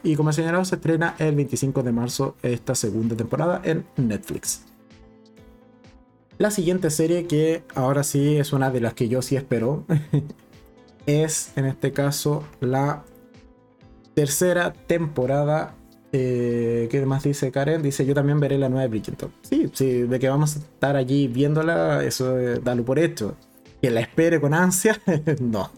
Y 0.02 0.16
como 0.16 0.32
señalado, 0.32 0.64
se 0.64 0.74
estrena 0.74 1.14
el 1.18 1.34
25 1.34 1.82
de 1.82 1.92
marzo 1.92 2.37
esta 2.42 2.74
segunda 2.74 3.16
temporada 3.16 3.62
en 3.64 3.87
Netflix. 3.96 4.73
La 6.37 6.51
siguiente 6.51 6.90
serie, 6.90 7.27
que 7.27 7.62
ahora 7.75 8.03
sí 8.03 8.37
es 8.37 8.53
una 8.53 8.70
de 8.70 8.81
las 8.81 8.94
que 8.94 9.09
yo 9.09 9.23
sí 9.23 9.37
espero, 9.37 9.85
es 11.07 11.53
en 11.57 11.66
este 11.66 11.92
caso 11.92 12.44
la 12.61 13.05
tercera 14.14 14.73
temporada. 14.73 15.77
Eh, 16.12 16.88
¿Qué 16.90 17.07
más 17.07 17.23
dice 17.23 17.53
Karen? 17.53 17.83
Dice: 17.83 18.05
Yo 18.05 18.14
también 18.14 18.40
veré 18.40 18.59
la 18.59 18.68
nueva 18.68 18.83
de 18.83 18.88
Bridgerton. 18.88 19.33
Sí, 19.42 19.70
sí, 19.73 20.03
de 20.03 20.18
que 20.18 20.29
vamos 20.29 20.57
a 20.57 20.59
estar 20.59 20.97
allí 20.97 21.29
viéndola, 21.29 22.03
eso 22.05 22.38
es 22.38 22.62
darlo 22.64 22.85
por 22.85 22.99
hecho. 22.99 23.37
Que 23.81 23.90
la 23.90 24.01
espere 24.01 24.40
con 24.40 24.55
ansia, 24.55 25.01
no. 25.40 25.70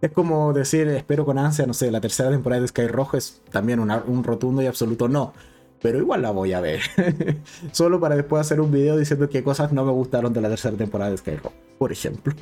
Es 0.00 0.12
como 0.12 0.52
decir, 0.52 0.86
espero 0.88 1.24
con 1.24 1.38
ansia, 1.38 1.66
no 1.66 1.74
sé, 1.74 1.90
la 1.90 2.00
tercera 2.00 2.30
temporada 2.30 2.62
de 2.62 2.68
Sky 2.68 2.86
Rojo 2.86 3.16
es 3.16 3.40
también 3.50 3.80
un 3.80 4.24
rotundo 4.24 4.62
y 4.62 4.66
absoluto 4.66 5.08
no 5.08 5.32
pero 5.86 6.00
igual 6.00 6.20
la 6.20 6.32
voy 6.32 6.52
a 6.52 6.60
ver. 6.60 6.80
Solo 7.70 8.00
para 8.00 8.16
después 8.16 8.40
hacer 8.40 8.60
un 8.60 8.72
video 8.72 8.96
diciendo 8.96 9.28
qué 9.28 9.44
cosas 9.44 9.72
no 9.72 9.84
me 9.84 9.92
gustaron 9.92 10.32
de 10.32 10.40
la 10.40 10.48
tercera 10.48 10.76
temporada 10.76 11.12
de 11.12 11.16
Skyrim, 11.18 11.42
por 11.78 11.92
ejemplo. 11.92 12.34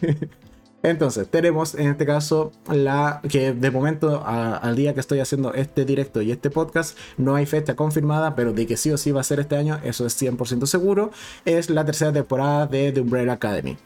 Entonces, 0.82 1.28
tenemos 1.28 1.74
en 1.74 1.88
este 1.88 2.06
caso 2.06 2.52
la 2.70 3.20
que 3.28 3.52
de 3.52 3.70
momento 3.70 4.24
al 4.24 4.76
día 4.76 4.94
que 4.94 5.00
estoy 5.00 5.20
haciendo 5.20 5.52
este 5.52 5.84
directo 5.84 6.22
y 6.22 6.32
este 6.32 6.50
podcast 6.50 6.96
no 7.18 7.34
hay 7.34 7.44
fecha 7.44 7.76
confirmada, 7.76 8.34
pero 8.34 8.52
de 8.52 8.66
que 8.66 8.76
sí 8.76 8.90
o 8.90 8.96
sí 8.96 9.12
va 9.12 9.20
a 9.20 9.24
ser 9.24 9.40
este 9.40 9.56
año, 9.56 9.78
eso 9.84 10.06
es 10.06 10.20
100% 10.20 10.66
seguro, 10.66 11.10
es 11.44 11.68
la 11.68 11.84
tercera 11.84 12.12
temporada 12.12 12.66
de 12.66 12.92
The 12.92 13.00
Umbrella 13.00 13.34
Academy. 13.34 13.76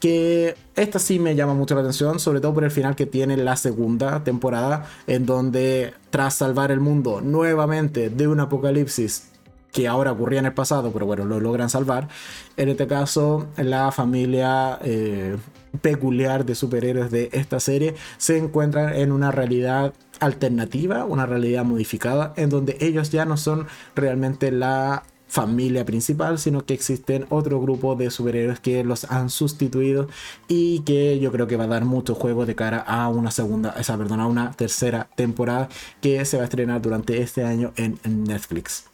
Que 0.00 0.54
esta 0.76 0.98
sí 0.98 1.18
me 1.18 1.34
llama 1.34 1.52
mucho 1.52 1.74
la 1.74 1.82
atención, 1.82 2.18
sobre 2.18 2.40
todo 2.40 2.54
por 2.54 2.64
el 2.64 2.70
final 2.70 2.96
que 2.96 3.04
tiene 3.04 3.36
la 3.36 3.56
segunda 3.56 4.24
temporada, 4.24 4.86
en 5.06 5.26
donde 5.26 5.92
tras 6.08 6.34
salvar 6.34 6.70
el 6.70 6.80
mundo 6.80 7.20
nuevamente 7.20 8.08
de 8.08 8.28
un 8.28 8.40
apocalipsis 8.40 9.30
que 9.72 9.86
ahora 9.86 10.12
ocurría 10.12 10.40
en 10.40 10.46
el 10.46 10.54
pasado, 10.54 10.90
pero 10.90 11.06
bueno, 11.06 11.26
lo 11.26 11.38
logran 11.38 11.70
salvar. 11.70 12.08
En 12.56 12.70
este 12.70 12.86
caso, 12.86 13.46
la 13.56 13.92
familia 13.92 14.78
eh, 14.82 15.36
peculiar 15.80 16.44
de 16.44 16.54
superhéroes 16.54 17.10
de 17.10 17.30
esta 17.32 17.60
serie 17.60 17.94
se 18.18 18.38
encuentran 18.38 18.94
en 18.94 19.12
una 19.12 19.30
realidad 19.30 19.94
alternativa, 20.20 21.04
una 21.04 21.26
realidad 21.26 21.64
modificada, 21.64 22.34
en 22.36 22.50
donde 22.50 22.76
ellos 22.80 23.10
ya 23.10 23.24
no 23.24 23.36
son 23.36 23.66
realmente 23.94 24.50
la 24.50 25.04
familia 25.30 25.86
principal, 25.86 26.40
sino 26.40 26.66
que 26.66 26.74
existen 26.74 27.24
otro 27.30 27.60
grupo 27.60 27.94
de 27.94 28.10
superhéroes 28.10 28.58
que 28.58 28.82
los 28.82 29.04
han 29.04 29.30
sustituido 29.30 30.08
y 30.48 30.80
que 30.80 31.20
yo 31.20 31.30
creo 31.30 31.46
que 31.46 31.56
va 31.56 31.64
a 31.64 31.68
dar 31.68 31.84
mucho 31.84 32.16
juego 32.16 32.46
de 32.46 32.56
cara 32.56 32.80
a 32.80 33.08
una 33.08 33.30
segunda, 33.30 33.74
esa, 33.78 33.96
perdón, 33.96 34.18
a 34.20 34.26
una 34.26 34.50
tercera 34.50 35.08
temporada 35.14 35.68
que 36.00 36.24
se 36.24 36.36
va 36.36 36.42
a 36.42 36.46
estrenar 36.46 36.82
durante 36.82 37.22
este 37.22 37.44
año 37.44 37.72
en 37.76 37.98
Netflix. 38.24 38.89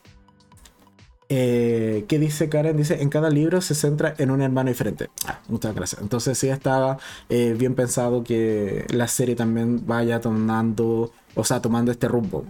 Eh, 1.29 2.05
¿Qué 2.09 2.19
dice 2.19 2.49
Karen? 2.49 2.77
Dice, 2.77 3.03
en 3.03 3.09
cada 3.09 3.31
libro 3.31 3.61
se 3.61 3.75
centra 3.75 4.15
en 4.19 4.31
un 4.31 4.43
hermano 4.43 4.69
diferente. 4.69 5.11
Ah, 5.27 5.41
muchas 5.49 5.75
gracias. 5.75 6.01
Entonces 6.01 6.39
sí 6.39 6.49
estaba 6.49 6.99
eh, 7.29 7.55
bien 7.59 7.75
pensado 7.75 8.23
que 8.23 8.87
la 8.91 9.09
serie 9.09 9.35
también 9.35 9.87
vaya 9.87 10.21
tomando, 10.21 11.13
o 11.35 11.45
sea, 11.45 11.61
tomando 11.61 11.91
este 11.91 12.07
rumbo. 12.09 12.45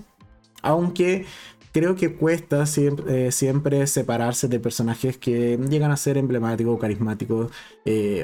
Aunque 0.63 1.25
creo 1.73 1.97
que 1.97 2.15
cuesta 2.15 2.67
siempre, 2.67 3.29
eh, 3.29 3.87
separarse 3.87 4.49
de 4.49 4.61
personajes 4.61 5.17
que 5.17 5.59
llegan 5.69 5.91
a 5.91 5.97
ser 5.97 6.19
emblemáticos, 6.19 6.79
carismáticos 6.79 7.53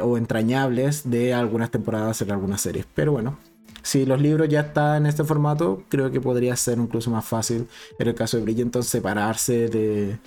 o 0.03 0.19
entrañables 0.19 1.09
de 1.09 1.35
algunas 1.35 1.71
temporadas 1.71 2.21
en 2.23 2.31
algunas 2.31 2.61
series. 2.61 2.87
Pero 2.95 3.13
bueno, 3.13 3.39
si 3.83 4.07
los 4.07 4.21
libros 4.21 4.49
ya 4.49 4.61
están 4.61 5.03
en 5.03 5.07
este 5.07 5.25
formato, 5.25 5.83
creo 5.89 6.11
que 6.11 6.21
podría 6.21 6.55
ser 6.57 6.79
incluso 6.79 7.11
más 7.11 7.25
fácil 7.25 7.67
en 7.99 8.09
el 8.09 8.15
caso 8.15 8.37
de 8.37 8.45
Bridgerton 8.45 8.83
separarse 8.83 9.69
de, 9.69 10.19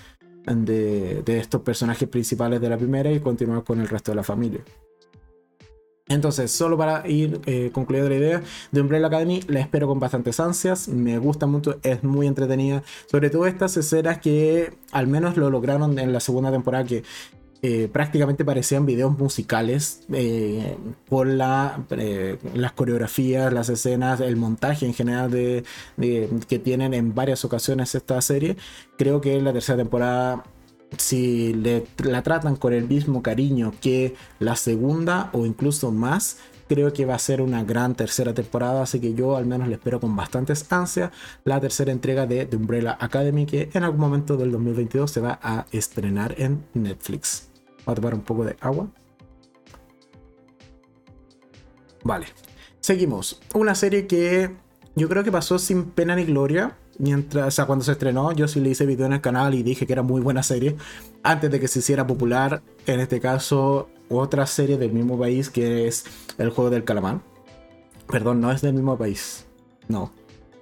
de, 0.46 1.24
estos 1.28 1.62
personajes 1.62 2.08
principales 2.08 2.62
de 2.62 2.70
la 2.70 2.78
primera 2.78 3.12
y 3.12 3.20
continuar 3.20 3.64
con 3.64 3.80
el 3.80 3.88
resto 3.88 4.12
de 4.12 4.16
la 4.16 4.24
familia. 4.24 4.62
Entonces, 6.08 6.52
solo 6.52 6.78
para 6.78 7.08
ir 7.08 7.42
eh, 7.48 7.72
concluyendo 7.74 8.12
la 8.12 8.16
idea 8.18 8.44
de 8.72 8.82
Umbrella 8.82 9.08
Academy, 9.08 9.42
la 9.48 9.60
espero 9.60 9.88
con 9.88 10.00
bastantes 10.00 10.40
ansias, 10.40 10.88
me 10.88 11.18
gusta 11.18 11.48
mucho, 11.48 11.80
es 11.82 12.04
muy 12.04 12.28
entretenida, 12.28 12.84
sobre 13.08 13.32
todo 13.32 13.48
estas 13.48 13.76
escenas 13.76 14.20
que 14.20 14.72
al 14.92 15.08
menos 15.08 15.36
lo 15.36 15.50
lograron 15.50 15.98
en 15.98 16.14
la 16.14 16.20
segunda 16.20 16.52
temporada, 16.52 16.84
que 16.84 17.04
eh, 17.68 17.88
prácticamente 17.92 18.46
parecían 18.46 18.86
videos 18.86 19.18
musicales 19.18 20.02
eh, 20.14 20.78
por 21.10 21.26
la, 21.26 21.84
eh, 21.90 22.38
las 22.54 22.74
coreografías, 22.74 23.52
las 23.52 23.70
escenas, 23.70 24.22
el 24.22 24.36
montaje 24.36 24.86
en 24.86 24.94
general 24.94 25.32
de, 25.32 25.64
que 26.48 26.60
tienen 26.60 26.94
en 26.94 27.16
varias 27.16 27.44
ocasiones 27.44 27.96
esta 27.96 28.22
serie. 28.22 28.56
Creo 29.00 29.20
que 29.20 29.36
en 29.36 29.46
la 29.46 29.52
tercera 29.52 29.80
temporada, 29.80 30.44
si 31.00 31.56
la 32.04 32.22
tratan 32.22 32.56
con 32.56 32.72
el 32.72 32.88
mismo 32.88 33.24
cariño 33.24 33.74
que 33.82 34.14
la 34.38 34.56
segunda 34.56 35.32
o 35.34 35.48
incluso 35.48 35.92
más, 35.92 36.38
creo 36.70 36.94
que 36.94 37.08
va 37.08 37.16
a 37.16 37.20
ser 37.20 37.42
una 37.42 37.64
gran 37.64 37.96
tercera 37.96 38.36
temporada, 38.36 38.84
así 38.84 39.00
que 39.00 39.16
yo 39.16 39.38
al 39.38 39.48
menos 39.48 39.68
le 39.70 39.74
espero 39.74 40.00
con 40.00 40.16
bastantes 40.16 40.72
ansias 40.72 41.10
la 41.44 41.60
tercera 41.60 41.92
entrega 41.92 42.28
de 42.28 42.46
The 42.46 42.58
Umbrella 42.58 42.96
Academy 43.00 43.48
que 43.48 43.72
en 43.74 43.84
algún 43.84 44.02
momento 44.02 44.38
del 44.38 44.52
2022 44.52 45.10
se 45.10 45.22
va 45.22 45.40
a 45.42 45.66
estrenar 45.72 46.36
en 46.38 46.64
Netflix. 46.76 47.55
Voy 47.86 47.94
a 47.94 47.96
tomar 47.96 48.14
un 48.14 48.22
poco 48.22 48.46
de 48.46 48.56
agua. 48.60 48.88
Vale. 52.04 52.28
Seguimos. 52.80 53.42
Una 53.54 53.74
serie 53.74 54.08
que 54.08 54.52
yo 54.96 55.10
creo 55.10 55.24
que 55.24 55.32
pasó 55.32 55.60
sin 55.60 55.86
pena 55.86 56.16
ni 56.16 56.24
gloria. 56.24 56.78
Mientras, 56.98 57.48
o 57.48 57.52
sea, 57.52 57.66
cuando 57.66 57.84
se 57.84 57.92
estrenó, 57.92 58.32
yo 58.32 58.48
sí 58.48 58.62
le 58.62 58.70
hice 58.70 58.86
video 58.86 59.06
en 59.06 59.14
el 59.14 59.22
canal 59.22 59.54
y 59.54 59.64
dije 59.64 59.86
que 59.86 59.94
era 59.94 60.04
muy 60.04 60.22
buena 60.22 60.44
serie. 60.44 60.76
Antes 61.24 61.52
de 61.52 61.60
que 61.60 61.68
se 61.68 61.80
hiciera 61.80 62.08
popular, 62.08 62.62
en 62.86 63.00
este 63.00 63.20
caso, 63.20 63.90
otra 64.08 64.46
serie 64.46 64.78
del 64.78 64.92
mismo 64.92 65.20
país 65.20 65.50
que 65.50 65.88
es 65.88 66.06
El 66.38 66.52
Juego 66.52 66.70
del 66.70 66.84
Calamar. 66.84 67.22
Perdón, 68.08 68.40
no 68.40 68.52
es 68.52 68.62
del 68.62 68.74
mismo 68.74 68.98
país. 68.98 69.46
No. 69.88 70.12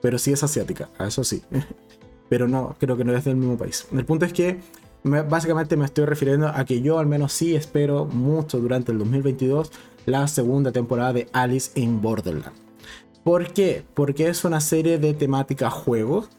Pero 0.02 0.18
sí 0.18 0.32
es 0.32 0.44
asiática, 0.44 0.90
eso 1.00 1.24
sí. 1.24 1.44
Pero 2.30 2.48
no, 2.48 2.76
creo 2.80 2.98
que 2.98 3.04
no 3.04 3.16
es 3.16 3.26
del 3.26 3.36
mismo 3.36 3.58
país. 3.58 3.86
El 3.92 4.06
punto 4.06 4.26
es 4.26 4.34
que 4.34 4.60
básicamente 5.04 5.78
me 5.78 5.86
estoy 5.86 6.06
refiriendo 6.06 6.48
a 6.48 6.66
que 6.66 6.82
yo 6.82 7.00
al 7.00 7.08
menos 7.08 7.34
sí 7.34 7.56
espero 7.56 8.06
mucho 8.06 8.60
durante 8.60 8.92
el 8.92 9.00
2022 9.00 9.72
la 10.06 10.28
segunda 10.28 10.72
temporada 10.72 11.14
de 11.14 11.28
Alice 11.34 11.72
in 11.80 12.02
Borderland. 12.02 12.54
¿Por 13.24 13.54
qué? 13.54 13.86
Porque 13.94 14.28
es 14.28 14.44
una 14.44 14.60
serie 14.60 15.00
de 15.00 15.14
temática 15.14 15.70
juegos 15.70 16.30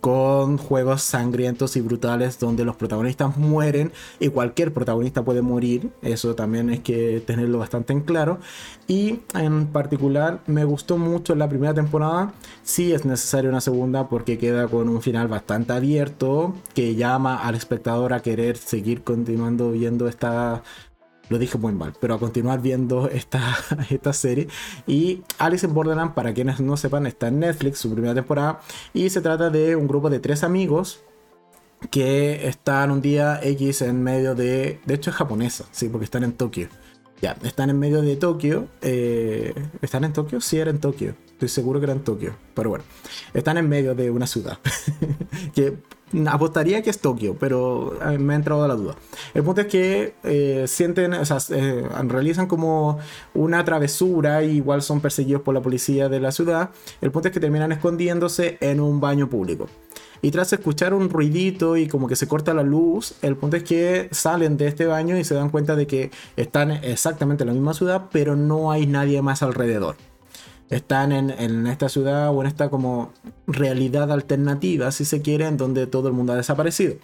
con 0.00 0.58
juegos 0.58 1.02
sangrientos 1.02 1.76
y 1.76 1.80
brutales 1.80 2.38
donde 2.38 2.64
los 2.64 2.76
protagonistas 2.76 3.36
mueren 3.36 3.92
y 4.20 4.28
cualquier 4.28 4.72
protagonista 4.72 5.24
puede 5.24 5.42
morir, 5.42 5.90
eso 6.02 6.34
también 6.34 6.70
hay 6.70 6.78
que 6.78 7.22
tenerlo 7.26 7.58
bastante 7.58 7.92
en 7.92 8.00
claro. 8.00 8.38
Y 8.86 9.20
en 9.34 9.66
particular 9.66 10.40
me 10.46 10.64
gustó 10.64 10.98
mucho 10.98 11.34
la 11.34 11.48
primera 11.48 11.74
temporada, 11.74 12.32
sí 12.62 12.92
es 12.92 13.04
necesaria 13.04 13.50
una 13.50 13.60
segunda 13.60 14.08
porque 14.08 14.38
queda 14.38 14.68
con 14.68 14.88
un 14.88 15.02
final 15.02 15.28
bastante 15.28 15.72
abierto 15.72 16.54
que 16.74 16.94
llama 16.94 17.36
al 17.36 17.54
espectador 17.54 18.12
a 18.12 18.20
querer 18.20 18.56
seguir 18.56 19.02
continuando 19.02 19.70
viendo 19.72 20.08
esta 20.08 20.62
lo 21.28 21.38
dije 21.38 21.58
muy 21.58 21.72
mal, 21.72 21.94
pero 22.00 22.14
a 22.14 22.18
continuar 22.18 22.60
viendo 22.60 23.08
esta, 23.08 23.56
esta 23.90 24.12
serie. 24.12 24.48
Y 24.86 25.22
Alice 25.38 25.66
in 25.66 25.74
Borderland, 25.74 26.14
para 26.14 26.32
quienes 26.32 26.60
no 26.60 26.76
sepan, 26.76 27.06
está 27.06 27.28
en 27.28 27.40
Netflix, 27.40 27.78
su 27.78 27.92
primera 27.92 28.14
temporada. 28.14 28.60
Y 28.92 29.10
se 29.10 29.20
trata 29.20 29.50
de 29.50 29.76
un 29.76 29.88
grupo 29.88 30.10
de 30.10 30.20
tres 30.20 30.44
amigos 30.44 31.00
que 31.90 32.46
están 32.46 32.90
un 32.90 33.00
día 33.00 33.40
X 33.42 33.82
en 33.82 34.02
medio 34.02 34.34
de... 34.34 34.80
De 34.84 34.94
hecho 34.94 35.10
es 35.10 35.16
japonesa, 35.16 35.64
sí, 35.72 35.88
porque 35.88 36.04
están 36.04 36.24
en 36.24 36.32
Tokio. 36.32 36.68
Ya, 37.22 37.36
están 37.44 37.70
en 37.70 37.78
medio 37.78 38.02
de 38.02 38.16
Tokio. 38.16 38.68
Eh, 38.82 39.54
¿Están 39.80 40.04
en 40.04 40.12
Tokio? 40.12 40.40
Sí, 40.40 40.58
era 40.58 40.70
en 40.70 40.80
Tokio. 40.80 41.14
Estoy 41.32 41.48
seguro 41.48 41.80
que 41.80 41.84
era 41.84 41.94
en 41.94 42.04
Tokio. 42.04 42.36
Pero 42.54 42.70
bueno, 42.70 42.84
están 43.32 43.56
en 43.56 43.68
medio 43.68 43.94
de 43.94 44.10
una 44.10 44.26
ciudad. 44.26 44.58
que 45.54 45.78
apostaría 46.28 46.82
que 46.82 46.90
es 46.90 47.00
Tokio, 47.00 47.36
pero 47.38 47.98
eh, 48.02 48.18
me 48.18 48.34
ha 48.34 48.36
entrado 48.36 48.66
la 48.66 48.74
duda. 48.74 48.94
El 49.34 49.42
punto 49.42 49.62
es 49.62 49.66
que 49.66 50.14
eh, 50.24 50.64
sienten, 50.66 51.14
o 51.14 51.24
sea, 51.24 51.38
realizan 52.04 52.46
como 52.46 52.98
una 53.34 53.64
travesura, 53.64 54.42
y 54.42 54.56
igual 54.56 54.82
son 54.82 55.00
perseguidos 55.00 55.42
por 55.42 55.54
la 55.54 55.60
policía 55.60 56.08
de 56.08 56.20
la 56.20 56.32
ciudad. 56.32 56.70
El 57.00 57.10
punto 57.10 57.28
es 57.28 57.34
que 57.34 57.40
terminan 57.40 57.72
escondiéndose 57.72 58.58
en 58.60 58.80
un 58.80 59.00
baño 59.00 59.28
público. 59.28 59.68
Y 60.22 60.30
tras 60.30 60.52
escuchar 60.52 60.94
un 60.94 61.10
ruidito 61.10 61.76
y 61.76 61.88
como 61.88 62.08
que 62.08 62.16
se 62.16 62.26
corta 62.26 62.54
la 62.54 62.62
luz, 62.62 63.14
el 63.22 63.36
punto 63.36 63.56
es 63.56 63.64
que 63.64 64.08
salen 64.12 64.56
de 64.56 64.66
este 64.66 64.86
baño 64.86 65.16
y 65.18 65.24
se 65.24 65.34
dan 65.34 65.50
cuenta 65.50 65.76
de 65.76 65.86
que 65.86 66.10
están 66.36 66.70
exactamente 66.70 67.44
en 67.44 67.48
la 67.48 67.52
misma 67.52 67.74
ciudad, 67.74 68.06
pero 68.10 68.34
no 68.34 68.70
hay 68.70 68.86
nadie 68.86 69.20
más 69.22 69.42
alrededor 69.42 69.96
están 70.70 71.12
en, 71.12 71.66
esta 71.66 71.88
ciudad 71.88 72.30
o 72.34 72.40
en 72.40 72.48
esta 72.48 72.68
como 72.68 73.12
realidad 73.46 74.10
alternativa, 74.10 74.90
si 74.90 75.04
se 75.04 75.22
quiere, 75.22 75.46
en 75.46 75.56
donde 75.56 75.86
todo 75.86 76.08
el 76.08 76.14
mundo 76.14 76.32
ha 76.32 76.36
desaparecido. 76.36 76.94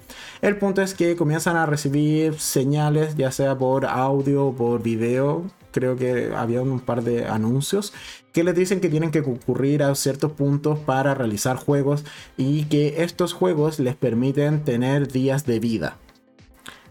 El 0.40 0.56
punto 0.56 0.82
es 0.82 0.94
que 0.94 1.16
comienzan 1.16 1.56
a 1.56 1.66
recibir 1.66 2.38
señales, 2.38 3.16
ya 3.16 3.30
sea 3.30 3.56
por 3.56 3.86
audio 3.86 4.46
o 4.46 4.54
por 4.54 4.82
video. 4.82 5.44
Creo 5.70 5.96
que 5.96 6.32
había 6.36 6.60
un 6.60 6.80
par 6.80 7.02
de 7.02 7.26
anuncios 7.26 7.92
que 8.32 8.44
les 8.44 8.54
dicen 8.54 8.80
que 8.80 8.88
tienen 8.88 9.10
que 9.10 9.22
concurrir 9.22 9.82
a 9.82 9.94
ciertos 9.94 10.32
puntos 10.32 10.78
para 10.78 11.14
realizar 11.14 11.56
juegos 11.56 12.04
y 12.36 12.64
que 12.64 13.02
estos 13.02 13.32
juegos 13.32 13.78
les 13.78 13.94
permiten 13.94 14.64
tener 14.64 15.08
días 15.10 15.46
de 15.46 15.60
vida 15.60 15.96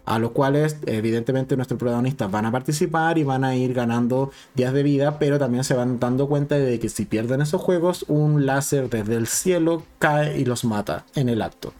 a 0.06 0.20
los 0.20 0.32
cuales 0.32 0.78
evidentemente 0.86 1.56
nuestros 1.56 1.80
protagonistas 1.80 2.30
van 2.32 2.46
a 2.46 2.52
participar 2.52 3.18
y 3.18 3.24
van 3.24 3.44
a 3.44 3.56
ir 3.56 3.74
ganando 3.74 4.32
días 4.56 4.74
de 4.74 4.84
vida, 4.84 5.20
pero 5.20 5.40
también 5.40 5.64
se 5.64 5.74
van 5.74 6.00
dando 6.00 6.28
cuenta 6.28 6.56
de 6.56 6.80
que 6.80 6.90
si 6.90 7.06
pierden 7.06 7.42
esos 7.42 7.62
juegos, 7.62 8.06
un 8.08 8.46
láser 8.46 8.90
desde 8.90 9.16
el 9.16 9.28
cielo 9.28 9.84
cae 10.00 10.40
y 10.40 10.46
los 10.46 10.66
mata 10.66 11.06
en 11.16 11.30
el 11.30 11.42
acto. 11.42 11.74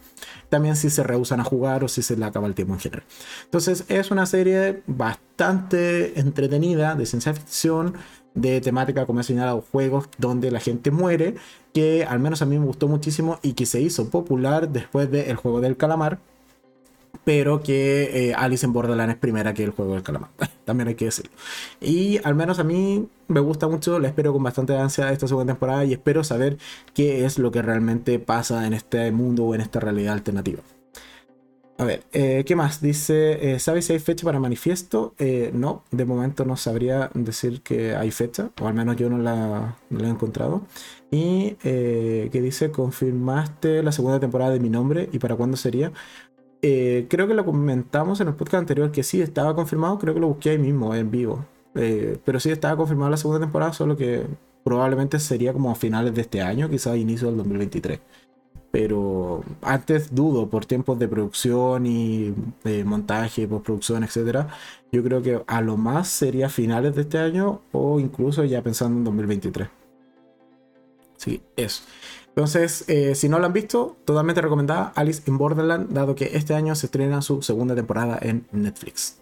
También 0.48 0.76
si 0.76 0.90
se 0.90 1.02
rehusan 1.02 1.40
a 1.40 1.44
jugar 1.44 1.82
o 1.82 1.88
si 1.88 2.02
se 2.02 2.16
le 2.16 2.24
acaba 2.24 2.46
el 2.46 2.54
tiempo 2.54 2.74
en 2.74 2.80
general. 2.80 3.04
Entonces 3.44 3.84
es 3.88 4.10
una 4.10 4.26
serie 4.26 4.82
bastante 4.86 6.18
entretenida 6.20 6.94
de 6.94 7.06
ciencia 7.06 7.34
ficción, 7.34 7.94
de 8.34 8.60
temática 8.60 9.06
como 9.06 9.20
he 9.20 9.24
señalado, 9.24 9.64
juegos 9.72 10.08
donde 10.18 10.50
la 10.50 10.60
gente 10.60 10.90
muere, 10.90 11.34
que 11.72 12.04
al 12.04 12.18
menos 12.18 12.42
a 12.42 12.46
mí 12.46 12.58
me 12.58 12.66
gustó 12.66 12.88
muchísimo 12.88 13.38
y 13.42 13.54
que 13.54 13.66
se 13.66 13.80
hizo 13.80 14.10
popular 14.10 14.68
después 14.68 15.10
del 15.10 15.36
juego 15.36 15.60
del 15.60 15.76
calamar, 15.76 16.18
pero 17.24 17.62
que 17.62 18.30
eh, 18.30 18.34
Alice 18.34 18.66
en 18.66 18.72
Borderland 18.72 19.12
es 19.12 19.16
primera 19.16 19.54
que 19.54 19.64
el 19.64 19.70
juego 19.70 19.94
del 19.94 20.02
calamar. 20.02 20.30
También 20.64 20.88
hay 20.88 20.94
que 20.94 21.06
decirlo. 21.06 21.32
Y 21.80 22.20
al 22.24 22.34
menos 22.34 22.58
a 22.58 22.64
mí 22.64 23.08
me 23.28 23.40
gusta 23.40 23.68
mucho, 23.68 23.98
la 23.98 24.08
espero 24.08 24.32
con 24.32 24.42
bastante 24.42 24.76
ansia 24.76 25.12
esta 25.12 25.28
segunda 25.28 25.52
temporada 25.52 25.84
y 25.84 25.92
espero 25.92 26.24
saber 26.24 26.58
qué 26.94 27.24
es 27.24 27.38
lo 27.38 27.50
que 27.50 27.62
realmente 27.62 28.18
pasa 28.18 28.66
en 28.66 28.74
este 28.74 29.10
mundo 29.12 29.44
o 29.44 29.54
en 29.54 29.60
esta 29.60 29.80
realidad 29.80 30.14
alternativa. 30.14 30.62
A 31.78 31.84
ver, 31.84 32.04
eh, 32.12 32.44
¿qué 32.46 32.54
más? 32.54 32.80
Dice, 32.80 33.54
eh, 33.54 33.58
¿sabes 33.58 33.86
si 33.86 33.94
hay 33.94 33.98
fecha 33.98 34.24
para 34.24 34.38
manifiesto? 34.38 35.14
no, 35.52 35.82
de 35.90 36.04
momento 36.04 36.44
no 36.44 36.56
sabría 36.56 37.10
decir 37.14 37.62
que 37.62 37.96
hay 37.96 38.10
fecha, 38.12 38.50
o 38.60 38.68
al 38.68 38.74
menos 38.74 38.96
yo 38.96 39.08
no 39.10 39.18
la, 39.18 39.76
no 39.90 39.98
la 39.98 40.06
he 40.06 40.10
encontrado. 40.10 40.62
Y 41.10 41.52
que 41.62 42.40
dice, 42.42 42.70
confirmaste 42.70 43.82
la 43.82 43.90
segunda 43.92 44.20
temporada 44.20 44.52
de 44.52 44.60
mi 44.60 44.70
nombre 44.70 45.08
y 45.12 45.18
para 45.18 45.34
cuándo 45.34 45.56
sería. 45.56 45.92
Eh, 46.62 47.06
creo 47.10 47.26
que 47.26 47.34
lo 47.34 47.44
comentamos 47.44 48.20
en 48.20 48.28
el 48.28 48.34
podcast 48.34 48.60
anterior 48.60 48.92
que 48.92 49.02
sí 49.02 49.20
estaba 49.20 49.54
confirmado, 49.56 49.98
creo 49.98 50.14
que 50.14 50.20
lo 50.20 50.28
busqué 50.28 50.50
ahí 50.50 50.58
mismo 50.58 50.94
en 50.94 51.10
vivo. 51.10 51.44
Eh, 51.74 52.18
pero 52.24 52.38
sí 52.38 52.50
estaba 52.50 52.76
confirmada 52.76 53.10
la 53.10 53.16
segunda 53.16 53.40
temporada, 53.40 53.72
solo 53.72 53.96
que 53.96 54.26
probablemente 54.64 55.18
sería 55.18 55.52
como 55.52 55.70
a 55.70 55.74
finales 55.74 56.14
de 56.14 56.20
este 56.22 56.40
año, 56.40 56.70
quizás 56.70 56.96
inicio 56.96 57.28
del 57.28 57.38
2023. 57.38 58.00
Pero 58.70 59.44
antes 59.62 60.14
dudo 60.14 60.48
por 60.48 60.64
tiempos 60.64 60.98
de 60.98 61.08
producción 61.08 61.84
y 61.86 62.34
de 62.64 62.84
montaje, 62.84 63.46
postproducción, 63.48 64.04
etc. 64.04 64.46
Yo 64.92 65.02
creo 65.02 65.22
que 65.22 65.42
a 65.46 65.60
lo 65.60 65.76
más 65.76 66.08
sería 66.08 66.48
finales 66.48 66.94
de 66.94 67.02
este 67.02 67.18
año 67.18 67.62
o 67.72 68.00
incluso 68.00 68.44
ya 68.44 68.62
pensando 68.62 68.98
en 68.98 69.04
2023. 69.04 69.68
Sí, 71.18 71.42
eso. 71.56 71.82
Entonces, 72.34 72.84
eh, 72.88 73.14
si 73.14 73.28
no 73.28 73.38
lo 73.38 73.46
han 73.46 73.52
visto, 73.52 73.96
totalmente 74.06 74.40
recomendada 74.40 74.92
Alice 74.94 75.22
in 75.26 75.36
Borderland, 75.36 75.92
dado 75.92 76.14
que 76.14 76.30
este 76.34 76.54
año 76.54 76.74
se 76.74 76.86
estrena 76.86 77.20
su 77.20 77.42
segunda 77.42 77.74
temporada 77.74 78.18
en 78.22 78.46
Netflix. 78.52 79.18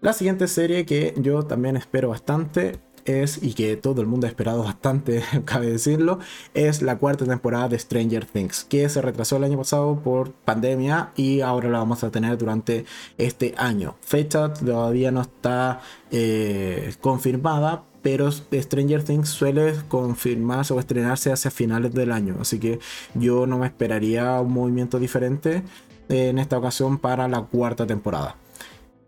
La 0.00 0.14
siguiente 0.14 0.48
serie 0.48 0.86
que 0.86 1.14
yo 1.18 1.44
también 1.44 1.76
espero 1.76 2.08
bastante 2.08 2.80
es, 3.04 3.42
y 3.42 3.52
que 3.52 3.76
todo 3.76 4.00
el 4.00 4.06
mundo 4.06 4.26
ha 4.26 4.30
esperado 4.30 4.62
bastante, 4.62 5.22
cabe 5.44 5.66
decirlo, 5.66 6.18
es 6.54 6.82
la 6.82 6.98
cuarta 6.98 7.24
temporada 7.24 7.68
de 7.68 7.78
Stranger 7.78 8.24
Things, 8.24 8.64
que 8.64 8.88
se 8.88 9.02
retrasó 9.02 9.36
el 9.36 9.44
año 9.44 9.58
pasado 9.58 10.00
por 10.00 10.32
pandemia 10.32 11.12
y 11.16 11.40
ahora 11.40 11.68
la 11.68 11.78
vamos 11.78 12.02
a 12.02 12.10
tener 12.10 12.38
durante 12.38 12.84
este 13.18 13.54
año. 13.58 13.96
Fecha 14.00 14.52
todavía 14.54 15.10
no 15.10 15.20
está 15.20 15.80
eh, 16.10 16.94
confirmada, 17.00 17.84
pero 18.02 18.30
Stranger 18.30 19.02
Things 19.04 19.28
suele 19.28 19.74
confirmarse 19.88 20.74
o 20.74 20.80
estrenarse 20.80 21.32
hacia 21.32 21.50
finales 21.50 21.94
del 21.94 22.12
año, 22.12 22.36
así 22.40 22.58
que 22.58 22.80
yo 23.14 23.46
no 23.46 23.58
me 23.58 23.66
esperaría 23.66 24.40
un 24.40 24.52
movimiento 24.52 24.98
diferente 24.98 25.62
en 26.08 26.38
esta 26.38 26.58
ocasión 26.58 26.98
para 26.98 27.28
la 27.28 27.42
cuarta 27.42 27.86
temporada 27.86 28.36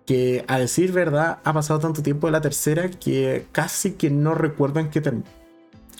que 0.07 0.45
a 0.49 0.59
decir 0.59 0.93
verdad 0.93 1.39
ha 1.45 1.53
pasado 1.53 1.81
tanto 1.81 2.03
tiempo 2.03 2.27
de 2.27 2.33
la 2.33 2.41
tercera 2.41 2.91
que 2.91 3.47
casi 3.53 3.93
que 3.93 4.11
no 4.11 4.35
recuerdo 4.35 4.81
en 4.81 4.91
qué, 4.91 5.03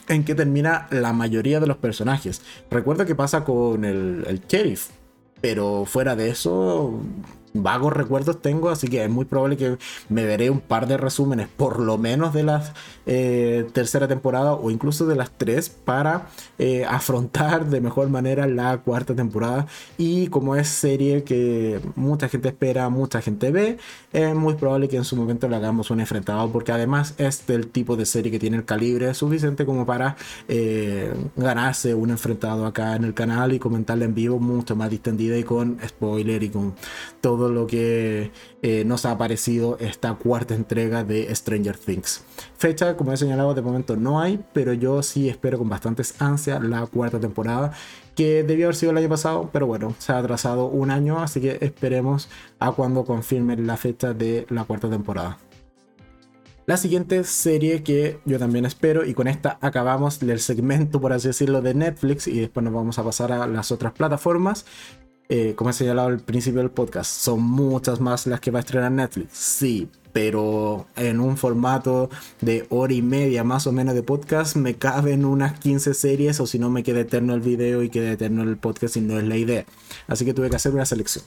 en 0.07 0.23
qué 0.23 0.35
termina 0.35 0.87
la 0.91 1.11
mayoría 1.11 1.59
de 1.59 1.67
los 1.67 1.77
personajes. 1.77 2.41
Recuerdo 2.69 3.05
que 3.05 3.15
pasa 3.15 3.43
con 3.43 3.83
el 3.83 4.41
sheriff, 4.47 4.89
pero 5.41 5.85
fuera 5.85 6.15
de 6.15 6.29
eso 6.29 7.01
vagos 7.63 7.93
recuerdos 7.93 8.41
tengo, 8.41 8.69
así 8.69 8.87
que 8.87 9.03
es 9.03 9.09
muy 9.09 9.25
probable 9.25 9.57
que 9.57 9.77
me 10.09 10.25
veré 10.25 10.49
un 10.49 10.59
par 10.59 10.87
de 10.87 10.97
resúmenes, 10.97 11.47
por 11.47 11.79
lo 11.79 11.97
menos 11.97 12.33
de 12.33 12.43
la 12.43 12.73
eh, 13.05 13.67
tercera 13.73 14.07
temporada 14.07 14.53
o 14.53 14.71
incluso 14.71 15.05
de 15.05 15.15
las 15.15 15.31
tres, 15.31 15.69
para 15.69 16.27
eh, 16.59 16.85
afrontar 16.85 17.65
de 17.67 17.81
mejor 17.81 18.09
manera 18.09 18.47
la 18.47 18.77
cuarta 18.79 19.15
temporada. 19.15 19.67
Y 19.97 20.27
como 20.27 20.55
es 20.55 20.67
serie 20.67 21.23
que 21.23 21.79
mucha 21.95 22.29
gente 22.29 22.49
espera, 22.49 22.89
mucha 22.89 23.21
gente 23.21 23.51
ve, 23.51 23.77
es 24.13 24.35
muy 24.35 24.55
probable 24.55 24.87
que 24.87 24.97
en 24.97 25.03
su 25.03 25.15
momento 25.15 25.47
le 25.47 25.55
hagamos 25.55 25.91
un 25.91 25.99
enfrentado, 25.99 26.51
porque 26.51 26.71
además 26.71 27.15
es 27.17 27.45
del 27.47 27.67
tipo 27.67 27.95
de 27.95 28.05
serie 28.05 28.31
que 28.31 28.39
tiene 28.39 28.57
el 28.57 28.65
calibre 28.65 29.13
suficiente 29.13 29.65
como 29.65 29.85
para 29.85 30.15
eh, 30.47 31.13
ganarse 31.35 31.93
un 31.93 32.09
enfrentado 32.09 32.65
acá 32.65 32.95
en 32.95 33.03
el 33.03 33.13
canal 33.13 33.53
y 33.53 33.59
comentarle 33.59 34.05
en 34.05 34.15
vivo 34.15 34.39
mucho 34.39 34.75
más 34.75 34.89
distendida 34.89 35.37
y 35.37 35.43
con 35.43 35.77
spoiler 35.85 36.43
y 36.43 36.49
con 36.49 36.75
todo 37.21 37.44
lo 37.49 37.67
que 37.67 38.31
eh, 38.61 38.83
nos 38.85 39.05
ha 39.05 39.17
parecido 39.17 39.77
esta 39.79 40.13
cuarta 40.15 40.55
entrega 40.55 41.03
de 41.03 41.33
Stranger 41.33 41.77
Things. 41.77 42.23
Fecha, 42.57 42.97
como 42.97 43.13
he 43.13 43.17
señalado, 43.17 43.53
de 43.53 43.61
momento 43.61 43.95
no 43.95 44.19
hay, 44.19 44.43
pero 44.53 44.73
yo 44.73 45.03
sí 45.03 45.29
espero 45.29 45.57
con 45.57 45.69
bastantes 45.69 46.21
ansias 46.21 46.63
la 46.63 46.85
cuarta 46.87 47.19
temporada, 47.19 47.71
que 48.15 48.43
debió 48.43 48.67
haber 48.67 48.75
sido 48.75 48.91
el 48.91 48.97
año 48.97 49.09
pasado, 49.09 49.49
pero 49.51 49.67
bueno, 49.67 49.93
se 49.99 50.13
ha 50.13 50.17
atrasado 50.17 50.67
un 50.67 50.91
año, 50.91 51.19
así 51.19 51.41
que 51.41 51.57
esperemos 51.61 52.29
a 52.59 52.71
cuando 52.71 53.03
confirmen 53.05 53.67
la 53.67 53.77
fecha 53.77 54.13
de 54.13 54.45
la 54.49 54.63
cuarta 54.63 54.89
temporada. 54.89 55.37
La 56.67 56.77
siguiente 56.77 57.23
serie 57.25 57.83
que 57.83 58.19
yo 58.25 58.39
también 58.39 58.65
espero, 58.65 59.05
y 59.05 59.13
con 59.13 59.27
esta 59.27 59.59
acabamos 59.61 60.19
el 60.23 60.39
segmento, 60.39 60.99
por 60.99 61.13
así 61.13 61.27
decirlo, 61.27 61.61
de 61.61 61.75
Netflix, 61.75 62.27
y 62.27 62.39
después 62.39 62.63
nos 62.63 62.73
vamos 62.73 62.97
a 62.97 63.03
pasar 63.03 63.31
a 63.31 63.45
las 63.45 63.71
otras 63.71 63.93
plataformas, 63.93 64.65
eh, 65.29 65.53
como 65.55 65.69
he 65.69 65.73
señalado 65.73 66.09
al 66.09 66.19
principio 66.19 66.61
del 66.61 66.71
podcast, 66.71 67.09
son 67.09 67.41
muchas 67.41 67.99
más 67.99 68.27
las 68.27 68.39
que 68.39 68.51
va 68.51 68.59
a 68.59 68.61
estrenar 68.61 68.91
Netflix. 68.91 69.37
Sí, 69.37 69.89
pero 70.13 70.87
en 70.95 71.19
un 71.19 71.35
formato 71.35 72.09
de 72.39 72.65
hora 72.69 72.93
y 72.93 73.01
media 73.01 73.43
más 73.43 73.67
o 73.67 73.73
menos 73.73 73.95
de 73.95 74.01
podcast 74.03 74.55
me 74.55 74.75
caben 74.75 75.25
unas 75.25 75.59
15 75.59 75.93
series 75.93 76.39
o 76.39 76.47
si 76.47 76.57
no 76.57 76.69
me 76.69 76.83
queda 76.83 77.01
eterno 77.01 77.33
el 77.33 77.41
video 77.41 77.83
y 77.83 77.89
queda 77.89 78.11
eterno 78.11 78.43
el 78.43 78.55
podcast 78.55 78.95
y 78.95 79.01
no 79.01 79.17
es 79.17 79.25
la 79.25 79.35
idea. 79.35 79.65
Así 80.07 80.23
que 80.23 80.33
tuve 80.33 80.49
que 80.49 80.55
hacer 80.55 80.73
una 80.73 80.85
selección. 80.85 81.25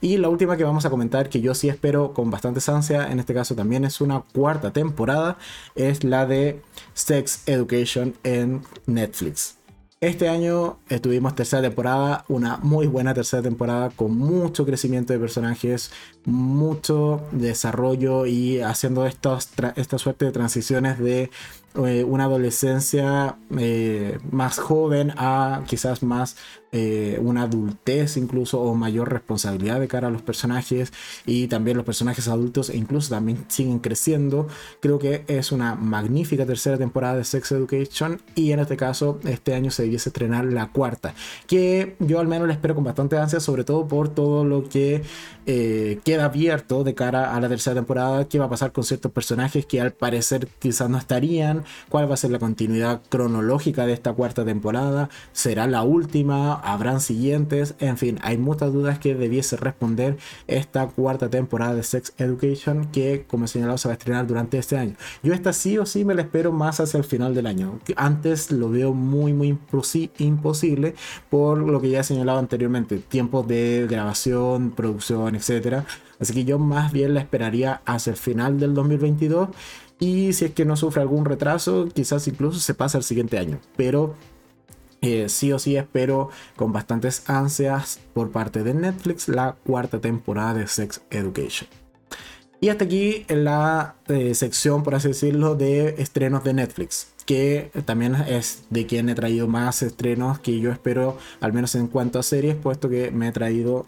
Y 0.00 0.18
la 0.18 0.28
última 0.28 0.56
que 0.56 0.64
vamos 0.64 0.84
a 0.84 0.90
comentar, 0.90 1.28
que 1.28 1.40
yo 1.40 1.54
sí 1.54 1.68
espero 1.68 2.12
con 2.12 2.30
bastante 2.30 2.60
ansia, 2.70 3.10
en 3.10 3.18
este 3.18 3.34
caso 3.34 3.54
también 3.54 3.84
es 3.84 4.00
una 4.00 4.20
cuarta 4.20 4.72
temporada, 4.72 5.38
es 5.74 6.04
la 6.04 6.26
de 6.26 6.60
Sex 6.94 7.42
Education 7.46 8.14
en 8.22 8.62
Netflix. 8.86 9.56
Este 10.02 10.28
año 10.28 10.80
estuvimos 10.88 11.36
tercera 11.36 11.62
temporada, 11.62 12.24
una 12.26 12.56
muy 12.56 12.88
buena 12.88 13.14
tercera 13.14 13.40
temporada 13.40 13.90
con 13.90 14.18
mucho 14.18 14.66
crecimiento 14.66 15.12
de 15.12 15.20
personajes, 15.20 15.92
mucho 16.24 17.20
desarrollo 17.30 18.26
y 18.26 18.60
haciendo 18.62 19.06
estos 19.06 19.50
esta 19.76 19.98
suerte 19.98 20.24
de 20.24 20.32
transiciones 20.32 20.98
de 20.98 21.30
eh, 21.86 22.02
una 22.02 22.24
adolescencia 22.24 23.36
eh, 23.56 24.18
más 24.32 24.58
joven 24.58 25.12
a 25.18 25.62
quizás 25.68 26.02
más 26.02 26.36
eh, 26.72 27.18
una 27.22 27.42
adultez 27.42 28.16
incluso 28.16 28.60
o 28.60 28.74
mayor 28.74 29.12
responsabilidad 29.12 29.78
de 29.78 29.88
cara 29.88 30.08
a 30.08 30.10
los 30.10 30.22
personajes 30.22 30.92
y 31.26 31.46
también 31.46 31.76
los 31.76 31.86
personajes 31.86 32.28
adultos 32.28 32.70
e 32.70 32.76
incluso 32.76 33.10
también 33.10 33.44
siguen 33.48 33.78
creciendo. 33.78 34.48
Creo 34.80 34.98
que 34.98 35.24
es 35.28 35.52
una 35.52 35.74
magnífica 35.74 36.46
tercera 36.46 36.78
temporada 36.78 37.16
de 37.16 37.24
Sex 37.24 37.52
Education 37.52 38.20
y 38.34 38.52
en 38.52 38.60
este 38.60 38.76
caso 38.76 39.20
este 39.24 39.54
año 39.54 39.70
se 39.70 39.84
debiese 39.84 40.08
estrenar 40.08 40.44
la 40.46 40.68
cuarta, 40.68 41.14
que 41.46 41.96
yo 41.98 42.20
al 42.20 42.28
menos 42.28 42.48
la 42.48 42.54
espero 42.54 42.74
con 42.74 42.84
bastante 42.84 43.18
ansia, 43.18 43.40
sobre 43.40 43.64
todo 43.64 43.86
por 43.86 44.08
todo 44.08 44.44
lo 44.44 44.68
que 44.68 45.02
queda 45.44 46.24
abierto 46.24 46.84
de 46.84 46.94
cara 46.94 47.34
a 47.34 47.40
la 47.40 47.48
tercera 47.48 47.74
temporada, 47.74 48.28
qué 48.28 48.38
va 48.38 48.46
a 48.46 48.48
pasar 48.48 48.72
con 48.72 48.84
ciertos 48.84 49.12
personajes 49.12 49.66
que 49.66 49.80
al 49.80 49.92
parecer 49.92 50.48
quizás 50.58 50.88
no 50.88 50.98
estarían 50.98 51.64
cuál 51.88 52.08
va 52.08 52.14
a 52.14 52.16
ser 52.16 52.30
la 52.30 52.38
continuidad 52.38 53.02
cronológica 53.08 53.86
de 53.86 53.92
esta 53.92 54.12
cuarta 54.12 54.44
temporada, 54.44 55.08
será 55.32 55.66
la 55.66 55.82
última, 55.82 56.61
habrán 56.62 57.00
siguientes, 57.00 57.74
en 57.78 57.98
fin, 57.98 58.18
hay 58.22 58.38
muchas 58.38 58.72
dudas 58.72 58.98
que 58.98 59.14
debiese 59.14 59.56
responder 59.56 60.16
esta 60.46 60.86
cuarta 60.86 61.28
temporada 61.28 61.74
de 61.74 61.82
Sex 61.82 62.14
Education 62.18 62.86
que 62.86 63.24
como 63.26 63.44
he 63.44 63.48
señalado 63.48 63.78
se 63.78 63.88
va 63.88 63.92
a 63.92 63.96
estrenar 63.96 64.26
durante 64.26 64.58
este 64.58 64.76
año. 64.76 64.94
Yo 65.22 65.34
esta 65.34 65.52
sí 65.52 65.78
o 65.78 65.86
sí 65.86 66.04
me 66.04 66.14
la 66.14 66.22
espero 66.22 66.52
más 66.52 66.80
hacia 66.80 66.98
el 66.98 67.04
final 67.04 67.34
del 67.34 67.46
año. 67.46 67.78
Antes 67.96 68.50
lo 68.50 68.70
veo 68.70 68.94
muy 68.94 69.32
muy 69.32 69.58
imposible 70.18 70.94
por 71.30 71.58
lo 71.58 71.80
que 71.80 71.90
ya 71.90 72.00
he 72.00 72.04
señalado 72.04 72.38
anteriormente, 72.38 72.98
tiempos 72.98 73.46
de 73.48 73.86
grabación, 73.90 74.70
producción, 74.70 75.34
etcétera. 75.34 75.84
Así 76.20 76.32
que 76.32 76.44
yo 76.44 76.58
más 76.58 76.92
bien 76.92 77.14
la 77.14 77.20
esperaría 77.20 77.82
hacia 77.84 78.12
el 78.12 78.16
final 78.16 78.60
del 78.60 78.74
2022 78.74 79.48
y 79.98 80.32
si 80.32 80.46
es 80.46 80.50
que 80.52 80.64
no 80.64 80.76
sufre 80.76 81.00
algún 81.00 81.24
retraso, 81.24 81.88
quizás 81.92 82.26
incluso 82.26 82.58
se 82.58 82.74
pasa 82.74 82.98
al 82.98 83.04
siguiente 83.04 83.38
año. 83.38 83.60
Pero 83.76 84.14
eh, 85.02 85.28
sí 85.28 85.52
o 85.52 85.58
sí 85.58 85.76
espero 85.76 86.30
con 86.56 86.72
bastantes 86.72 87.28
ansias 87.28 88.00
por 88.14 88.30
parte 88.30 88.62
de 88.62 88.72
Netflix 88.72 89.28
la 89.28 89.56
cuarta 89.66 90.00
temporada 90.00 90.54
de 90.54 90.66
Sex 90.66 91.02
Education. 91.10 91.68
Y 92.60 92.68
hasta 92.68 92.84
aquí 92.84 93.26
la 93.28 93.96
eh, 94.06 94.36
sección, 94.36 94.84
por 94.84 94.94
así 94.94 95.08
decirlo, 95.08 95.56
de 95.56 95.96
estrenos 95.98 96.44
de 96.44 96.54
Netflix, 96.54 97.08
que 97.26 97.72
también 97.84 98.14
es 98.14 98.62
de 98.70 98.86
quien 98.86 99.08
he 99.08 99.16
traído 99.16 99.48
más 99.48 99.82
estrenos 99.82 100.38
que 100.38 100.60
yo 100.60 100.70
espero, 100.70 101.18
al 101.40 101.52
menos 101.52 101.74
en 101.74 101.88
cuanto 101.88 102.20
a 102.20 102.22
series, 102.22 102.54
puesto 102.54 102.88
que 102.88 103.10
me 103.10 103.26
he 103.26 103.32
traído 103.32 103.86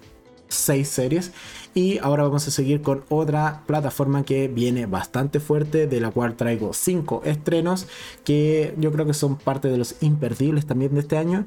seis 0.54 0.88
series. 0.88 1.32
Y 1.74 1.98
ahora 1.98 2.22
vamos 2.22 2.46
a 2.46 2.52
seguir 2.52 2.82
con 2.82 3.04
otra 3.08 3.62
plataforma 3.66 4.24
que 4.24 4.46
viene 4.46 4.86
bastante 4.86 5.40
fuerte, 5.40 5.88
de 5.88 6.00
la 6.00 6.12
cual 6.12 6.36
traigo 6.36 6.72
cinco 6.72 7.20
estrenos 7.24 7.88
que 8.24 8.74
yo 8.78 8.92
creo 8.92 9.06
que 9.06 9.14
son 9.14 9.36
parte 9.36 9.68
de 9.68 9.76
los 9.76 9.96
imperdibles 10.00 10.66
también 10.66 10.94
de 10.94 11.00
este 11.00 11.16
año. 11.16 11.46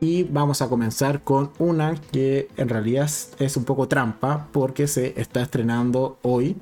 Y 0.00 0.22
vamos 0.22 0.62
a 0.62 0.68
comenzar 0.68 1.22
con 1.22 1.50
una 1.58 1.96
que 2.12 2.48
en 2.56 2.68
realidad 2.68 3.10
es 3.38 3.56
un 3.56 3.64
poco 3.64 3.88
trampa 3.88 4.48
porque 4.52 4.86
se 4.86 5.20
está 5.20 5.42
estrenando 5.42 6.18
hoy, 6.22 6.56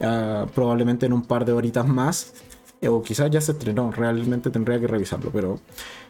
ah, 0.00 0.46
probablemente 0.54 1.04
en 1.06 1.12
un 1.12 1.22
par 1.22 1.44
de 1.44 1.52
horitas 1.52 1.86
más. 1.86 2.32
O 2.88 3.02
quizás 3.02 3.30
ya 3.30 3.40
se 3.40 3.52
estrenó, 3.52 3.90
realmente 3.90 4.50
tendría 4.50 4.78
que 4.78 4.86
revisarlo, 4.86 5.30
pero 5.30 5.58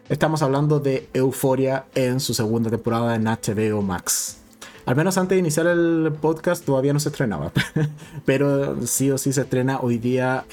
estamos 0.09 0.43
hablando 0.43 0.79
de 0.79 1.09
Euforia 1.15 1.87
en 1.95 2.21
su 2.21 2.35
segunda 2.35 2.71
temporada 2.71 3.15
en 3.15 3.25
HBO 3.25 3.83
Max. 3.83 4.46
Al 4.87 4.95
menos 4.95 5.19
antes 5.19 5.35
de 5.35 5.41
iniciar 5.41 5.67
el 5.67 6.13
podcast 6.21 6.65
todavía 6.65 6.93
no 6.93 7.01
se 7.01 7.09
estrenaba. 7.09 7.53
Pero 8.25 8.87
sí 8.87 9.11
o 9.11 9.19
sí 9.19 9.33
se 9.33 9.43
estrena 9.43 9.81
hoy 9.81 9.99
día 9.99 10.47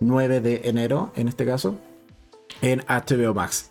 9 0.00 0.36
eh, 0.36 0.40
de 0.40 0.60
enero, 0.64 1.12
en 1.14 1.28
este 1.28 1.46
caso, 1.46 1.76
en 2.60 2.80
HBO 2.80 3.32
Max. 3.32 3.70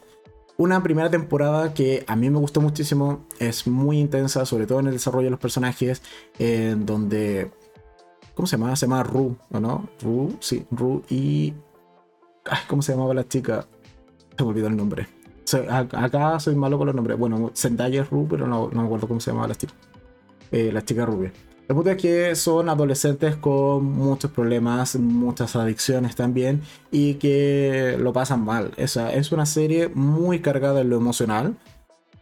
Una 0.56 0.82
primera 0.82 1.10
temporada 1.10 1.74
que 1.74 2.06
a 2.08 2.16
mí 2.16 2.30
me 2.30 2.40
gustó 2.40 2.62
muchísimo, 2.62 3.26
es 3.38 3.68
muy 3.68 4.00
intensa, 4.00 4.46
sobre 4.46 4.66
todo 4.66 4.80
en 4.80 4.88
el 4.88 4.94
desarrollo 4.94 5.26
de 5.26 5.32
los 5.32 5.40
personajes, 5.40 6.02
en 6.38 6.86
donde... 6.86 7.52
¿Cómo 8.36 8.48
se 8.48 8.58
llama? 8.58 8.74
Se 8.78 8.86
llama 8.86 9.04
Ru, 9.04 9.36
¿o 9.52 9.60
no? 9.60 9.90
Ru, 10.02 10.38
sí, 10.40 10.66
Ru 10.72 11.04
y... 11.10 11.54
¿Cómo 12.70 12.82
se 12.82 12.94
llamaba 12.94 13.14
la 13.14 13.28
chica? 13.28 13.68
Se 14.38 14.44
me 14.44 14.50
olvidó 14.50 14.68
el 14.68 14.78
nombre. 14.78 15.19
Acá 15.54 16.40
soy 16.40 16.56
malo 16.56 16.78
con 16.78 16.88
los 16.88 16.96
nombres. 16.96 17.18
Bueno, 17.18 17.52
Zendaya 17.56 18.02
es 18.02 18.10
Ru, 18.10 18.28
pero 18.30 18.48
no, 18.48 18.70
no 18.72 18.82
me 18.82 18.86
acuerdo 18.86 19.08
cómo 19.08 19.20
se 19.20 19.32
llamaba 19.32 19.48
la 19.50 19.56
chica. 19.56 19.74
Eh, 20.52 20.72
la 20.72 20.84
chica 20.84 21.06
rubia. 21.06 21.32
El 21.68 21.76
punto 21.76 21.92
es 21.92 21.98
que 21.98 22.36
son 22.36 22.68
adolescentes 22.68 23.36
con 23.36 23.86
muchos 23.86 24.32
problemas, 24.32 24.96
muchas 24.96 25.56
adicciones 25.56 26.16
también 26.16 26.64
y 26.90 27.16
que 27.16 27.96
lo 28.00 28.12
pasan 28.12 28.44
mal. 28.44 28.72
Esa 28.76 29.14
es 29.14 29.32
una 29.32 29.46
serie 29.46 29.88
muy 29.88 30.40
cargada 30.40 30.82
en 30.82 30.90
lo 30.90 30.98
emocional 30.98 31.56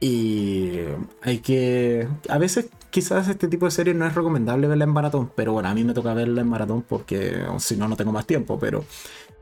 y 0.02 0.80
hay 1.22 1.40
que... 1.40 2.10
A 2.28 2.38
veces 2.38 2.68
quizás 2.90 3.30
este 3.30 3.48
tipo 3.48 3.64
de 3.64 3.72
serie 3.72 3.94
no 3.94 4.06
es 4.06 4.16
recomendable 4.16 4.68
verla 4.68 4.84
en 4.84 4.90
maratón, 4.90 5.32
pero 5.34 5.54
bueno, 5.54 5.70
a 5.70 5.74
mí 5.74 5.86
me 5.86 5.94
toca 5.94 6.14
verla 6.14 6.42
en 6.42 6.50
maratón 6.50 6.82
porque 6.82 7.42
si 7.60 7.78
no, 7.78 7.88
no 7.88 7.96
tengo 7.96 8.12
más 8.12 8.26
tiempo, 8.26 8.60
pero... 8.60 8.84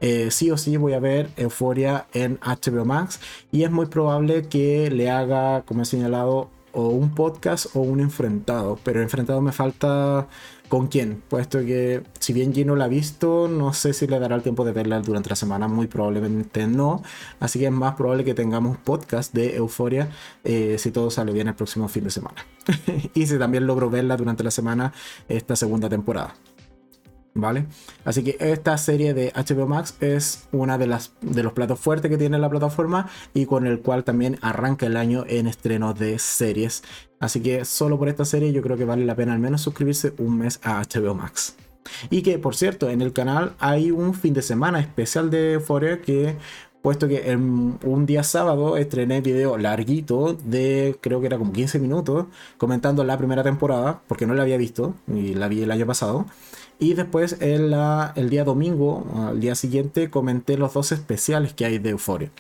Eh, 0.02 0.30
sí 0.32 0.52
o 0.52 0.58
sí 0.58 0.78
voy 0.78 0.94
a 0.94 1.00
ver 1.00 1.30
Euforia 1.38 2.08
en 2.14 2.38
HBO 2.40 2.86
Max 2.86 3.20
y 3.52 3.64
es 3.64 3.72
muy 3.72 3.86
probable 3.86 4.48
que 4.48 4.92
le 4.92 5.10
haga, 5.10 5.64
como 5.64 5.82
he 5.82 5.86
señalado, 5.86 6.50
o 6.76 6.90
un 6.90 7.16
podcast 7.16 7.68
o 7.76 7.80
un 7.80 8.02
enfrentado. 8.02 8.78
Pero 8.84 9.02
enfrentado 9.02 9.42
me 9.42 9.52
falta 9.52 10.28
con 10.68 10.88
quién, 10.88 11.22
puesto 11.30 11.60
que 11.60 12.04
si 12.20 12.34
bien 12.34 12.54
Gino 12.54 12.76
la 12.76 12.86
ha 12.86 12.88
visto, 12.88 13.48
no 13.48 13.74
sé 13.74 13.94
si 13.94 14.08
le 14.08 14.20
dará 14.20 14.36
el 14.36 14.42
tiempo 14.42 14.66
de 14.66 14.74
verla 14.74 15.00
durante 15.00 15.30
la 15.30 15.36
semana, 15.36 15.68
muy 15.68 15.88
probablemente 15.88 16.68
no. 16.68 17.02
Así 17.40 17.60
que 17.60 17.66
es 17.66 17.72
más 17.72 17.96
probable 17.96 18.26
que 18.26 18.34
tengamos 18.34 18.78
podcast 18.78 19.34
de 19.34 19.56
Euforia 19.56 20.10
eh, 20.44 20.76
si 20.78 20.92
todo 20.92 21.10
sale 21.10 21.32
bien 21.32 21.48
el 21.48 21.56
próximo 21.56 21.88
fin 21.88 22.04
de 22.04 22.12
semana. 22.12 22.46
y 23.14 23.26
si 23.26 23.40
también 23.40 23.66
logro 23.66 23.90
verla 23.90 24.18
durante 24.18 24.44
la 24.44 24.52
semana 24.52 24.94
esta 25.30 25.56
segunda 25.56 25.90
temporada. 25.90 26.36
¿Vale? 27.38 27.66
Así 28.06 28.24
que 28.24 28.38
esta 28.40 28.78
serie 28.78 29.14
de 29.14 29.34
HBO 29.36 29.68
Max 29.68 29.98
es 30.00 30.48
una 30.54 30.78
de 30.78 30.88
las 30.88 31.12
de 31.20 31.44
los 31.44 31.52
platos 31.52 31.78
fuertes 31.78 32.10
que 32.10 32.18
tiene 32.18 32.40
la 32.40 32.50
plataforma 32.50 33.10
y 33.34 33.46
con 33.46 33.68
el 33.68 33.82
cual 33.82 34.06
también 34.06 34.40
arranca 34.42 34.86
el 34.86 34.96
año 34.96 35.26
en 35.28 35.48
estreno 35.48 35.94
de 35.94 36.18
series. 36.18 36.84
Así 37.20 37.42
que 37.42 37.66
solo 37.66 38.00
por 38.00 38.08
esta 38.08 38.24
serie 38.24 38.54
yo 38.54 38.62
creo 38.62 38.78
que 38.78 38.86
vale 38.86 39.06
la 39.06 39.18
pena 39.18 39.34
al 39.34 39.40
menos 39.40 39.62
suscribirse 39.62 40.14
un 40.18 40.38
mes 40.38 40.62
a 40.64 40.82
HBO 40.82 41.14
Max. 41.14 41.58
Y 42.10 42.22
que 42.22 42.40
por 42.40 42.56
cierto, 42.56 42.90
en 42.90 43.02
el 43.02 43.12
canal 43.12 43.54
hay 43.60 43.92
un 43.92 44.14
fin 44.14 44.34
de 44.34 44.42
semana 44.42 44.80
especial 44.80 45.30
de 45.30 45.54
Euphoria 45.54 46.02
que 46.02 46.38
puesto 46.82 47.08
que 47.08 47.32
en 47.32 47.80
un 47.84 48.06
día 48.06 48.24
sábado 48.24 48.78
estrené 48.78 49.20
video 49.20 49.58
larguito 49.58 50.38
de 50.46 50.98
creo 51.02 51.20
que 51.20 51.26
era 51.26 51.38
como 51.40 51.52
15 51.52 51.80
minutos 51.80 52.28
comentando 52.60 53.04
la 53.04 53.18
primera 53.18 53.42
temporada 53.42 54.04
porque 54.08 54.28
no 54.28 54.36
la 54.36 54.44
había 54.44 54.56
visto 54.58 54.94
y 55.08 55.34
la 55.34 55.48
vi 55.48 55.64
el 55.64 55.72
año 55.72 55.88
pasado 55.88 56.28
y 56.80 56.94
después 56.94 57.38
el, 57.40 57.70
día 58.30 58.44
domingo, 58.44 59.06
al 59.16 59.40
día 59.40 59.56
siguiente, 59.56 60.10
comenté 60.10 60.58
los 60.58 60.74
dos 60.74 60.92
especiales 60.92 61.54
que 61.54 61.66
hay 61.66 61.80
de 61.80 61.92
Euphoria. 61.92 62.32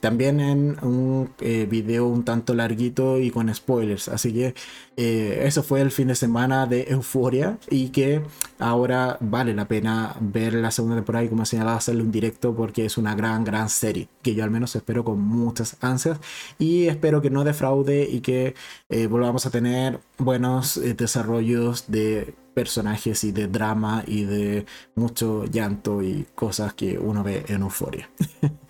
También 0.00 0.40
en 0.40 0.76
un 0.82 1.30
eh, 1.40 1.66
video 1.68 2.06
un 2.06 2.24
tanto 2.24 2.54
larguito 2.54 3.18
y 3.18 3.30
con 3.30 3.52
spoilers. 3.54 4.08
Así 4.08 4.32
que 4.32 4.54
eh, 4.96 5.42
eso 5.44 5.62
fue 5.62 5.80
el 5.80 5.90
fin 5.90 6.08
de 6.08 6.14
semana 6.14 6.66
de 6.66 6.86
Euphoria 6.90 7.58
y 7.70 7.88
que 7.88 8.22
ahora 8.58 9.16
vale 9.20 9.54
la 9.54 9.66
pena 9.66 10.14
ver 10.20 10.54
la 10.54 10.70
segunda 10.70 10.96
temporada 10.96 11.24
y 11.24 11.28
como 11.28 11.44
he 11.44 11.46
señalado 11.46 11.78
hacerle 11.78 12.02
un 12.02 12.12
directo 12.12 12.54
porque 12.54 12.84
es 12.84 12.98
una 12.98 13.14
gran, 13.14 13.44
gran 13.44 13.68
serie 13.68 14.08
que 14.22 14.34
yo 14.34 14.44
al 14.44 14.50
menos 14.50 14.76
espero 14.76 15.04
con 15.04 15.20
muchas 15.20 15.76
ansias 15.80 16.18
y 16.58 16.86
espero 16.86 17.22
que 17.22 17.30
no 17.30 17.44
defraude 17.44 18.08
y 18.08 18.20
que 18.20 18.54
eh, 18.90 19.06
volvamos 19.06 19.46
a 19.46 19.50
tener 19.50 20.00
buenos 20.18 20.80
desarrollos 20.96 21.84
de 21.88 22.34
personajes 22.54 23.24
y 23.24 23.32
de 23.32 23.48
drama 23.48 24.04
y 24.06 24.24
de 24.24 24.66
mucho 24.94 25.44
llanto 25.44 26.02
y 26.02 26.26
cosas 26.34 26.72
que 26.74 26.98
uno 26.98 27.22
ve 27.22 27.44
en 27.48 27.62
Euforia. 27.62 28.08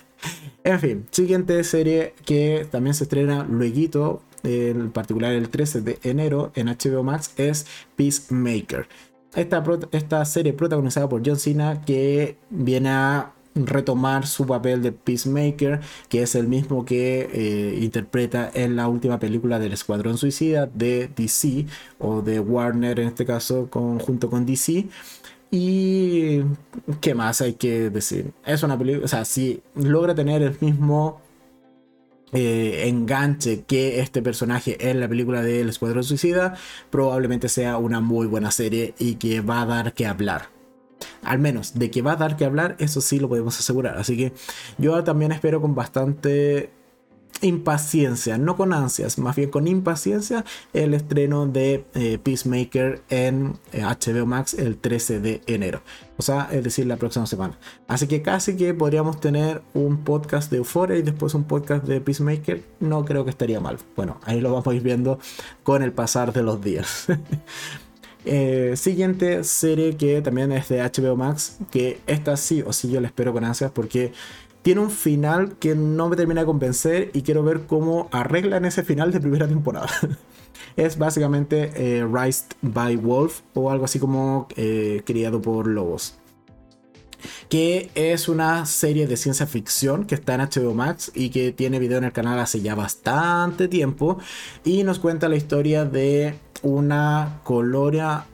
en 0.64 0.80
fin, 0.80 1.06
siguiente 1.10 1.62
serie 1.62 2.14
que 2.24 2.66
también 2.70 2.94
se 2.94 3.04
estrena 3.04 3.44
luego, 3.44 4.22
en 4.42 4.90
particular 4.90 5.32
el 5.32 5.50
13 5.50 5.82
de 5.82 5.98
enero 6.02 6.52
en 6.54 6.68
HBO 6.68 7.02
Max, 7.02 7.32
es 7.36 7.66
Peacemaker. 7.96 8.88
Esta, 9.34 9.62
esta 9.92 10.24
serie 10.24 10.52
protagonizada 10.52 11.08
por 11.08 11.22
John 11.24 11.38
Cena 11.38 11.82
que 11.84 12.36
viene 12.50 12.88
a 12.88 13.32
retomar 13.54 14.26
su 14.26 14.46
papel 14.46 14.82
de 14.82 14.92
Peacemaker, 14.92 15.80
que 16.08 16.22
es 16.22 16.34
el 16.34 16.48
mismo 16.48 16.84
que 16.84 17.28
eh, 17.32 17.78
interpreta 17.80 18.50
en 18.52 18.76
la 18.76 18.88
última 18.88 19.18
película 19.18 19.58
del 19.58 19.72
Escuadrón 19.72 20.18
Suicida 20.18 20.66
de 20.66 21.08
DC, 21.14 21.66
o 21.98 22.22
de 22.22 22.40
Warner 22.40 22.98
en 23.00 23.08
este 23.08 23.24
caso, 23.24 23.68
junto 23.70 24.30
con 24.30 24.44
DC. 24.44 24.86
Y 25.56 26.42
qué 27.00 27.14
más 27.14 27.40
hay 27.40 27.52
que 27.52 27.88
decir. 27.88 28.32
Es 28.44 28.64
una 28.64 28.76
película, 28.76 29.04
o 29.04 29.08
sea, 29.08 29.24
si 29.24 29.62
logra 29.76 30.12
tener 30.12 30.42
el 30.42 30.56
mismo 30.60 31.20
eh, 32.32 32.88
enganche 32.88 33.62
que 33.62 34.00
este 34.00 34.20
personaje 34.20 34.90
en 34.90 34.98
la 34.98 35.06
película 35.06 35.42
del 35.42 35.68
Escuadrón 35.68 36.02
Suicida, 36.02 36.56
probablemente 36.90 37.48
sea 37.48 37.78
una 37.78 38.00
muy 38.00 38.26
buena 38.26 38.50
serie 38.50 38.94
y 38.98 39.14
que 39.14 39.42
va 39.42 39.62
a 39.62 39.66
dar 39.66 39.94
que 39.94 40.06
hablar 40.08 40.48
al 41.22 41.38
menos 41.38 41.78
de 41.78 41.90
que 41.90 42.02
va 42.02 42.12
a 42.12 42.16
dar 42.16 42.36
que 42.36 42.44
hablar, 42.44 42.76
eso 42.78 43.00
sí 43.00 43.18
lo 43.18 43.28
podemos 43.28 43.58
asegurar. 43.58 43.96
Así 43.96 44.16
que 44.16 44.32
yo 44.78 45.04
también 45.04 45.32
espero 45.32 45.60
con 45.60 45.74
bastante 45.74 46.70
impaciencia, 47.44 48.38
no 48.38 48.56
con 48.56 48.72
ansias, 48.72 49.18
más 49.18 49.36
bien 49.36 49.50
con 49.50 49.68
impaciencia, 49.68 50.44
el 50.72 50.94
estreno 50.94 51.46
de 51.46 51.84
eh, 51.94 52.18
Peacemaker 52.22 53.02
en 53.10 53.54
HBO 53.72 54.22
eh, 54.22 54.24
Max 54.24 54.54
el 54.54 54.76
13 54.76 55.20
de 55.20 55.42
enero. 55.46 55.82
O 56.16 56.22
sea, 56.22 56.48
es 56.52 56.62
decir, 56.62 56.86
la 56.86 56.96
próxima 56.96 57.26
semana. 57.26 57.58
Así 57.88 58.06
que 58.06 58.22
casi 58.22 58.56
que 58.56 58.72
podríamos 58.72 59.20
tener 59.20 59.62
un 59.74 60.04
podcast 60.04 60.50
de 60.50 60.58
Euphoria 60.58 60.96
y 60.96 61.02
después 61.02 61.34
un 61.34 61.44
podcast 61.44 61.84
de 61.84 62.00
Peacemaker. 62.00 62.62
No 62.80 63.04
creo 63.04 63.24
que 63.24 63.30
estaría 63.30 63.60
mal. 63.60 63.78
Bueno, 63.96 64.20
ahí 64.24 64.40
lo 64.40 64.50
vamos 64.50 64.66
a 64.66 64.74
ir 64.74 64.82
viendo 64.82 65.18
con 65.62 65.82
el 65.82 65.92
pasar 65.92 66.32
de 66.32 66.42
los 66.42 66.62
días. 66.62 67.06
Eh, 68.26 68.72
siguiente 68.76 69.44
serie 69.44 69.98
que 69.98 70.22
también 70.22 70.50
es 70.50 70.70
de 70.70 70.80
HBO 70.80 71.14
Max, 71.14 71.58
que 71.70 72.00
esta 72.06 72.38
sí 72.38 72.62
o 72.66 72.72
sí 72.72 72.90
yo 72.90 73.02
la 73.02 73.08
espero 73.08 73.34
con 73.34 73.44
ansias 73.44 73.70
porque 73.70 74.12
tiene 74.64 74.80
un 74.80 74.90
final 74.90 75.56
que 75.58 75.74
no 75.74 76.08
me 76.08 76.16
termina 76.16 76.40
de 76.40 76.46
convencer 76.46 77.10
y 77.12 77.20
quiero 77.20 77.42
ver 77.42 77.66
cómo 77.66 78.08
arreglan 78.12 78.64
ese 78.64 78.82
final 78.82 79.12
de 79.12 79.20
primera 79.20 79.46
temporada. 79.46 79.90
es 80.76 80.96
básicamente 80.96 81.70
eh, 81.76 82.06
Raised 82.10 82.52
by 82.62 82.96
Wolf 82.96 83.42
o 83.52 83.70
algo 83.70 83.84
así 83.84 83.98
como 83.98 84.48
eh, 84.56 85.02
criado 85.04 85.42
por 85.42 85.66
lobos. 85.66 86.16
Que 87.50 87.90
es 87.94 88.26
una 88.26 88.64
serie 88.64 89.06
de 89.06 89.18
ciencia 89.18 89.46
ficción 89.46 90.06
que 90.06 90.14
está 90.14 90.34
en 90.34 90.40
HBO 90.40 90.72
Max 90.72 91.12
y 91.14 91.28
que 91.28 91.52
tiene 91.52 91.78
video 91.78 91.98
en 91.98 92.04
el 92.04 92.12
canal 92.12 92.38
hace 92.38 92.62
ya 92.62 92.74
bastante 92.74 93.68
tiempo. 93.68 94.16
Y 94.64 94.82
nos 94.82 94.98
cuenta 94.98 95.28
la 95.28 95.36
historia 95.36 95.84
de 95.84 96.36
una 96.62 97.40
colonia. 97.44 98.24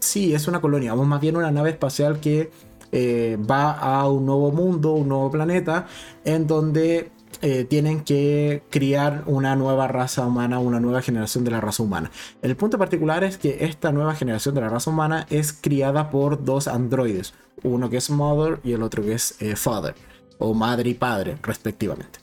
Sí, 0.00 0.34
es 0.34 0.48
una 0.48 0.60
colonia, 0.60 0.94
o 0.94 1.04
más 1.04 1.20
bien 1.20 1.36
una 1.36 1.52
nave 1.52 1.70
espacial 1.70 2.18
que 2.18 2.50
eh, 2.92 3.38
va 3.38 3.72
a 3.72 4.08
un 4.08 4.26
nuevo 4.26 4.52
mundo, 4.52 4.92
un 4.92 5.08
nuevo 5.08 5.30
planeta, 5.30 5.86
en 6.24 6.46
donde 6.46 7.10
eh, 7.40 7.64
tienen 7.64 8.02
que 8.02 8.64
criar 8.68 9.22
una 9.26 9.54
nueva 9.54 9.86
raza 9.86 10.26
humana, 10.26 10.58
una 10.58 10.80
nueva 10.80 11.02
generación 11.02 11.44
de 11.44 11.52
la 11.52 11.60
raza 11.60 11.82
humana. 11.82 12.10
El 12.42 12.56
punto 12.56 12.78
particular 12.78 13.22
es 13.22 13.38
que 13.38 13.58
esta 13.60 13.92
nueva 13.92 14.14
generación 14.14 14.56
de 14.56 14.62
la 14.62 14.68
raza 14.68 14.90
humana 14.90 15.26
es 15.30 15.52
criada 15.52 16.10
por 16.10 16.44
dos 16.44 16.66
androides, 16.66 17.34
uno 17.62 17.90
que 17.90 17.98
es 17.98 18.10
Mother 18.10 18.60
y 18.64 18.72
el 18.72 18.82
otro 18.82 19.04
que 19.04 19.12
es 19.12 19.40
eh, 19.40 19.54
Father, 19.54 19.94
o 20.38 20.52
madre 20.52 20.90
y 20.90 20.94
padre, 20.94 21.36
respectivamente. 21.42 22.18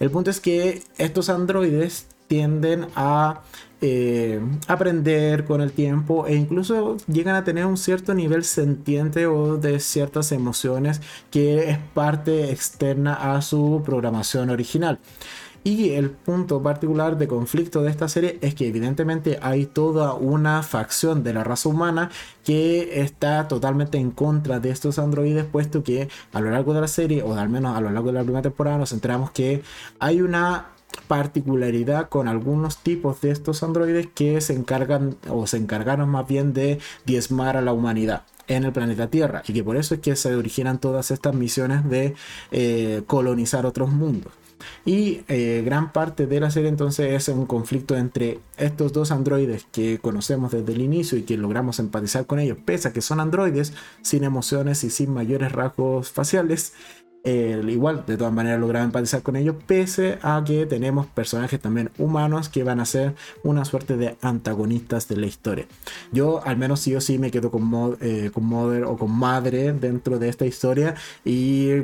El 0.00 0.10
punto 0.10 0.30
es 0.30 0.38
que 0.40 0.82
estos 0.98 1.30
androides 1.30 2.06
tienden 2.26 2.88
a 2.94 3.40
eh, 3.80 4.40
aprender 4.66 5.44
con 5.44 5.60
el 5.60 5.72
tiempo 5.72 6.26
e 6.26 6.34
incluso 6.34 6.96
llegan 7.06 7.36
a 7.36 7.44
tener 7.44 7.64
un 7.66 7.76
cierto 7.76 8.14
nivel 8.14 8.44
sentiente 8.44 9.26
o 9.26 9.56
de 9.56 9.78
ciertas 9.80 10.32
emociones 10.32 11.00
que 11.30 11.70
es 11.70 11.78
parte 11.94 12.50
externa 12.50 13.34
a 13.36 13.42
su 13.42 13.82
programación 13.84 14.50
original. 14.50 14.98
Y 15.64 15.90
el 15.90 16.10
punto 16.10 16.62
particular 16.62 17.18
de 17.18 17.28
conflicto 17.28 17.82
de 17.82 17.90
esta 17.90 18.08
serie 18.08 18.38
es 18.40 18.54
que 18.54 18.68
evidentemente 18.68 19.38
hay 19.42 19.66
toda 19.66 20.14
una 20.14 20.62
facción 20.62 21.22
de 21.22 21.34
la 21.34 21.44
raza 21.44 21.68
humana 21.68 22.10
que 22.44 23.02
está 23.02 23.48
totalmente 23.48 23.98
en 23.98 24.10
contra 24.10 24.60
de 24.60 24.70
estos 24.70 24.98
androides, 24.98 25.44
puesto 25.44 25.82
que 25.82 26.08
a 26.32 26.40
lo 26.40 26.50
largo 26.50 26.74
de 26.74 26.80
la 26.80 26.88
serie, 26.88 27.22
o 27.22 27.34
al 27.34 27.48
menos 27.48 27.76
a 27.76 27.80
lo 27.80 27.90
largo 27.90 28.08
de 28.08 28.14
la 28.14 28.22
primera 28.22 28.42
temporada, 28.42 28.78
nos 28.78 28.92
enteramos 28.92 29.30
que 29.32 29.62
hay 29.98 30.22
una 30.22 30.68
particularidad 31.06 32.08
con 32.08 32.28
algunos 32.28 32.78
tipos 32.78 33.20
de 33.20 33.30
estos 33.30 33.62
androides 33.62 34.08
que 34.14 34.40
se 34.40 34.54
encargan 34.54 35.16
o 35.28 35.46
se 35.46 35.56
encargaron 35.56 36.08
más 36.08 36.26
bien 36.26 36.52
de 36.52 36.78
diezmar 37.06 37.56
a 37.56 37.62
la 37.62 37.72
humanidad 37.72 38.24
en 38.46 38.64
el 38.64 38.72
planeta 38.72 39.08
Tierra 39.08 39.42
y 39.46 39.52
que 39.52 39.62
por 39.62 39.76
eso 39.76 39.94
es 39.94 40.00
que 40.00 40.16
se 40.16 40.34
originan 40.34 40.80
todas 40.80 41.10
estas 41.10 41.34
misiones 41.34 41.88
de 41.88 42.14
eh, 42.50 43.02
colonizar 43.06 43.66
otros 43.66 43.90
mundos. 43.90 44.32
Y 44.84 45.22
eh, 45.28 45.62
gran 45.64 45.92
parte 45.92 46.26
de 46.26 46.40
la 46.40 46.50
serie 46.50 46.68
entonces 46.68 47.12
es 47.12 47.28
un 47.28 47.46
conflicto 47.46 47.96
entre 47.96 48.40
estos 48.56 48.92
dos 48.92 49.10
androides 49.10 49.66
que 49.70 49.98
conocemos 49.98 50.52
desde 50.52 50.72
el 50.72 50.80
inicio 50.80 51.18
y 51.18 51.22
que 51.22 51.36
logramos 51.36 51.78
empatizar 51.78 52.26
con 52.26 52.40
ellos, 52.40 52.58
pese 52.64 52.88
a 52.88 52.92
que 52.92 53.00
son 53.00 53.20
androides 53.20 53.72
sin 54.02 54.24
emociones 54.24 54.82
y 54.84 54.90
sin 54.90 55.12
mayores 55.12 55.52
rasgos 55.52 56.10
faciales. 56.10 56.72
Igual, 57.68 58.04
de 58.06 58.16
todas 58.16 58.32
maneras, 58.32 58.60
logramos 58.60 58.86
empatizar 58.86 59.22
con 59.22 59.36
ellos, 59.36 59.56
pese 59.66 60.18
a 60.22 60.42
que 60.44 60.66
tenemos 60.66 61.06
personajes 61.06 61.60
también 61.60 61.90
humanos 61.98 62.48
que 62.48 62.64
van 62.64 62.80
a 62.80 62.84
ser 62.84 63.14
una 63.42 63.64
suerte 63.64 63.96
de 63.96 64.16
antagonistas 64.22 65.08
de 65.08 65.16
la 65.16 65.26
historia. 65.26 65.66
Yo, 66.12 66.40
al 66.44 66.56
menos, 66.56 66.80
sí 66.80 66.94
o 66.94 67.00
sí 67.00 67.18
me 67.18 67.30
quedo 67.30 67.50
con, 67.50 67.96
eh, 68.00 68.30
con 68.32 68.44
Mother 68.44 68.84
o 68.84 68.96
con 68.96 69.10
Madre 69.10 69.72
dentro 69.72 70.18
de 70.18 70.28
esta 70.28 70.46
historia 70.46 70.94
y 71.24 71.82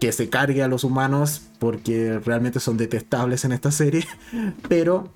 que 0.00 0.10
se 0.10 0.28
cargue 0.28 0.62
a 0.62 0.68
los 0.68 0.82
humanos 0.82 1.42
porque 1.58 2.18
realmente 2.18 2.58
son 2.58 2.76
detestables 2.76 3.44
en 3.44 3.52
esta 3.52 3.70
serie, 3.70 4.04
pero 4.68 5.08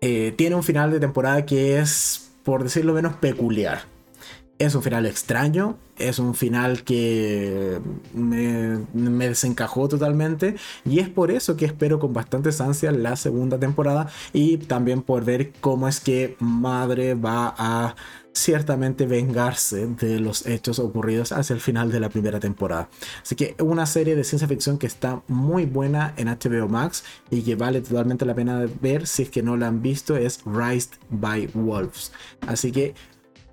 eh, 0.00 0.34
tiene 0.36 0.56
un 0.56 0.62
final 0.62 0.90
de 0.90 0.98
temporada 0.98 1.46
que 1.46 1.78
es, 1.78 2.32
por 2.42 2.64
decirlo 2.64 2.94
menos, 2.94 3.14
peculiar. 3.14 3.82
Es 4.60 4.74
un 4.74 4.82
final 4.82 5.06
extraño, 5.06 5.78
es 5.96 6.18
un 6.18 6.34
final 6.34 6.84
que 6.84 7.80
me, 8.12 8.84
me, 8.92 9.28
desencajó 9.28 9.88
totalmente 9.88 10.54
y 10.84 10.98
es 10.98 11.08
por 11.08 11.30
eso 11.30 11.56
que 11.56 11.64
espero 11.64 11.98
con 11.98 12.12
bastantes 12.12 12.60
ansias 12.60 12.94
la 12.94 13.16
segunda 13.16 13.58
temporada 13.58 14.10
y 14.34 14.58
también 14.58 15.00
por 15.00 15.24
ver 15.24 15.52
cómo 15.62 15.88
es 15.88 15.98
que 15.98 16.36
Madre 16.40 17.14
va 17.14 17.54
a 17.56 17.96
ciertamente 18.34 19.06
vengarse 19.06 19.86
de 19.86 20.20
los 20.20 20.46
hechos 20.46 20.78
ocurridos 20.78 21.32
hacia 21.32 21.54
el 21.54 21.60
final 21.60 21.90
de 21.90 22.00
la 22.00 22.10
primera 22.10 22.38
temporada. 22.38 22.90
Así 23.22 23.34
que 23.36 23.56
una 23.60 23.86
serie 23.86 24.14
de 24.14 24.24
ciencia 24.24 24.46
ficción 24.46 24.76
que 24.76 24.86
está 24.86 25.22
muy 25.26 25.64
buena 25.64 26.12
en 26.18 26.28
HBO 26.28 26.68
Max 26.68 27.02
y 27.30 27.42
que 27.42 27.56
vale 27.56 27.80
totalmente 27.80 28.26
la 28.26 28.34
pena 28.34 28.66
ver 28.82 29.06
si 29.06 29.22
es 29.22 29.30
que 29.30 29.42
no 29.42 29.56
la 29.56 29.68
han 29.68 29.80
visto 29.80 30.18
es 30.18 30.40
Raised 30.44 30.92
by 31.08 31.48
Wolves. 31.54 32.12
Así 32.46 32.72
que 32.72 32.94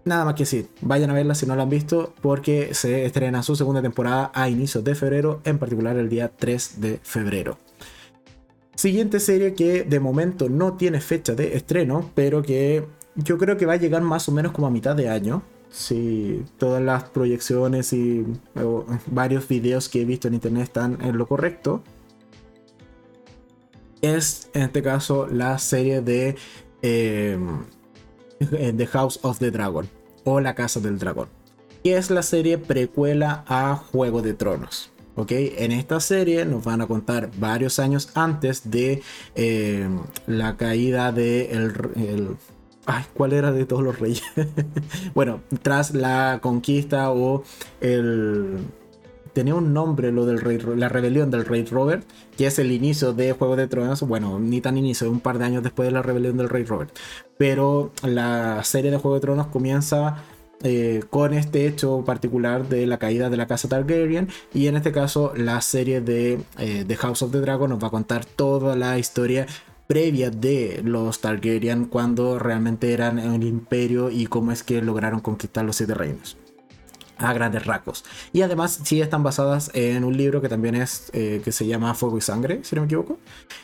nada 0.07 0.25
más 0.25 0.33
que 0.35 0.43
decir, 0.43 0.69
vayan 0.81 1.09
a 1.09 1.13
verla 1.13 1.35
si 1.35 1.45
no 1.45 1.55
la 1.55 1.63
han 1.63 1.69
visto 1.69 2.13
porque 2.21 2.73
se 2.73 3.05
estrena 3.05 3.43
su 3.43 3.55
segunda 3.55 3.81
temporada 3.81 4.31
a 4.33 4.49
inicios 4.49 4.83
de 4.83 4.95
febrero, 4.95 5.41
en 5.43 5.59
particular 5.59 5.97
el 5.97 6.09
día 6.09 6.31
3 6.35 6.81
de 6.81 6.99
febrero. 7.03 7.57
Siguiente 8.75 9.19
serie 9.19 9.53
que 9.55 9.83
de 9.83 9.99
momento 9.99 10.49
no 10.49 10.73
tiene 10.73 11.01
fecha 11.01 11.33
de 11.33 11.55
estreno, 11.55 12.11
pero 12.13 12.43
que 12.43 12.85
yo 13.15 13.37
creo 13.37 13.57
que 13.57 13.65
va 13.65 13.73
a 13.73 13.77
llegar 13.77 14.03
más 14.03 14.29
o 14.29 14.31
menos 14.31 14.51
como 14.51 14.67
a 14.67 14.69
mitad 14.69 14.95
de 14.95 15.09
año. 15.09 15.41
Si 15.69 16.45
todas 16.57 16.81
las 16.81 17.05
proyecciones 17.05 17.91
y 17.91 18.23
varios 19.07 19.47
videos 19.47 19.89
que 19.89 20.01
he 20.01 20.05
visto 20.05 20.27
en 20.27 20.35
internet 20.35 20.63
están 20.63 20.99
en 21.01 21.17
lo 21.17 21.27
correcto. 21.27 21.81
Es 24.01 24.49
en 24.53 24.61
este 24.61 24.83
caso 24.83 25.27
la 25.27 25.57
serie 25.57 26.01
de 26.01 26.35
The 26.81 27.37
House 28.91 29.19
of 29.23 29.39
the 29.39 29.49
Dragon 29.49 29.96
o 30.27 30.41
La 30.41 30.55
Casa 30.55 30.81
del 30.81 30.99
Dragón. 30.99 31.29
Que 31.83 31.95
es 31.95 32.09
la 32.11 32.21
serie 32.21 32.57
precuela 32.57 33.45
a 33.47 33.75
Juego 33.75 34.21
de 34.21 34.33
Tronos. 34.33 34.91
¿ok? 35.15 35.31
En 35.31 35.71
esta 35.71 36.01
serie 36.01 36.45
nos 36.45 36.65
van 36.65 36.81
a 36.81 36.87
contar 36.87 37.29
varios 37.37 37.79
años 37.79 38.09
antes 38.13 38.69
de 38.69 39.01
em, 39.35 40.01
la 40.27 40.57
caída 40.57 41.13
de 41.13 41.51
el, 41.51 42.37
Ay, 42.85 43.03
¿cuál 43.13 43.33
era 43.33 43.51
de 43.51 43.65
todos 43.65 43.83
los 43.83 43.99
reyes? 43.99 44.23
bueno, 45.13 45.41
tras 45.61 45.93
la 45.93 46.39
conquista 46.41 47.11
o 47.11 47.43
el. 47.81 48.59
Tenía 49.37 49.53
un 49.53 49.71
nombre 49.71 50.11
lo 50.11 50.25
del 50.25 50.41
rey, 50.41 50.57
la 50.77 50.89
rebelión 50.89 51.29
del 51.29 51.45
rey 51.45 51.63
Robert, 51.63 52.03
que 52.35 52.47
es 52.47 52.57
el 52.57 52.71
inicio 52.71 53.13
de 53.13 53.33
Juego 53.33 53.55
de 53.55 53.67
Tronos. 53.67 54.01
Bueno, 54.01 54.39
ni 54.39 54.61
tan 54.61 54.79
inicio, 54.79 55.11
un 55.11 55.19
par 55.19 55.37
de 55.37 55.45
años 55.45 55.61
después 55.61 55.85
de 55.85 55.91
la 55.91 56.01
rebelión 56.01 56.37
del 56.37 56.49
rey 56.49 56.63
Robert. 56.63 56.89
Pero 57.37 57.91
la 58.01 58.63
serie 58.63 58.89
de 58.89 58.97
Juego 58.97 59.13
de 59.13 59.21
Tronos 59.21 59.45
comienza 59.45 60.23
eh, 60.63 61.03
con 61.11 61.35
este 61.35 61.67
hecho 61.67 62.03
particular 62.03 62.67
de 62.67 62.87
la 62.87 62.97
caída 62.97 63.29
de 63.29 63.37
la 63.37 63.45
casa 63.45 63.69
Targaryen 63.69 64.27
y 64.55 64.65
en 64.65 64.75
este 64.75 64.91
caso 64.91 65.33
la 65.35 65.61
serie 65.61 66.01
de 66.01 66.39
eh, 66.57 66.83
The 66.87 66.95
House 66.95 67.21
of 67.21 67.31
the 67.31 67.39
Dragon 67.39 67.69
nos 67.69 67.83
va 67.83 67.89
a 67.89 67.91
contar 67.91 68.25
toda 68.25 68.75
la 68.75 68.97
historia 68.97 69.45
previa 69.85 70.31
de 70.31 70.81
los 70.83 71.21
Targaryen 71.21 71.85
cuando 71.85 72.39
realmente 72.39 72.91
eran 72.91 73.19
el 73.19 73.43
imperio 73.43 74.09
y 74.09 74.25
cómo 74.25 74.51
es 74.51 74.63
que 74.63 74.81
lograron 74.81 75.19
conquistar 75.19 75.63
los 75.63 75.75
siete 75.75 75.93
reinos 75.93 76.37
a 77.19 77.33
grandes 77.33 77.65
rasgos. 77.65 78.03
Y 78.33 78.41
además 78.41 78.79
sí 78.83 79.01
están 79.01 79.23
basadas 79.23 79.71
en 79.73 80.03
un 80.03 80.15
libro 80.15 80.41
que 80.41 80.49
también 80.49 80.75
es, 80.75 81.09
eh, 81.13 81.41
que 81.43 81.51
se 81.51 81.65
llama 81.65 81.93
Fuego 81.93 82.17
y 82.17 82.21
Sangre, 82.21 82.59
si 82.63 82.75
no 82.75 82.81
me 82.81 82.85
equivoco, 82.85 83.19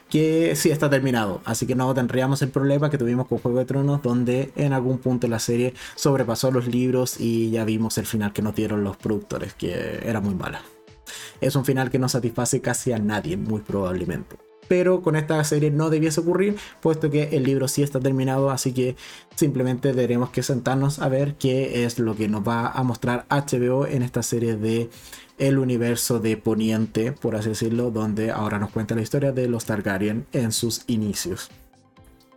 que 0.09 0.55
sí 0.55 0.71
está 0.71 0.89
terminado. 0.89 1.41
Así 1.45 1.65
que 1.65 1.75
no 1.75 1.93
tendríamos 1.93 2.41
el 2.41 2.49
problema 2.49 2.89
que 2.89 2.97
tuvimos 2.97 3.27
con 3.27 3.39
Juego 3.39 3.59
de 3.59 3.65
Tronos, 3.65 4.01
donde 4.01 4.51
en 4.55 4.73
algún 4.73 4.99
punto 4.99 5.27
la 5.27 5.39
serie 5.39 5.73
sobrepasó 5.95 6.51
los 6.51 6.67
libros 6.67 7.19
y 7.19 7.51
ya 7.51 7.65
vimos 7.65 7.97
el 7.97 8.05
final 8.05 8.33
que 8.33 8.41
nos 8.41 8.55
dieron 8.55 8.83
los 8.83 8.97
productores, 8.97 9.53
que 9.53 10.01
era 10.03 10.21
muy 10.21 10.35
mala. 10.35 10.61
Es 11.41 11.55
un 11.55 11.65
final 11.65 11.91
que 11.91 11.99
no 11.99 12.09
satisface 12.09 12.61
casi 12.61 12.91
a 12.93 12.99
nadie, 12.99 13.37
muy 13.37 13.61
probablemente 13.61 14.52
pero 14.73 15.03
con 15.03 15.15
esta 15.15 15.43
serie 15.43 15.69
no 15.69 15.91
debiese 15.91 16.21
ocurrir, 16.21 16.55
puesto 16.81 17.11
que 17.11 17.25
el 17.37 17.43
libro 17.43 17.67
sí 17.67 17.83
está 17.83 17.99
terminado, 17.99 18.49
así 18.49 18.73
que 18.73 18.95
simplemente 19.35 19.93
tendremos 19.93 20.31
que 20.31 20.41
sentarnos 20.41 20.97
a 20.97 21.09
ver 21.09 21.35
qué 21.35 21.85
es 21.85 21.99
lo 21.99 22.15
que 22.15 22.27
nos 22.27 22.41
va 22.41 22.69
a 22.69 22.81
mostrar 22.81 23.27
HBO 23.29 23.85
en 23.85 24.01
esta 24.01 24.23
serie 24.23 24.55
de 24.55 24.89
el 25.37 25.59
universo 25.59 26.17
de 26.17 26.37
Poniente, 26.37 27.11
por 27.11 27.35
así 27.35 27.49
decirlo, 27.49 27.91
donde 27.91 28.31
ahora 28.31 28.57
nos 28.57 28.71
cuenta 28.71 28.95
la 28.95 29.03
historia 29.03 29.31
de 29.31 29.47
los 29.47 29.65
Targaryen 29.65 30.25
en 30.33 30.51
sus 30.51 30.81
inicios. 30.87 31.51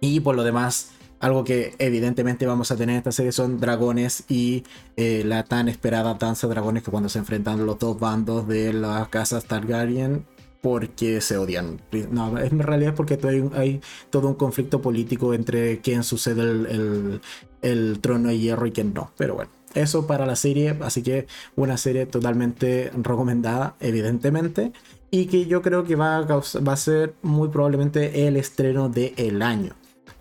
Y 0.03 0.21
por 0.21 0.37
lo 0.37 0.45
demás, 0.45 0.91
algo 1.21 1.43
que 1.43 1.75
evidentemente 1.79 2.45
vamos 2.45 2.71
a 2.71 2.77
tener 2.77 2.97
en 2.97 2.99
esta 2.99 3.13
serie 3.13 3.33
son 3.33 3.59
dragones 3.61 4.25
y 4.29 4.65
eh, 4.99 5.23
la 5.25 5.45
tan 5.45 5.71
esperada 5.71 6.13
danza 6.13 6.47
de 6.49 6.53
dragones 6.53 6.83
que 6.83 6.91
cuando 6.91 7.09
se 7.09 7.19
enfrentan 7.19 7.65
los 7.65 7.79
dos 7.79 7.99
bandos 7.99 8.47
de 8.47 8.75
las 8.75 9.09
casas 9.09 9.47
Targaryen 9.47 10.27
porque 10.67 11.21
se 11.21 11.39
odian. 11.39 11.81
No, 12.11 12.37
en 12.37 12.59
realidad 12.59 12.91
es 12.91 12.97
porque 12.97 13.21
hay, 13.55 13.81
todo 14.11 14.27
un 14.27 14.35
conflicto 14.35 14.83
político 14.83 15.33
entre 15.33 15.81
quién 15.81 16.03
sucede 16.03 17.21
el, 17.63 18.01
trono 18.01 18.31
de 18.31 18.39
hierro 18.41 18.67
y 18.67 18.73
quién 18.73 18.93
no. 18.93 19.13
Pero 19.17 19.37
bueno, 19.37 19.53
eso 19.75 20.09
para 20.09 20.27
la 20.27 20.35
serie, 20.35 20.77
así 20.81 21.05
que 21.05 21.29
una 21.55 21.77
serie 21.77 22.07
totalmente 22.07 22.91
recomendada, 23.01 23.77
evidentemente, 23.79 24.73
y 25.13 25.27
que 25.27 25.47
yo 25.47 25.63
creo 25.63 25.85
que 25.85 25.95
va 25.95 26.17
a, 26.17 26.23
va 26.25 26.73
a 26.73 26.77
ser 26.77 27.15
muy 27.23 27.49
probablemente 27.49 28.27
el 28.27 28.37
estreno 28.37 28.89
del 28.89 29.43
año. 29.43 29.75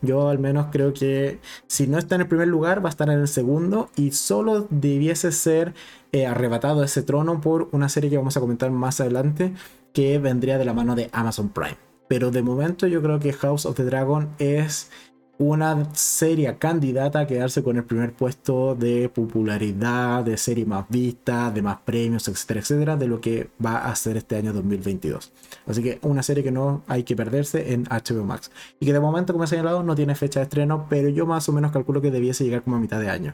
Yo 0.04 0.30
al 0.30 0.38
menos 0.38 0.68
creo 0.72 0.93
que 0.93 1.39
si 1.66 1.88
no 1.88 1.98
está 1.98 2.14
en 2.14 2.22
el 2.22 2.28
primer 2.28 2.50
lugar, 2.50 2.86
va 2.86 2.89
a 2.89 2.91
estar 2.91 3.10
en 3.10 3.20
el 3.20 3.28
segundo 3.28 3.89
y 3.96 4.12
solo 4.12 4.68
debiese 4.70 5.32
ser 5.32 5.74
eh, 6.12 6.28
arrebatado 6.28 6.84
ese 6.84 7.02
trono 7.02 7.41
por 7.41 7.68
una 7.72 7.89
serie 7.89 8.12
que 8.12 8.18
vamos 8.18 8.38
a 8.38 8.41
comentar 8.41 8.70
más 8.70 9.02
adelante, 9.02 9.54
que 9.96 10.20
vendría 10.20 10.58
de 10.58 10.66
la 10.66 10.74
mano 10.74 10.93
de 10.93 11.10
Amazon 11.14 11.50
Prime. 11.50 11.78
Pero 12.10 12.30
de 12.30 12.43
momento 12.43 12.86
yo 12.86 13.02
creo 13.02 13.18
que 13.18 13.34
House 13.34 13.66
of 13.66 13.78
the 13.78 13.86
Dragon 13.86 14.30
es 14.38 14.91
una 15.38 15.93
seria 15.96 16.58
candidata 16.60 17.22
a 17.22 17.28
quedarse 17.28 17.64
con 17.64 17.78
el 17.78 17.86
primer 17.86 18.14
puesto 18.14 18.76
de 18.76 19.10
popularidad, 19.10 20.24
de 20.24 20.38
serie 20.38 20.66
más 20.66 20.86
vista, 20.89 21.50
de 21.50 21.62
más 21.62 21.78
premios, 21.78 22.28
etcétera, 22.28 22.60
etcétera, 22.60 22.98
de 22.98 23.08
lo 23.08 23.22
que 23.22 23.50
va 23.66 23.86
a 23.86 23.96
ser 23.96 24.18
este 24.18 24.36
año 24.36 24.52
2022. 24.54 25.32
Así 25.66 25.82
que 25.82 26.00
una 26.04 26.24
serie 26.24 26.43
que 26.43 26.52
no 26.52 26.84
hay 26.88 27.04
que 27.04 27.16
perderse 27.16 27.74
en 27.74 27.86
HBO 27.86 28.26
Max. 28.26 28.52
Y 28.80 28.86
que 28.86 28.93
de 28.93 29.00
momento, 29.00 29.32
como 29.34 29.46
he 29.46 29.48
señalado, 29.48 29.82
no 29.82 29.96
tiene 29.96 30.16
fecha 30.16 30.41
de 30.41 30.43
estreno, 30.43 30.88
pero 30.89 31.08
yo 31.10 31.26
más 31.26 31.48
o 31.50 31.54
menos 31.54 31.72
calculo 31.72 32.02
que 32.02 32.12
debiese 32.12 32.43
llegar 32.43 32.64
como 32.64 32.76
a 32.76 32.80
mitad 32.80 33.00
de 33.00 33.10
año. 33.10 33.34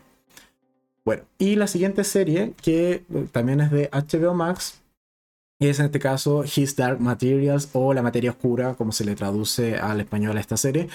Bueno, 1.03 1.23
y 1.39 1.55
la 1.55 1.65
siguiente 1.65 2.03
serie, 2.03 2.53
que 2.61 3.03
también 3.31 3.61
es 3.61 3.71
de 3.71 3.89
HBO 3.91 4.35
Max, 4.35 4.80
es 5.69 5.79
en 5.79 5.85
este 5.85 5.99
caso 5.99 6.43
His 6.43 6.75
Dark 6.75 6.99
Materials 6.99 7.69
o 7.73 7.93
La 7.93 8.01
Materia 8.01 8.31
Oscura, 8.31 8.75
como 8.75 8.91
se 8.91 9.05
le 9.05 9.15
traduce 9.15 9.75
al 9.75 9.99
español 10.01 10.37
a 10.37 10.39
esta 10.39 10.57
serie, 10.57 10.87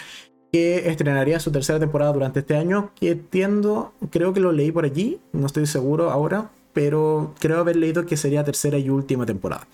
que 0.52 0.88
estrenaría 0.88 1.40
su 1.40 1.52
tercera 1.52 1.78
temporada 1.78 2.12
durante 2.12 2.40
este 2.40 2.56
año, 2.56 2.90
que 2.98 3.12
entiendo, 3.12 3.92
creo 4.10 4.32
que 4.32 4.40
lo 4.40 4.52
leí 4.52 4.72
por 4.72 4.84
allí, 4.84 5.20
no 5.32 5.46
estoy 5.46 5.66
seguro 5.66 6.10
ahora, 6.10 6.50
pero 6.72 7.34
creo 7.38 7.60
haber 7.60 7.76
leído 7.76 8.06
que 8.06 8.16
sería 8.16 8.44
tercera 8.44 8.78
y 8.78 8.90
última 8.90 9.24
temporada. 9.24 9.66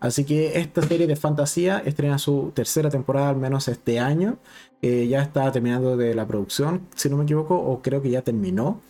Así 0.00 0.24
que 0.24 0.58
esta 0.60 0.82
serie 0.82 1.06
de 1.06 1.16
fantasía 1.16 1.82
estrena 1.84 2.18
su 2.18 2.52
tercera 2.54 2.88
temporada 2.88 3.30
al 3.30 3.36
menos 3.36 3.66
este 3.68 3.98
año. 3.98 4.38
Eh, 4.80 5.08
ya 5.08 5.22
está 5.22 5.50
terminando 5.50 5.96
de 5.96 6.14
la 6.14 6.26
producción, 6.26 6.82
si 6.94 7.10
no 7.10 7.16
me 7.16 7.24
equivoco, 7.24 7.58
o 7.58 7.82
creo 7.82 8.00
que 8.00 8.10
ya 8.10 8.22
terminó 8.22 8.80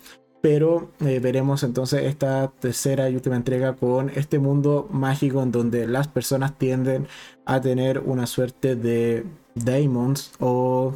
pero 0.41 0.91
eh, 1.01 1.21
veremos 1.21 1.63
entonces 1.63 2.05
esta 2.05 2.53
tercera 2.61 3.11
y 3.11 3.15
última 3.15 3.37
entrega 3.37 3.75
con 3.75 4.11
este 4.11 4.39
mundo 4.39 4.89
mágico 4.91 5.43
en 5.43 5.53
donde 5.53 5.87
las 5.87 6.09
personas 6.09 6.57
tienden 6.59 7.09
a 7.45 7.61
tener 7.61 8.01
una 8.01 8.27
suerte 8.27 8.77
de 8.77 9.25
daemons 9.55 10.33
o 10.39 10.95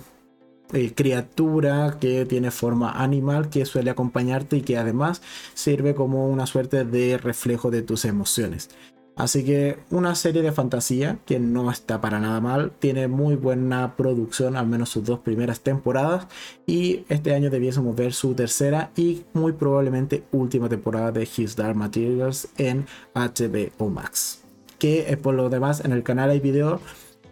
eh, 0.72 0.94
criatura 0.94 1.98
que 2.00 2.24
tiene 2.24 2.50
forma 2.50 2.92
animal 2.92 3.50
que 3.50 3.66
suele 3.66 3.90
acompañarte 3.90 4.56
y 4.56 4.62
que 4.62 4.78
además 4.78 5.20
sirve 5.54 5.94
como 5.94 6.28
una 6.28 6.46
suerte 6.46 6.84
de 6.84 7.18
reflejo 7.18 7.70
de 7.70 7.82
tus 7.82 8.04
emociones. 8.04 8.70
Así 9.14 9.44
que 9.44 9.78
una 9.90 10.14
serie 10.14 10.42
de 10.42 10.52
fantasía 10.52 11.18
que 11.26 11.38
no 11.38 11.70
está 11.70 12.00
para 12.00 12.18
nada 12.18 12.40
mal, 12.40 12.72
tiene 12.78 13.08
muy 13.08 13.36
buena 13.36 13.94
producción, 13.94 14.56
al 14.56 14.66
menos 14.66 14.88
sus 14.88 15.04
dos 15.04 15.18
primeras 15.20 15.60
temporadas, 15.60 16.26
y 16.66 17.04
este 17.08 17.34
año 17.34 17.50
debiésemos 17.50 17.94
ver 17.94 18.14
su 18.14 18.34
tercera 18.34 18.90
y 18.96 19.24
muy 19.34 19.52
probablemente 19.52 20.24
última 20.32 20.68
temporada 20.68 21.12
de 21.12 21.28
His 21.36 21.56
Dark 21.56 21.76
Materials 21.76 22.48
en 22.56 22.86
HBO 23.14 23.90
Max. 23.90 24.40
Que 24.78 25.18
por 25.22 25.34
lo 25.34 25.50
demás 25.50 25.84
en 25.84 25.92
el 25.92 26.02
canal 26.02 26.30
hay 26.30 26.40
video 26.40 26.80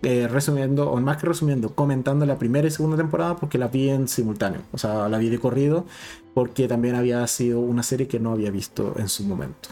eh, 0.03 0.29
resumiendo, 0.29 0.91
o 0.91 1.01
más 1.01 1.17
que 1.17 1.27
resumiendo, 1.27 1.75
comentando 1.75 2.25
la 2.27 2.39
primera 2.39 2.69
y 2.69 2.71
segunda 2.71 2.97
temporada 2.97 3.37
porque 3.37 3.59
la 3.59 3.69
vi 3.69 3.89
en 3.91 4.07
simultáneo, 4.07 4.63
o 4.73 4.79
sea, 4.79 5.09
la 5.09 5.19
vi 5.19 5.29
de 5.29 5.39
corrido 5.39 5.87
porque 6.33 6.69
también 6.69 6.95
había 6.95 7.27
sido 7.27 7.61
una 7.61 7.83
serie 7.83 8.07
que 8.07 8.21
no 8.21 8.33
había 8.33 8.51
visto 8.51 8.95
en 8.99 9.09
su 9.09 9.25
momento. 9.25 9.71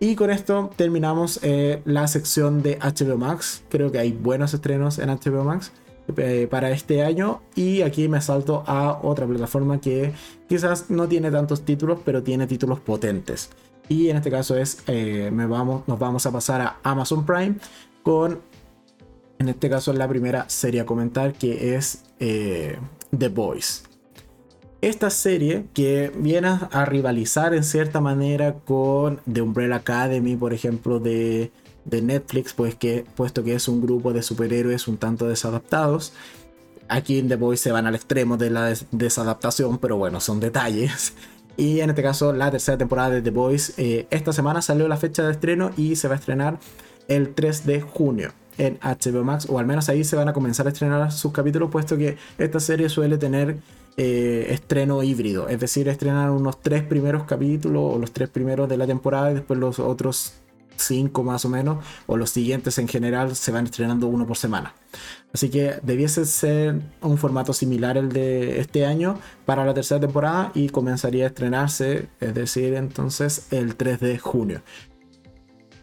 Y 0.00 0.14
con 0.14 0.30
esto 0.30 0.70
terminamos 0.76 1.40
eh, 1.42 1.82
la 1.84 2.06
sección 2.06 2.62
de 2.62 2.78
HBO 2.78 3.18
Max. 3.18 3.64
Creo 3.68 3.90
que 3.90 3.98
hay 3.98 4.12
buenos 4.12 4.54
estrenos 4.54 4.98
en 4.98 5.08
HBO 5.08 5.42
Max 5.42 5.72
eh, 6.16 6.46
para 6.48 6.70
este 6.70 7.02
año. 7.02 7.40
Y 7.56 7.82
aquí 7.82 8.08
me 8.08 8.20
salto 8.20 8.62
a 8.66 9.00
otra 9.02 9.26
plataforma 9.26 9.80
que 9.80 10.12
quizás 10.48 10.88
no 10.88 11.08
tiene 11.08 11.32
tantos 11.32 11.62
títulos, 11.64 11.98
pero 12.04 12.22
tiene 12.22 12.46
títulos 12.46 12.78
potentes. 12.78 13.50
Y 13.88 14.08
en 14.08 14.18
este 14.18 14.30
caso 14.30 14.56
es, 14.56 14.82
eh, 14.86 15.30
me 15.32 15.46
vamos, 15.46 15.82
nos 15.88 15.98
vamos 15.98 16.26
a 16.26 16.30
pasar 16.30 16.60
a 16.60 16.76
Amazon 16.84 17.26
Prime 17.26 17.56
con, 18.04 18.40
en 19.40 19.48
este 19.48 19.68
caso, 19.68 19.92
la 19.92 20.06
primera 20.06 20.48
serie 20.48 20.82
a 20.82 20.86
comentar 20.86 21.32
que 21.32 21.74
es 21.74 22.04
The 22.18 23.28
Boys 23.28 23.87
esta 24.80 25.10
serie 25.10 25.66
que 25.74 26.12
viene 26.16 26.48
a 26.70 26.84
rivalizar 26.84 27.54
en 27.54 27.64
cierta 27.64 28.00
manera 28.00 28.54
con 28.64 29.20
The 29.30 29.42
Umbrella 29.42 29.76
Academy, 29.76 30.36
por 30.36 30.52
ejemplo, 30.52 31.00
de, 31.00 31.50
Netflix, 31.84 32.52
pues 32.52 32.74
que, 32.74 33.04
puesto 33.16 33.42
que 33.42 33.54
es 33.54 33.66
un 33.66 33.80
grupo 33.80 34.12
de 34.12 34.22
superhéroes 34.22 34.88
un 34.88 34.98
tanto 34.98 35.26
desadaptados. 35.26 36.12
Aquí 36.88 37.18
en 37.18 37.28
The 37.28 37.36
Boys 37.36 37.60
se 37.60 37.72
van 37.72 37.86
al 37.86 37.94
extremo 37.94 38.36
de 38.36 38.50
la 38.50 38.74
desadaptación, 38.92 39.78
pero 39.78 39.96
bueno, 39.96 40.20
son 40.20 40.38
detalles. 40.40 41.14
Y 41.56 41.80
en 41.80 41.90
este 41.90 42.02
caso, 42.02 42.32
la 42.32 42.50
tercera 42.52 42.78
temporada 42.78 43.10
de 43.10 43.20
The 43.20 43.30
Boys, 43.30 43.74
eh, 43.78 44.06
esta 44.10 44.32
semana 44.32 44.62
salió 44.62 44.86
la 44.86 44.96
fecha 44.96 45.24
de 45.24 45.32
estreno 45.32 45.72
y 45.76 45.96
se 45.96 46.06
va 46.06 46.14
a 46.14 46.18
estrenar 46.18 46.58
el 47.08 47.34
3 47.34 47.66
de 47.66 47.80
junio 47.80 48.32
en 48.58 48.78
HBO 48.80 49.24
Max, 49.24 49.46
o 49.48 49.58
al 49.58 49.66
menos 49.66 49.88
ahí 49.88 50.04
se 50.04 50.14
van 50.14 50.28
a 50.28 50.32
comenzar 50.32 50.66
a 50.66 50.70
estrenar 50.70 51.10
sus 51.10 51.32
capítulos, 51.32 51.70
puesto 51.70 51.96
que 51.96 52.16
esta 52.38 52.60
serie 52.60 52.88
suele 52.88 53.18
tener 53.18 53.56
eh, 54.00 54.46
estreno 54.50 55.02
híbrido, 55.02 55.48
es 55.48 55.58
decir, 55.58 55.88
estrenar 55.88 56.30
unos 56.30 56.60
tres 56.60 56.84
primeros 56.84 57.24
capítulos 57.24 57.96
o 57.96 57.98
los 57.98 58.12
tres 58.12 58.28
primeros 58.28 58.68
de 58.68 58.76
la 58.76 58.86
temporada 58.86 59.32
y 59.32 59.34
después 59.34 59.58
los 59.58 59.80
otros 59.80 60.34
cinco 60.76 61.24
más 61.24 61.44
o 61.44 61.48
menos, 61.48 61.84
o 62.06 62.16
los 62.16 62.30
siguientes 62.30 62.78
en 62.78 62.86
general 62.86 63.34
se 63.34 63.50
van 63.50 63.64
estrenando 63.64 64.06
uno 64.06 64.24
por 64.24 64.36
semana. 64.36 64.72
Así 65.32 65.50
que 65.50 65.80
debiese 65.82 66.26
ser 66.26 66.80
un 67.02 67.18
formato 67.18 67.52
similar 67.52 67.96
el 67.96 68.10
de 68.10 68.60
este 68.60 68.86
año 68.86 69.18
para 69.44 69.64
la 69.64 69.74
tercera 69.74 70.00
temporada 70.00 70.52
y 70.54 70.68
comenzaría 70.68 71.24
a 71.24 71.26
estrenarse, 71.26 72.06
es 72.20 72.34
decir, 72.34 72.74
entonces 72.74 73.48
el 73.50 73.74
3 73.74 73.98
de 73.98 74.18
junio. 74.20 74.62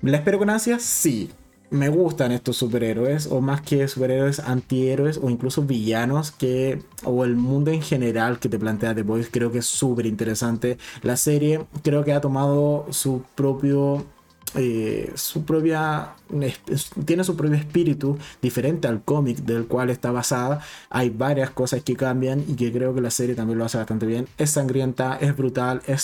¿La 0.02 0.20
espero 0.20 0.38
con 0.38 0.50
ansias? 0.50 0.84
Sí 0.84 1.32
me 1.76 1.90
gustan 1.90 2.32
estos 2.32 2.58
superhéroes, 2.58 3.28
o 3.28 3.42
más 3.42 3.62
que 3.62 3.88
superhéroes, 3.88 4.40
antihéroes, 4.40 5.20
o 5.22 5.30
incluso 5.30 5.64
villanos, 5.64 6.32
que, 6.32 6.82
o 7.04 7.24
el 7.24 7.36
mundo 7.36 7.72
en 7.72 7.82
general 7.82 8.40
que 8.40 8.50
te 8.50 8.58
plantea 8.60 8.96
The 8.96 9.04
Boys, 9.04 9.30
creo 9.32 9.52
que 9.52 9.60
es 9.60 9.66
súper 9.66 10.06
interesante. 10.06 10.78
La 11.04 11.18
serie 11.18 11.66
creo 11.84 12.04
que 12.04 12.14
ha 12.14 12.22
tomado 12.22 12.88
su 12.92 13.24
propio 13.36 14.06
eh, 14.58 15.12
su 15.16 15.44
propia 15.44 16.14
tiene 17.06 17.24
su 17.26 17.36
propio 17.36 17.58
espíritu 17.58 18.18
diferente 18.42 18.88
al 18.88 19.04
cómic 19.04 19.40
del 19.40 19.66
cual 19.66 19.90
está 19.90 20.12
basada 20.12 20.62
hay 20.90 21.10
varias 21.10 21.50
cosas 21.50 21.84
que 21.84 21.98
cambian 21.98 22.42
y 22.48 22.56
que 22.56 22.72
creo 22.72 22.96
que 22.96 23.02
la 23.02 23.12
serie 23.12 23.36
también 23.36 23.60
lo 23.60 23.66
hace 23.66 23.78
bastante 23.80 24.06
bien 24.06 24.28
es 24.38 24.52
sangrienta 24.52 25.18
es 25.20 25.36
brutal 25.36 25.82
es 25.88 26.04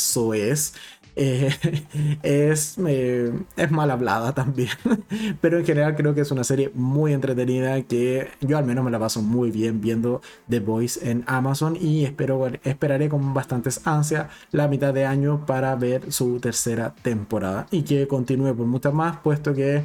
eh, 1.16 1.54
es, 2.24 2.78
eh, 2.88 3.34
es 3.58 3.72
mal 3.72 3.92
hablada 3.92 4.34
también. 4.34 4.70
Pero 5.42 5.60
en 5.60 5.66
general 5.66 5.96
creo 5.96 6.14
que 6.14 6.22
es 6.22 6.32
una 6.32 6.44
serie 6.44 6.72
muy 6.74 7.14
entretenida 7.14 7.82
que 7.84 8.30
yo 8.42 8.58
al 8.58 8.66
menos 8.66 8.84
me 8.84 8.92
la 8.92 9.00
paso 9.00 9.22
muy 9.22 9.52
bien 9.52 9.82
viendo 9.82 10.22
The 10.50 10.60
Voice 10.60 11.10
en 11.10 11.24
Amazon 11.28 11.78
y 11.80 12.06
espero, 12.06 12.48
esperaré 12.64 13.10
con 13.10 13.34
bastantes 13.34 13.86
ansias 13.86 14.28
la 14.52 14.68
mitad 14.68 14.94
de 14.94 15.06
año 15.06 15.46
para 15.46 15.76
ver 15.76 16.12
su 16.12 16.40
tercera 16.40 16.94
temporada 17.02 17.68
y 17.72 17.84
que 17.84 18.08
continúe 18.08 18.56
por 18.56 18.66
muchas 18.66 18.94
más, 18.94 19.18
puesto 19.18 19.54
que 19.54 19.84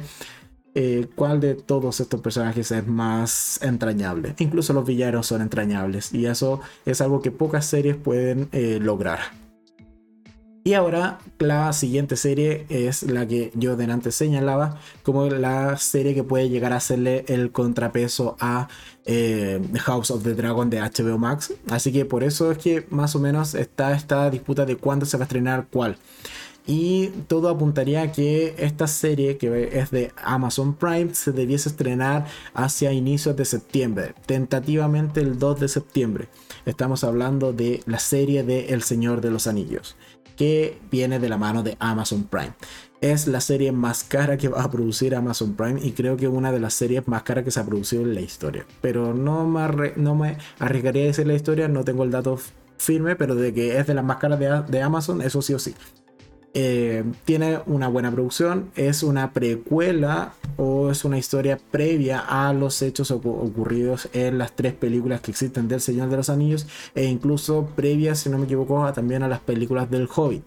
eh, 0.75 1.07
cuál 1.15 1.39
de 1.39 1.55
todos 1.55 1.99
estos 1.99 2.21
personajes 2.21 2.71
es 2.71 2.87
más 2.87 3.59
entrañable. 3.63 4.35
Incluso 4.37 4.73
los 4.73 4.85
villanos 4.85 5.27
son 5.27 5.41
entrañables 5.41 6.13
y 6.13 6.25
eso 6.27 6.61
es 6.85 7.01
algo 7.01 7.21
que 7.21 7.31
pocas 7.31 7.65
series 7.65 7.95
pueden 7.95 8.49
lograr. 8.81 9.46
Y 10.67 10.73
ahora 10.73 11.19
la 11.39 11.71
siguiente 11.71 12.17
serie 12.17 12.65
es 12.67 13.03
la 13.03 13.25
que 13.25 13.53
yo 13.55 13.77
delante 13.77 14.11
señalaba 14.11 14.77
como 15.01 15.29
la 15.29 15.77
serie 15.77 16.13
que 16.13 16.25
puede 16.25 16.49
llegar 16.49 16.73
a 16.73 16.75
hacerle 16.75 17.23
el 17.29 17.53
contrapeso 17.53 18.35
a 18.41 18.67
eh, 19.05 19.61
House 19.85 20.11
of 20.11 20.23
the 20.23 20.33
Dragon 20.33 20.69
de 20.69 20.81
HBO 20.81 21.17
Max. 21.17 21.53
Así 21.69 21.93
que 21.93 22.03
por 22.03 22.21
eso 22.21 22.51
es 22.51 22.57
que 22.57 22.85
más 22.89 23.15
o 23.15 23.19
menos 23.19 23.55
está 23.55 23.95
esta 23.95 24.29
disputa 24.29 24.65
de 24.65 24.75
cuándo 24.75 25.05
se 25.05 25.15
va 25.15 25.23
a 25.23 25.27
estrenar 25.27 25.67
cuál. 25.71 25.95
Y 26.65 27.11
todo 27.27 27.47
apuntaría 27.47 28.01
a 28.01 28.11
que 28.11 28.53
esta 28.57 28.87
serie, 28.87 29.37
que 29.37 29.69
es 29.71 29.89
de 29.89 30.11
Amazon 30.21 30.75
Prime, 30.75 31.15
se 31.15 31.31
debiese 31.31 31.69
estrenar 31.69 32.25
hacia 32.53 32.91
inicios 32.91 33.37
de 33.37 33.45
septiembre, 33.45 34.15
tentativamente 34.25 35.21
el 35.21 35.39
2 35.39 35.61
de 35.61 35.69
septiembre. 35.69 36.27
Estamos 36.65 37.05
hablando 37.05 37.53
de 37.53 37.81
la 37.85 37.99
serie 37.99 38.43
de 38.43 38.73
El 38.73 38.83
Señor 38.83 39.21
de 39.21 39.31
los 39.31 39.47
Anillos 39.47 39.95
que 40.37 40.79
viene 40.89 41.19
de 41.19 41.27
la 41.27 41.37
mano 41.37 41.63
de 41.63 41.75
Amazon 41.79 42.23
Prime. 42.23 42.53
Es 43.01 43.27
la 43.27 43.41
serie 43.41 43.71
más 43.71 44.03
cara 44.03 44.37
que 44.37 44.47
va 44.47 44.63
a 44.63 44.71
producir 44.71 45.13
Amazon 45.13 45.55
Prime 45.55 45.79
y 45.83 45.91
creo 45.91 46.15
que 46.15 46.27
una 46.27 46.51
de 46.51 46.59
las 46.59 46.73
series 46.73 47.07
más 47.07 47.23
caras 47.23 47.43
que 47.43 47.51
se 47.51 47.59
ha 47.59 47.65
producido 47.65 48.03
en 48.03 48.15
la 48.15 48.21
historia. 48.21 48.65
Pero 48.81 49.13
no 49.13 49.45
me, 49.45 50.37
arriesgaría 50.59 51.03
a 51.03 51.07
decir 51.07 51.27
la 51.27 51.33
historia, 51.33 51.67
no 51.67 51.83
tengo 51.83 52.03
el 52.03 52.11
dato 52.11 52.39
firme, 52.77 53.15
pero 53.15 53.35
de 53.35 53.53
que 53.53 53.77
es 53.77 53.87
de 53.87 53.93
las 53.93 54.05
más 54.05 54.17
caras 54.17 54.39
de, 54.39 54.63
de 54.67 54.81
Amazon, 54.81 55.21
eso 55.21 55.41
sí 55.41 55.53
o 55.53 55.59
sí. 55.59 55.75
Eh, 56.59 57.03
tiene 57.23 57.59
una 57.67 57.87
buena 57.87 58.11
producción, 58.11 58.71
es 58.75 59.03
una 59.03 59.31
precuela 59.31 60.33
o 60.55 60.89
es 60.89 61.05
una 61.05 61.19
historia 61.19 61.59
previa 61.69 62.17
a 62.17 62.51
los 62.51 62.81
hechos 62.81 63.11
ocurridos 63.11 64.09
en 64.11 64.39
las 64.39 64.55
tres 64.55 64.73
películas 64.73 65.21
que 65.21 65.29
existen 65.29 65.67
del 65.67 65.81
Señor 65.81 66.09
de 66.09 66.17
los 66.17 66.31
Anillos 66.31 66.65
e 66.95 67.05
incluso 67.05 67.69
previa, 67.75 68.15
si 68.15 68.31
no 68.31 68.39
me 68.39 68.45
equivoco, 68.45 68.91
también 68.91 69.21
a 69.21 69.27
las 69.27 69.39
películas 69.39 69.91
del 69.91 70.09
Hobbit. 70.11 70.41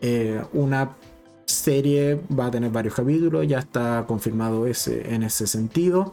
Eh, 0.00 0.42
una 0.52 0.96
serie 1.44 2.20
va 2.36 2.46
a 2.46 2.50
tener 2.50 2.72
varios 2.72 2.94
capítulos, 2.94 3.46
ya 3.46 3.60
está 3.60 4.04
confirmado 4.08 4.66
ese, 4.66 5.14
en 5.14 5.22
ese 5.22 5.46
sentido. 5.46 6.12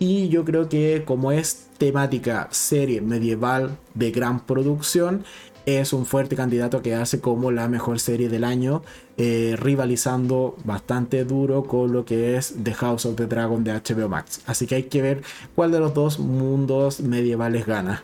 Y 0.00 0.28
yo 0.30 0.44
creo 0.44 0.68
que 0.68 1.04
como 1.06 1.30
es 1.30 1.68
temática 1.78 2.48
serie 2.50 3.00
medieval 3.00 3.78
de 3.94 4.10
gran 4.10 4.44
producción, 4.44 5.24
es 5.66 5.92
un 5.92 6.06
fuerte 6.06 6.36
candidato 6.36 6.82
que 6.82 6.94
hace 6.94 7.20
como 7.20 7.50
la 7.50 7.68
mejor 7.68 8.00
serie 8.00 8.28
del 8.28 8.44
año, 8.44 8.82
eh, 9.16 9.56
rivalizando 9.58 10.56
bastante 10.64 11.24
duro 11.24 11.64
con 11.64 11.92
lo 11.92 12.04
que 12.04 12.36
es 12.36 12.54
The 12.62 12.74
House 12.74 13.06
of 13.06 13.16
the 13.16 13.26
Dragon 13.26 13.64
de 13.64 13.72
HBO 13.72 14.08
Max. 14.08 14.40
Así 14.46 14.66
que 14.66 14.76
hay 14.76 14.82
que 14.84 15.02
ver 15.02 15.22
cuál 15.54 15.72
de 15.72 15.80
los 15.80 15.94
dos 15.94 16.18
mundos 16.18 17.00
medievales 17.00 17.66
gana, 17.66 18.02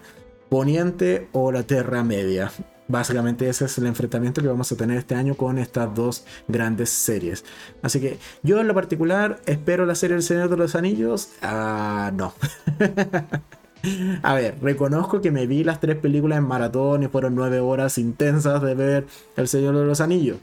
Poniente 0.48 1.28
o 1.32 1.52
la 1.52 1.62
Tierra 1.62 2.02
Media. 2.02 2.50
Básicamente 2.88 3.48
ese 3.48 3.66
es 3.66 3.78
el 3.78 3.86
enfrentamiento 3.86 4.42
que 4.42 4.48
vamos 4.48 4.72
a 4.72 4.76
tener 4.76 4.98
este 4.98 5.14
año 5.14 5.36
con 5.36 5.58
estas 5.58 5.94
dos 5.94 6.24
grandes 6.48 6.90
series. 6.90 7.44
Así 7.82 8.00
que 8.00 8.18
yo 8.42 8.60
en 8.60 8.66
lo 8.66 8.74
particular 8.74 9.40
espero 9.46 9.86
la 9.86 9.94
serie 9.94 10.16
El 10.16 10.24
Señor 10.24 10.48
de 10.48 10.56
los 10.56 10.74
Anillos. 10.74 11.28
Ah, 11.40 12.10
no. 12.12 12.34
A 14.22 14.34
ver, 14.34 14.56
reconozco 14.60 15.20
que 15.20 15.30
me 15.30 15.46
vi 15.46 15.64
las 15.64 15.80
tres 15.80 15.96
películas 15.96 16.38
en 16.38 16.44
maratón 16.44 17.02
y 17.02 17.08
fueron 17.08 17.34
nueve 17.34 17.60
horas 17.60 17.98
intensas 17.98 18.62
de 18.62 18.74
ver 18.74 19.06
El 19.36 19.48
Señor 19.48 19.76
de 19.76 19.84
los 19.84 20.00
Anillos. 20.00 20.38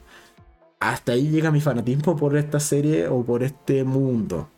Hasta 0.80 1.12
ahí 1.12 1.28
llega 1.28 1.50
mi 1.50 1.60
fanatismo 1.60 2.16
por 2.16 2.36
esta 2.36 2.60
serie 2.60 3.08
o 3.08 3.24
por 3.24 3.42
este 3.42 3.84
mundo. 3.84 4.48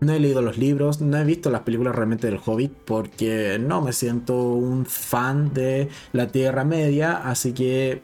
No 0.00 0.12
he 0.12 0.20
leído 0.20 0.42
los 0.42 0.58
libros, 0.58 1.00
no 1.00 1.16
he 1.16 1.24
visto 1.24 1.48
las 1.48 1.62
películas 1.62 1.94
realmente 1.94 2.26
del 2.26 2.40
Hobbit 2.44 2.72
porque 2.72 3.58
no 3.58 3.80
me 3.80 3.94
siento 3.94 4.52
un 4.52 4.84
fan 4.84 5.54
de 5.54 5.88
la 6.12 6.26
Tierra 6.26 6.64
Media, 6.64 7.16
así 7.16 7.52
que 7.52 8.02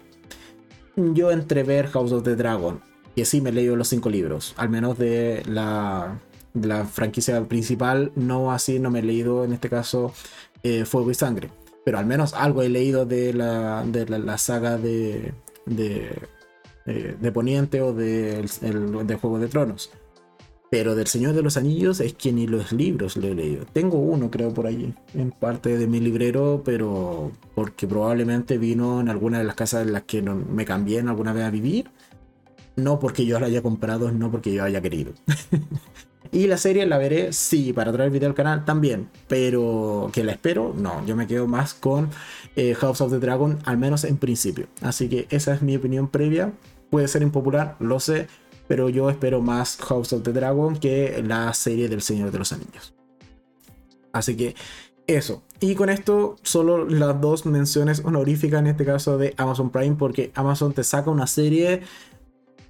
yo 0.96 1.30
entrever 1.30 1.88
House 1.88 2.12
of 2.12 2.22
the 2.22 2.34
Dragon, 2.34 2.80
que 3.14 3.26
sí 3.26 3.42
me 3.42 3.50
he 3.50 3.52
leído 3.52 3.76
los 3.76 3.88
cinco 3.88 4.08
libros, 4.08 4.54
al 4.56 4.70
menos 4.70 4.96
de 4.96 5.42
la 5.46 6.18
la 6.55 6.84
franquicia 6.84 7.42
principal, 7.44 8.12
no 8.14 8.53
así, 8.53 8.78
no 8.78 8.90
me 8.90 9.00
he 9.00 9.03
leído 9.03 9.44
en 9.44 9.53
este 9.53 9.68
caso 9.68 10.12
eh, 10.62 10.84
Fuego 10.84 11.11
y 11.11 11.14
Sangre. 11.14 11.50
Pero 11.84 11.98
al 11.98 12.07
menos 12.07 12.34
algo 12.34 12.62
he 12.62 12.68
leído 12.68 13.07
de 13.07 13.32
la, 13.32 13.84
de 13.84 14.07
la, 14.07 14.38
saga 14.38 14.78
de, 14.78 15.34
de, 15.66 16.16
eh, 16.86 17.16
de 17.20 17.32
Poniente 17.32 17.82
o 17.82 17.92
de, 17.92 18.48
de 19.05 19.14
Juego 19.16 19.38
de 19.38 19.48
Tronos. 19.48 19.90
Pero 20.70 20.94
del 20.94 21.07
Señor 21.07 21.34
de 21.34 21.42
los 21.42 21.59
Anillos 21.59 22.00
es 22.00 22.14
que 22.14 22.32
ni 22.32 22.46
los 22.46 22.72
libros 22.72 23.16
lo 23.18 23.28
he 23.28 23.34
leído. 23.34 23.66
Tengo 23.74 23.98
uno, 23.98 24.30
creo, 24.30 24.55
por 24.55 24.66
allí, 24.66 24.94
en 25.12 25.30
parte 25.30 25.76
de 25.76 25.86
mi 25.86 26.00
librero, 26.00 26.62
pero 26.64 27.30
porque 27.55 27.86
probablemente 27.86 28.57
vino 28.57 29.00
en 29.00 29.11
alguna 29.11 29.38
de 29.38 29.44
las 29.44 29.55
casas 29.55 29.86
en 29.86 29.92
las 29.92 30.05
que 30.05 30.22
me 30.22 30.64
cambié 30.64 31.00
en 31.00 31.09
alguna 31.09 31.34
vez 31.34 31.44
a 31.44 31.50
vivir. 31.50 31.90
No 32.76 32.98
porque 32.98 33.26
yo 33.26 33.38
la 33.38 33.48
haya 33.48 33.61
comprado, 33.61 34.12
no 34.12 34.30
porque 34.30 34.55
yo 34.55 34.64
haya 34.64 34.80
querido. 34.80 35.12
y 36.30 36.46
la 36.46 36.56
serie 36.56 36.86
la 36.86 36.98
veré, 36.98 37.32
sí, 37.32 37.72
para 37.72 37.92
traer 37.92 38.10
video 38.10 38.28
al 38.28 38.34
canal 38.34 38.64
también. 38.64 39.08
Pero 39.28 40.10
que 40.12 40.24
la 40.24 40.32
espero, 40.32 40.74
no. 40.76 41.04
Yo 41.06 41.16
me 41.16 41.26
quedo 41.26 41.46
más 41.46 41.74
con 41.74 42.10
eh, 42.56 42.74
House 42.74 43.00
of 43.00 43.10
the 43.10 43.18
Dragon, 43.18 43.58
al 43.64 43.78
menos 43.78 44.04
en 44.04 44.16
principio. 44.16 44.66
Así 44.80 45.08
que 45.08 45.26
esa 45.30 45.54
es 45.54 45.62
mi 45.62 45.76
opinión 45.76 46.08
previa. 46.08 46.52
Puede 46.90 47.08
ser 47.08 47.22
impopular, 47.22 47.76
lo 47.80 47.98
sé 48.00 48.28
pero 48.72 48.88
yo 48.88 49.10
espero 49.10 49.42
más 49.42 49.76
House 49.82 50.14
of 50.14 50.22
the 50.22 50.32
Dragon 50.32 50.76
que 50.76 51.22
la 51.26 51.52
serie 51.52 51.90
del 51.90 52.00
Señor 52.00 52.30
de 52.30 52.38
los 52.38 52.52
Anillos. 52.52 52.94
Así 54.12 54.34
que 54.34 54.54
eso. 55.06 55.42
Y 55.60 55.74
con 55.74 55.90
esto 55.90 56.36
solo 56.42 56.88
las 56.88 57.20
dos 57.20 57.44
menciones 57.44 58.02
honoríficas 58.02 58.60
en 58.60 58.68
este 58.68 58.86
caso 58.86 59.18
de 59.18 59.34
Amazon 59.36 59.70
Prime 59.70 59.96
porque 59.96 60.32
Amazon 60.34 60.72
te 60.72 60.84
saca 60.84 61.10
una 61.10 61.26
serie 61.26 61.82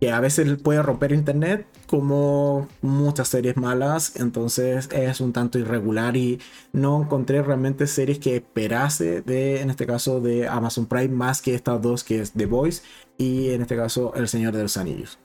que 0.03 0.11
a 0.11 0.19
veces 0.19 0.61
puede 0.61 0.83
romper 0.83 1.13
internet 1.13 1.65
como 1.87 2.67
muchas 2.81 3.29
series 3.29 3.57
malas, 3.57 4.17
entonces 4.17 4.89
es 4.91 5.21
un 5.21 5.33
tanto 5.33 5.61
irregular 5.61 6.17
y 6.17 6.41
no 6.73 7.03
encontré 7.03 7.41
realmente 7.41 7.87
series 7.87 8.19
que 8.19 8.35
esperase 8.35 9.23
de, 9.23 9.61
en 9.61 9.71
este 9.71 9.87
caso, 9.87 10.21
de 10.21 10.49
Amazon 10.49 10.87
Prime 10.87 11.15
más 11.15 11.41
que 11.41 11.55
estas 11.55 11.81
dos 11.81 12.03
que 12.03 12.21
es 12.21 12.33
The 12.33 12.47
Voice 12.47 12.83
y 13.17 13.51
en 13.51 13.63
este 13.63 13.77
caso 13.77 14.13
El 14.17 14.27
Señor 14.27 14.57
de 14.57 14.65
los 14.65 14.77
Anillos. 14.77 15.21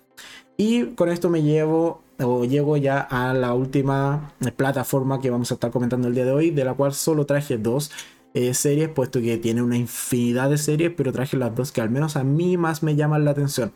Y 0.57 0.93
con 0.93 1.09
esto 1.09 1.31
me 1.31 1.41
llevo 1.41 2.03
o 2.19 2.45
llego 2.45 2.77
ya 2.77 2.99
a 2.99 3.33
la 3.33 3.55
última 3.55 4.31
plataforma 4.57 5.19
que 5.19 5.31
vamos 5.31 5.49
a 5.49 5.55
estar 5.55 5.71
comentando 5.71 6.07
el 6.07 6.13
día 6.13 6.25
de 6.25 6.33
hoy, 6.33 6.51
de 6.51 6.63
la 6.63 6.75
cual 6.75 6.93
solo 6.93 7.25
traje 7.25 7.57
dos 7.57 7.89
eh, 8.35 8.53
series, 8.53 8.89
puesto 8.89 9.19
que 9.21 9.39
tiene 9.39 9.63
una 9.63 9.77
infinidad 9.77 10.51
de 10.51 10.59
series, 10.59 10.91
pero 10.95 11.11
traje 11.11 11.35
las 11.35 11.55
dos 11.55 11.71
que 11.71 11.81
al 11.81 11.89
menos 11.89 12.15
a 12.15 12.23
mí 12.23 12.57
más 12.57 12.83
me 12.83 12.95
llaman 12.95 13.25
la 13.25 13.31
atención. 13.31 13.71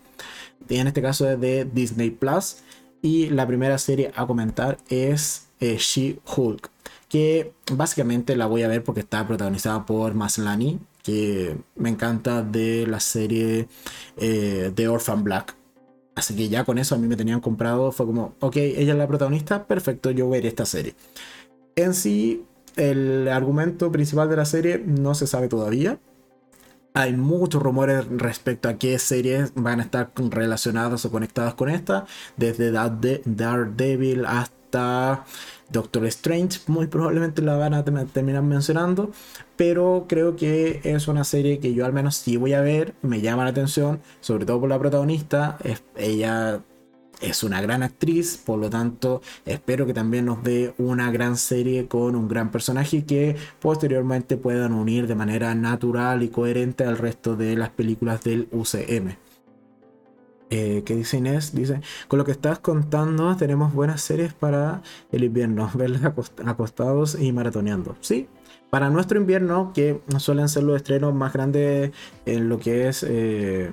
En 0.70 0.88
este 0.88 1.02
caso 1.02 1.30
es 1.30 1.40
de 1.40 1.66
Disney 1.66 2.12
Plus. 2.12 2.58
Y 3.02 3.30
la 3.30 3.48
primera 3.48 3.78
serie 3.78 4.12
a 4.16 4.28
comentar 4.28 4.78
es 4.90 5.48
eh, 5.60 5.78
She-Hulk, 5.78 6.70
que 7.10 7.54
básicamente 7.74 8.36
la 8.36 8.46
voy 8.46 8.62
a 8.62 8.68
ver 8.68 8.84
porque 8.84 9.00
está 9.00 9.26
protagonizada 9.28 9.86
por 9.88 10.14
Maslany, 10.14 10.80
que 11.02 11.58
me 11.76 11.90
encanta 11.90 12.44
de 12.44 12.86
la 12.86 13.00
serie 13.00 13.68
eh, 14.18 14.72
de 14.76 14.88
Orphan 14.88 15.24
Black 15.24 15.56
Así 16.16 16.36
que 16.36 16.50
ya 16.50 16.66
con 16.66 16.78
eso 16.78 16.96
a 16.96 16.98
mí 16.98 17.08
me 17.08 17.16
tenían 17.16 17.40
comprado, 17.40 17.92
fue 17.92 18.06
como, 18.06 18.36
ok, 18.40 18.58
ella 18.58 18.94
es 18.94 18.98
la 18.98 19.08
protagonista, 19.08 19.66
perfecto, 19.66 20.12
yo 20.12 20.30
veré 20.30 20.50
esta 20.50 20.66
serie. 20.66 20.96
En 21.76 21.94
sí, 21.94 22.46
el 22.76 23.28
argumento 23.30 23.92
principal 23.92 24.30
de 24.30 24.36
la 24.36 24.46
serie 24.46 24.78
no 24.86 25.16
se 25.16 25.26
sabe 25.26 25.48
todavía. 25.48 26.00
Hay 26.94 27.14
muchos 27.14 27.62
rumores 27.62 28.06
respecto 28.10 28.68
a 28.68 28.78
qué 28.78 29.00
series 29.00 29.54
van 29.56 29.80
a 29.80 29.84
estar 29.84 30.12
relacionadas 30.16 31.06
o 31.06 31.12
conectadas 31.12 31.54
con 31.54 31.70
esta, 31.70 32.06
desde 32.36 32.72
Daredevil 32.72 34.26
hasta 34.26 35.26
Doctor 35.70 36.06
Strange 36.08 36.60
muy 36.68 36.88
probablemente 36.88 37.42
la 37.42 37.56
van 37.56 37.74
a 37.74 37.84
terminar 37.84 38.44
mencionando, 38.44 39.12
pero 39.56 40.06
creo 40.10 40.36
que 40.36 40.82
es 40.84 41.08
una 41.08 41.24
serie 41.24 41.60
que 41.60 41.74
yo 41.74 41.86
al 41.86 41.94
menos 41.94 42.18
sí 42.18 42.36
voy 42.36 42.54
a 42.54 42.62
ver, 42.62 42.94
me 43.02 43.22
llama 43.22 43.46
la 43.46 43.52
atención, 43.52 44.02
sobre 44.20 44.46
todo 44.46 44.60
por 44.60 44.70
la 44.70 44.80
protagonista, 44.80 45.58
ella 45.96 46.62
es 47.22 47.44
una 47.44 47.62
gran 47.62 47.84
actriz, 47.84 48.38
por 48.38 48.60
lo 48.60 48.70
tanto 48.70 49.22
espero 49.46 49.86
que 49.86 49.94
también 49.94 50.26
nos 50.26 50.44
dé 50.44 50.74
una 50.78 51.12
gran 51.12 51.38
serie 51.38 51.88
con 51.88 52.16
un 52.16 52.28
gran 52.28 52.52
personaje 52.52 53.06
que 53.06 53.36
posteriormente 53.60 54.38
puedan 54.38 54.74
unir 54.74 55.08
de 55.08 55.16
manera 55.16 55.54
natural 55.56 56.24
y 56.24 56.30
coherente 56.30 56.84
al 56.84 56.98
resto 56.98 57.36
de 57.36 57.56
las 57.56 57.70
películas 57.70 58.24
del 58.24 58.48
UCM. 58.52 59.16
Eh, 60.54 60.84
¿Qué 60.86 60.96
dice 60.96 61.18
Inés? 61.18 61.56
Dice, 61.56 61.80
con 62.10 62.20
lo 62.20 62.26
que 62.26 62.34
estás 62.34 62.60
contando, 62.60 63.38
tenemos 63.38 63.74
buenas 63.74 64.02
series 64.02 64.34
para 64.34 64.82
el 65.12 65.24
invierno, 65.24 65.72
verlas 65.76 66.04
acostados 66.46 67.18
y 67.20 67.32
maratoneando. 67.32 67.96
Sí, 68.02 68.28
para 68.70 68.90
nuestro 68.90 69.20
invierno, 69.20 69.72
que 69.74 70.02
suelen 70.18 70.50
ser 70.50 70.64
los 70.64 70.76
estrenos 70.76 71.14
más 71.14 71.32
grandes 71.32 71.92
en 72.26 72.50
lo 72.50 72.60
que 72.60 72.90
es 72.90 73.06
eh, 73.08 73.72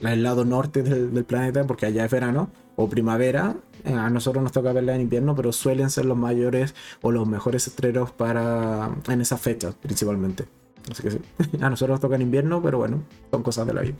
el 0.00 0.22
lado 0.22 0.44
norte 0.44 0.82
del, 0.82 1.24
planeta, 1.24 1.64
porque 1.64 1.86
allá 1.86 2.04
es 2.04 2.10
verano 2.10 2.50
o 2.76 2.88
primavera. 2.88 3.56
Eh, 3.84 3.92
a 3.92 4.10
nosotros 4.10 4.42
nos 4.42 4.52
toca 4.52 4.72
verla 4.72 4.94
en 4.94 5.02
invierno, 5.02 5.34
pero 5.34 5.52
suelen 5.52 5.90
ser 5.90 6.04
los 6.04 6.16
mayores 6.16 6.74
o 7.02 7.12
los 7.12 7.26
mejores 7.26 7.66
estrenos 7.66 8.10
para 8.10 8.90
en 9.08 9.20
esas 9.20 9.40
fechas, 9.40 9.74
principalmente. 9.74 10.46
Así 10.90 11.02
que 11.02 11.10
sí, 11.10 11.20
a 11.60 11.70
nosotros 11.70 11.94
nos 11.94 12.00
toca 12.00 12.16
en 12.16 12.22
invierno, 12.22 12.62
pero 12.62 12.78
bueno, 12.78 13.02
son 13.30 13.42
cosas 13.42 13.66
de 13.66 13.74
la 13.74 13.82
vida. 13.82 13.94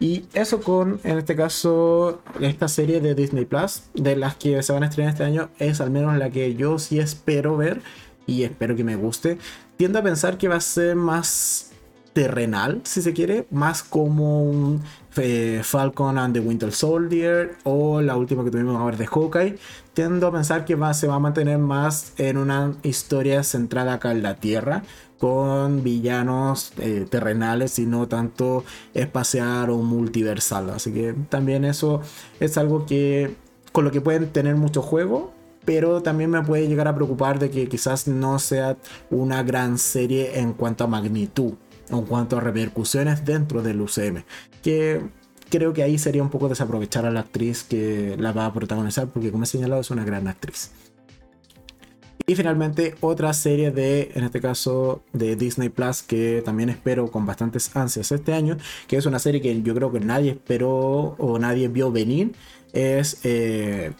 Y 0.00 0.26
eso 0.34 0.60
con, 0.60 1.00
en 1.04 1.18
este 1.18 1.36
caso, 1.36 2.20
esta 2.40 2.68
serie 2.68 3.00
de 3.00 3.14
Disney 3.14 3.44
Plus, 3.44 3.84
de 3.94 4.16
las 4.16 4.34
que 4.34 4.62
se 4.62 4.72
van 4.72 4.82
a 4.82 4.86
estrenar 4.86 5.12
este 5.12 5.24
año, 5.24 5.50
es 5.58 5.80
al 5.80 5.90
menos 5.90 6.16
la 6.16 6.30
que 6.30 6.54
yo 6.56 6.78
sí 6.78 6.98
espero 6.98 7.56
ver 7.56 7.80
y 8.26 8.42
espero 8.42 8.74
que 8.74 8.84
me 8.84 8.96
guste. 8.96 9.38
Tiendo 9.76 9.98
a 9.98 10.02
pensar 10.02 10.36
que 10.36 10.48
va 10.48 10.56
a 10.56 10.60
ser 10.60 10.96
más 10.96 11.70
terrenal, 12.12 12.80
si 12.84 13.02
se 13.02 13.12
quiere, 13.12 13.46
más 13.50 13.82
como 13.82 14.42
un 14.42 14.82
Falcon 15.62 16.18
and 16.18 16.34
the 16.34 16.40
Winter 16.40 16.72
Soldier 16.72 17.56
o 17.64 18.00
la 18.00 18.16
última 18.16 18.44
que 18.44 18.50
tuvimos 18.50 18.76
ahora 18.76 18.96
de 18.96 19.06
Hawkeye. 19.06 19.58
Tiendo 19.92 20.26
a 20.26 20.32
pensar 20.32 20.64
que 20.64 20.76
se 20.94 21.06
va 21.06 21.14
a 21.14 21.18
mantener 21.18 21.58
más 21.58 22.14
en 22.18 22.36
una 22.36 22.74
historia 22.82 23.42
centrada 23.42 23.94
acá 23.94 24.10
en 24.10 24.22
la 24.22 24.36
Tierra 24.36 24.82
con 25.18 25.82
villanos 25.82 26.72
eh, 26.78 27.06
terrenales 27.08 27.78
y 27.78 27.86
no 27.86 28.08
tanto 28.08 28.64
espacial 28.92 29.70
o 29.70 29.78
multiversal. 29.78 30.70
Así 30.70 30.92
que 30.92 31.14
también 31.28 31.64
eso 31.64 32.00
es 32.40 32.58
algo 32.58 32.84
que 32.84 33.36
con 33.72 33.84
lo 33.84 33.90
que 33.90 34.00
pueden 34.00 34.30
tener 34.30 34.54
mucho 34.56 34.82
juego, 34.82 35.32
pero 35.64 36.02
también 36.02 36.30
me 36.30 36.42
puede 36.42 36.68
llegar 36.68 36.88
a 36.88 36.94
preocupar 36.94 37.38
de 37.38 37.50
que 37.50 37.68
quizás 37.68 38.06
no 38.06 38.38
sea 38.38 38.76
una 39.10 39.42
gran 39.42 39.78
serie 39.78 40.38
en 40.38 40.52
cuanto 40.52 40.84
a 40.84 40.86
magnitud, 40.86 41.54
en 41.88 42.02
cuanto 42.02 42.36
a 42.36 42.40
repercusiones 42.40 43.24
dentro 43.24 43.62
del 43.62 43.80
UCM, 43.80 44.24
que 44.62 45.00
creo 45.50 45.72
que 45.72 45.82
ahí 45.82 45.98
sería 45.98 46.22
un 46.22 46.30
poco 46.30 46.48
desaprovechar 46.48 47.06
a 47.06 47.10
la 47.10 47.20
actriz 47.20 47.62
que 47.62 48.16
la 48.18 48.32
va 48.32 48.46
a 48.46 48.52
protagonizar, 48.52 49.08
porque 49.08 49.30
como 49.30 49.44
he 49.44 49.46
señalado 49.46 49.80
es 49.80 49.90
una 49.90 50.04
gran 50.04 50.26
actriz. 50.28 50.70
Y 52.26 52.36
finalmente 52.36 52.94
otra 53.00 53.34
serie 53.34 53.70
de, 53.70 54.10
en 54.14 54.24
este 54.24 54.40
caso, 54.40 55.02
de 55.12 55.36
Disney 55.36 55.68
Plus 55.68 56.02
que 56.02 56.42
también 56.42 56.70
espero 56.70 57.10
con 57.10 57.26
bastantes 57.26 57.76
ansias 57.76 58.12
este 58.12 58.32
año, 58.32 58.56
que 58.88 58.96
es 58.96 59.04
una 59.04 59.18
serie 59.18 59.42
que 59.42 59.62
yo 59.62 59.74
creo 59.74 59.92
que 59.92 60.00
nadie 60.00 60.30
esperó 60.30 61.16
o 61.18 61.38
nadie 61.38 61.68
vio 61.68 61.92
venir, 61.92 62.32
es 62.72 63.20
eh, 63.24 63.92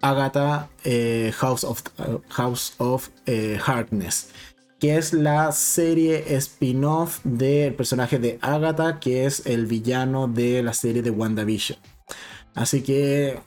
Agatha 0.00 0.70
eh, 0.84 1.32
House 1.36 1.64
of, 1.64 1.82
House 2.30 2.74
of 2.78 3.10
eh, 3.26 3.58
Harkness, 3.64 4.30
que 4.78 4.96
es 4.96 5.12
la 5.12 5.50
serie 5.52 6.36
spin-off 6.36 7.20
del 7.24 7.74
personaje 7.74 8.18
de 8.18 8.38
Agatha, 8.40 9.00
que 9.00 9.26
es 9.26 9.46
el 9.46 9.66
villano 9.66 10.28
de 10.28 10.62
la 10.62 10.72
serie 10.72 11.02
de 11.02 11.10
WandaVision. 11.10 11.78
Así 12.54 12.82
que 12.82 13.40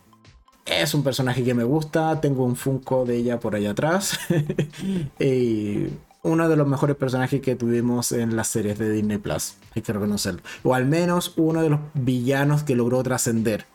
es 0.65 0.93
un 0.93 1.03
personaje 1.03 1.43
que 1.43 1.53
me 1.53 1.63
gusta, 1.63 2.19
tengo 2.21 2.45
un 2.45 2.55
Funko 2.55 3.05
de 3.05 3.17
ella 3.17 3.39
por 3.39 3.55
allá 3.55 3.71
atrás. 3.71 4.19
y 5.19 5.87
uno 6.23 6.49
de 6.49 6.55
los 6.55 6.67
mejores 6.67 6.95
personajes 6.95 7.41
que 7.41 7.55
tuvimos 7.55 8.11
en 8.11 8.35
las 8.35 8.47
series 8.47 8.77
de 8.77 8.91
Disney 8.91 9.17
Plus, 9.17 9.55
hay 9.75 9.81
que 9.81 9.93
reconocerlo. 9.93 10.41
O 10.63 10.75
al 10.75 10.85
menos 10.85 11.33
uno 11.37 11.61
de 11.61 11.69
los 11.69 11.79
villanos 11.93 12.63
que 12.63 12.75
logró 12.75 13.01
trascender 13.03 13.65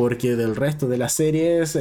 porque 0.00 0.34
del 0.34 0.56
resto 0.56 0.88
de 0.88 0.96
las 0.96 1.12
series 1.12 1.78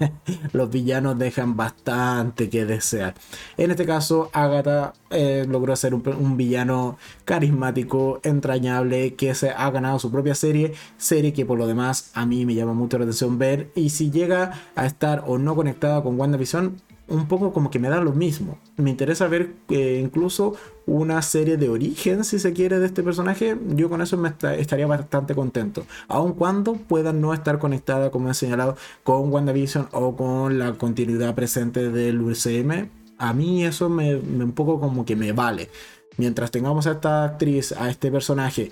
los 0.54 0.70
villanos 0.70 1.18
dejan 1.18 1.54
bastante 1.54 2.48
que 2.48 2.64
desear. 2.64 3.12
En 3.58 3.70
este 3.70 3.84
caso, 3.84 4.30
Agatha 4.32 4.94
eh, 5.10 5.44
logró 5.46 5.76
ser 5.76 5.92
un, 5.92 6.36
villano 6.38 6.96
carismático, 7.26 8.20
entrañable, 8.22 9.16
que 9.16 9.34
se 9.34 9.50
ha 9.50 9.70
ganado 9.70 9.98
su 9.98 10.10
propia 10.10 10.34
serie, 10.34 10.72
serie 10.96 11.34
que 11.34 11.44
por 11.44 11.58
lo 11.58 11.66
demás 11.66 12.10
a 12.14 12.24
mí 12.24 12.46
me 12.46 12.54
llama 12.54 12.72
mucho 12.72 12.96
la 12.96 13.04
atención 13.04 13.36
ver 13.36 13.70
y 13.74 13.90
si 13.90 14.10
llega 14.10 14.52
a 14.74 14.86
estar 14.86 15.24
o 15.26 15.36
no 15.36 15.54
conectada 15.54 16.02
con 16.02 16.18
WandaVision, 16.18 16.80
un 17.08 17.26
poco 17.26 17.52
como 17.52 17.70
que 17.70 17.78
me 17.78 17.88
da 17.88 18.00
lo 18.00 18.12
mismo. 18.12 18.58
Me 18.76 18.90
interesa 18.90 19.26
ver 19.28 19.54
eh, 19.70 20.00
incluso 20.02 20.54
una 20.86 21.20
serie 21.22 21.56
de 21.56 21.68
origen, 21.68 22.24
si 22.24 22.38
se 22.38 22.52
quiere, 22.52 22.78
de 22.78 22.86
este 22.86 23.02
personaje. 23.02 23.56
Yo 23.68 23.88
con 23.88 24.00
eso 24.00 24.16
me 24.16 24.32
estaría 24.58 24.86
bastante 24.86 25.34
contento. 25.34 25.86
Aun 26.08 26.34
cuando 26.34 26.74
pueda 26.74 27.12
no 27.12 27.34
estar 27.34 27.58
conectada, 27.58 28.10
como 28.10 28.30
he 28.30 28.34
señalado, 28.34 28.76
con 29.04 29.32
WandaVision 29.32 29.88
o 29.92 30.16
con 30.16 30.58
la 30.58 30.74
continuidad 30.74 31.34
presente 31.34 31.90
del 31.90 32.20
UCM. 32.20 32.88
A 33.18 33.32
mí 33.32 33.64
eso 33.64 33.88
me, 33.88 34.16
me 34.16 34.44
un 34.44 34.52
poco 34.52 34.80
como 34.80 35.04
que 35.04 35.16
me 35.16 35.32
vale. 35.32 35.70
Mientras 36.18 36.50
tengamos 36.50 36.86
a 36.86 36.92
esta 36.92 37.24
actriz, 37.24 37.72
a 37.72 37.88
este 37.88 38.10
personaje, 38.10 38.70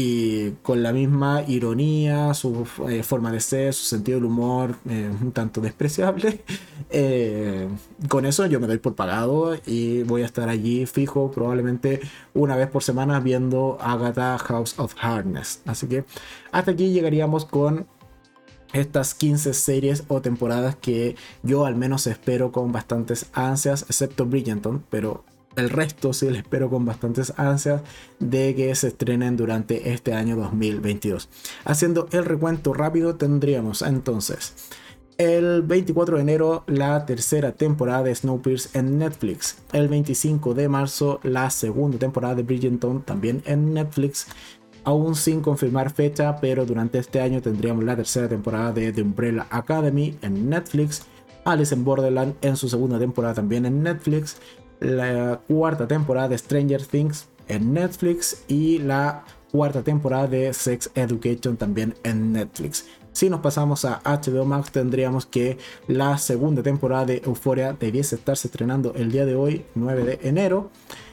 y 0.00 0.52
con 0.62 0.80
la 0.84 0.92
misma 0.92 1.42
ironía, 1.48 2.32
su 2.32 2.64
eh, 2.88 3.02
forma 3.02 3.32
de 3.32 3.40
ser, 3.40 3.74
su 3.74 3.84
sentido 3.84 4.18
del 4.18 4.26
humor 4.26 4.76
eh, 4.88 5.10
un 5.20 5.32
tanto 5.32 5.60
despreciable. 5.60 6.40
Eh, 6.90 7.68
con 8.08 8.24
eso 8.24 8.46
yo 8.46 8.60
me 8.60 8.66
doy 8.66 8.78
por 8.78 8.94
pagado 8.94 9.54
y 9.66 10.04
voy 10.04 10.22
a 10.22 10.24
estar 10.24 10.48
allí 10.48 10.86
fijo 10.86 11.30
probablemente 11.30 12.00
una 12.32 12.56
vez 12.56 12.70
por 12.70 12.82
semana 12.82 13.20
viendo 13.20 13.76
Agatha 13.78 14.38
House 14.38 14.78
of 14.78 14.94
Hardness. 14.98 15.60
Así 15.66 15.86
que 15.86 16.06
hasta 16.50 16.70
aquí 16.70 16.90
llegaríamos 16.90 17.44
con 17.44 17.86
estas 18.72 19.14
15 19.14 19.52
series 19.52 20.04
o 20.08 20.22
temporadas 20.22 20.76
que 20.76 21.14
yo 21.42 21.66
al 21.66 21.76
menos 21.76 22.06
espero 22.06 22.52
con 22.52 22.72
bastantes 22.72 23.26
ansias, 23.34 23.82
excepto 23.82 24.24
Bridgerton, 24.24 24.82
pero 24.88 25.24
el 25.58 25.70
resto 25.70 26.12
sí 26.12 26.30
le 26.30 26.38
espero 26.38 26.70
con 26.70 26.84
bastantes 26.84 27.32
ansias 27.36 27.82
de 28.20 28.54
que 28.54 28.74
se 28.74 28.88
estrenen 28.88 29.36
durante 29.36 29.92
este 29.92 30.14
año 30.14 30.36
2022. 30.36 31.28
Haciendo 31.64 32.08
el 32.12 32.24
recuento 32.24 32.72
rápido 32.72 33.16
tendríamos 33.16 33.82
entonces 33.82 34.54
el 35.18 35.62
24 35.62 36.14
de 36.14 36.22
enero 36.22 36.62
la 36.68 37.04
tercera 37.04 37.50
temporada 37.50 38.04
de 38.04 38.14
Snowpiercer 38.14 38.80
en 38.80 38.98
Netflix. 38.98 39.58
El 39.72 39.88
25 39.88 40.54
de 40.54 40.68
marzo 40.68 41.18
la 41.24 41.50
segunda 41.50 41.98
temporada 41.98 42.36
de 42.36 42.44
Bridgerton 42.44 43.02
también 43.02 43.42
en 43.44 43.74
Netflix. 43.74 44.28
Aún 44.84 45.16
sin 45.16 45.40
confirmar 45.40 45.90
fecha, 45.90 46.36
pero 46.40 46.64
durante 46.64 46.98
este 46.98 47.20
año 47.20 47.42
tendríamos 47.42 47.82
la 47.82 47.96
tercera 47.96 48.28
temporada 48.28 48.72
de 48.72 48.92
The 48.92 49.02
Umbrella 49.02 49.48
Academy 49.50 50.16
en 50.22 50.48
Netflix. 50.48 51.02
Alice 51.44 51.74
in 51.74 51.84
Borderland 51.84 52.36
en 52.42 52.56
su 52.56 52.68
segunda 52.68 53.00
temporada 53.00 53.34
también 53.34 53.66
en 53.66 53.82
Netflix 53.82 54.36
la 54.80 55.40
cuarta 55.48 55.86
temporada 55.86 56.28
de 56.28 56.38
Stranger 56.38 56.84
Things 56.84 57.28
en 57.48 57.72
Netflix 57.72 58.44
y 58.48 58.78
la 58.78 59.24
cuarta 59.50 59.82
temporada 59.82 60.26
de 60.26 60.52
Sex 60.52 60.90
Education 60.94 61.56
también 61.56 61.94
en 62.02 62.32
Netflix. 62.32 62.86
Si 63.12 63.28
nos 63.28 63.40
pasamos 63.40 63.84
a 63.84 64.00
HBO 64.04 64.44
Max 64.44 64.70
tendríamos 64.70 65.26
que 65.26 65.58
la 65.88 66.18
segunda 66.18 66.62
temporada 66.62 67.06
de 67.06 67.22
Euphoria 67.24 67.72
debiese 67.72 68.16
estarse 68.16 68.48
estrenando 68.48 68.92
el 68.94 69.10
día 69.10 69.26
de 69.26 69.34
hoy, 69.34 69.64
9 69.74 70.04
de 70.04 70.28
enero, 70.28 70.70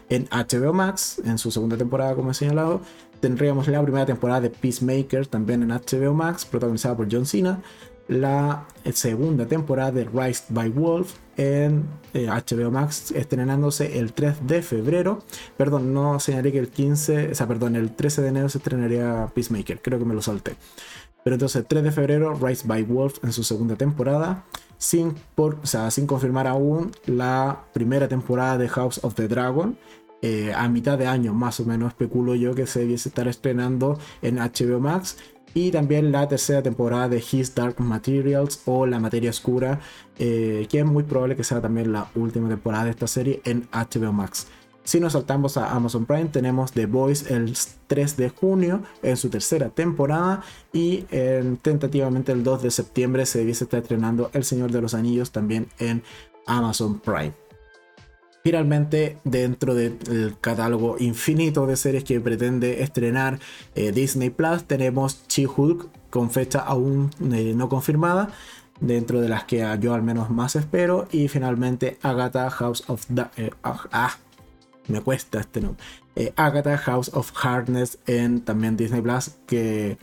en 0.10 0.28
HBO 0.30 0.74
Max, 0.74 1.20
en 1.26 1.38
su 1.38 1.50
segunda 1.50 1.78
temporada 1.78 2.14
como 2.16 2.32
he 2.32 2.34
señalado. 2.36 2.82
Tendríamos 3.22 3.68
la 3.68 3.82
primera 3.82 4.06
temporada 4.06 4.42
de 4.42 4.52
Peacemaker 4.52 5.26
también 5.26 5.64
en 5.64 5.70
HBO 5.70 6.14
Max, 6.14 6.46
protagonizada 6.46 6.96
por 6.96 7.08
John 7.12 7.26
Cena 7.26 7.64
la 8.08 8.68
segunda 8.94 9.46
temporada 9.48 9.92
de 9.92 10.06
Rise 10.06 10.44
by 10.50 10.70
Wolf 10.70 11.16
en 11.38 11.86
HBO 12.14 12.68
eh, 12.68 12.72
Max, 12.72 13.12
estrenándose 13.12 14.00
el 14.00 14.14
3 14.14 14.48
de 14.48 14.62
febrero. 14.62 15.24
Perdón, 15.58 15.94
no 15.94 16.20
señalé 16.20 16.52
que 16.52 16.60
el 16.60 16.70
15, 16.70 17.32
o 17.32 17.36
sea, 17.36 17.48
perdón, 17.48 17.76
el 17.76 17.96
13 17.96 18.22
de 18.22 18.28
enero 18.30 18.50
se 18.50 18.60
estrenaría 18.60 19.32
Peacemaker, 19.34 19.82
creo 19.82 20.00
que 20.00 20.06
me 20.06 20.14
lo 20.14 20.22
salté. 20.22 20.56
Pero 21.24 21.36
entonces, 21.36 21.66
3 21.68 21.84
de 21.84 21.92
febrero, 21.92 22.36
Rise 22.36 22.68
by 22.68 22.84
Wolf 22.84 23.24
en 23.24 23.34
su 23.34 23.44
segunda 23.44 23.76
temporada. 23.76 24.46
Sin, 24.78 25.16
por, 25.36 25.60
sin 25.90 26.06
confirmar 26.06 26.48
aún 26.48 26.92
la 27.08 27.64
primera 27.74 28.08
temporada 28.08 28.58
de 28.58 28.70
House 28.70 29.00
of 29.04 29.16
the 29.16 29.28
Dragon. 29.28 29.78
Eh, 30.22 30.54
a 30.56 30.68
mitad 30.70 30.98
de 30.98 31.08
año, 31.08 31.34
más 31.34 31.60
o 31.60 31.66
menos, 31.66 31.90
especulo 31.90 32.36
yo 32.36 32.54
que 32.54 32.68
se 32.68 32.80
debiese 32.80 33.10
estar 33.10 33.28
estrenando 33.28 33.98
en 34.22 34.38
HBO 34.38 34.80
Max 34.80 35.18
y 35.56 35.72
también 35.72 36.12
la 36.12 36.28
tercera 36.28 36.62
temporada 36.62 37.08
de 37.08 37.24
His 37.32 37.56
Dark 37.56 37.80
Materials 37.80 38.62
o 38.66 38.86
La 38.86 39.00
Materia 39.00 39.30
Oscura, 39.30 39.80
eh, 40.20 40.68
que 40.70 40.80
es 40.80 40.86
muy 40.86 41.04
probable 41.04 41.38
que 41.38 41.46
sea 41.46 41.62
también 41.62 41.94
la 41.94 42.12
última 42.14 42.50
temporada 42.50 42.84
de 42.84 42.92
esta 42.92 43.08
serie 43.08 43.42
en 43.46 43.68
HBO 43.72 44.12
Max. 44.12 44.48
Si 44.84 45.00
nos 45.00 45.14
saltamos 45.14 45.56
a 45.56 45.72
Amazon 45.72 46.06
Prime, 46.06 46.26
tenemos 46.26 46.74
The 46.74 46.86
Voice 46.86 47.34
el 47.34 47.58
3 47.88 48.18
de 48.18 48.30
junio 48.30 48.84
en 49.02 49.18
su 49.18 49.30
tercera 49.30 49.70
temporada 49.70 50.44
y 50.74 51.06
tentativamente 51.64 52.34
el 52.34 52.44
2 52.44 52.62
de 52.62 52.70
septiembre 52.70 53.26
se 53.26 53.40
debiese 53.40 53.64
estar 53.64 53.82
estrenando 53.82 54.30
El 54.34 54.44
Señor 54.44 54.72
de 54.72 54.82
los 54.82 54.94
Anillos 54.94 55.32
también 55.32 55.70
en 55.80 56.04
Amazon 56.46 57.00
Prime. 57.00 57.45
Finalmente, 58.46 59.18
dentro 59.24 59.74
del 59.74 60.38
catálogo 60.40 60.98
infinito 61.00 61.66
de 61.66 61.76
series 61.76 62.04
que 62.04 62.22
pretende 62.22 62.84
estrenar 62.84 63.40
eh, 63.74 63.92
Disney 63.92 64.30
Plus, 64.30 64.66
tenemos 64.66 65.24
She-Hulk 65.28 66.12
con 66.12 66.30
fecha 66.30 66.60
aún 66.60 67.10
eh, 67.34 67.54
no 67.56 67.70
confirmada, 67.70 68.30
dentro 68.80 69.20
de 69.20 69.30
las 69.30 69.46
que 69.46 69.66
yo 69.82 69.96
al 69.96 70.04
menos 70.04 70.30
más 70.30 70.56
espero. 70.56 71.08
Y 71.12 71.28
finalmente, 71.28 71.98
Agatha 72.04 72.52
House 72.52 72.84
of. 72.86 73.08
Eh, 73.36 73.50
ah, 73.64 73.88
ah, 73.92 74.16
me 74.90 75.02
cuesta 75.02 75.40
este 75.40 75.62
nombre. 75.62 75.84
Agatha 76.36 76.78
House 76.78 77.10
of 77.16 77.32
Hardness 77.34 77.98
en 78.06 78.42
también 78.42 78.78
Disney 78.78 79.02
Plus, 79.02 79.32
que 79.48 79.98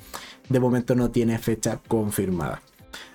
de 0.49 0.59
momento 0.59 0.97
no 0.97 1.13
tiene 1.13 1.39
fecha 1.39 1.79
confirmada. 1.87 2.61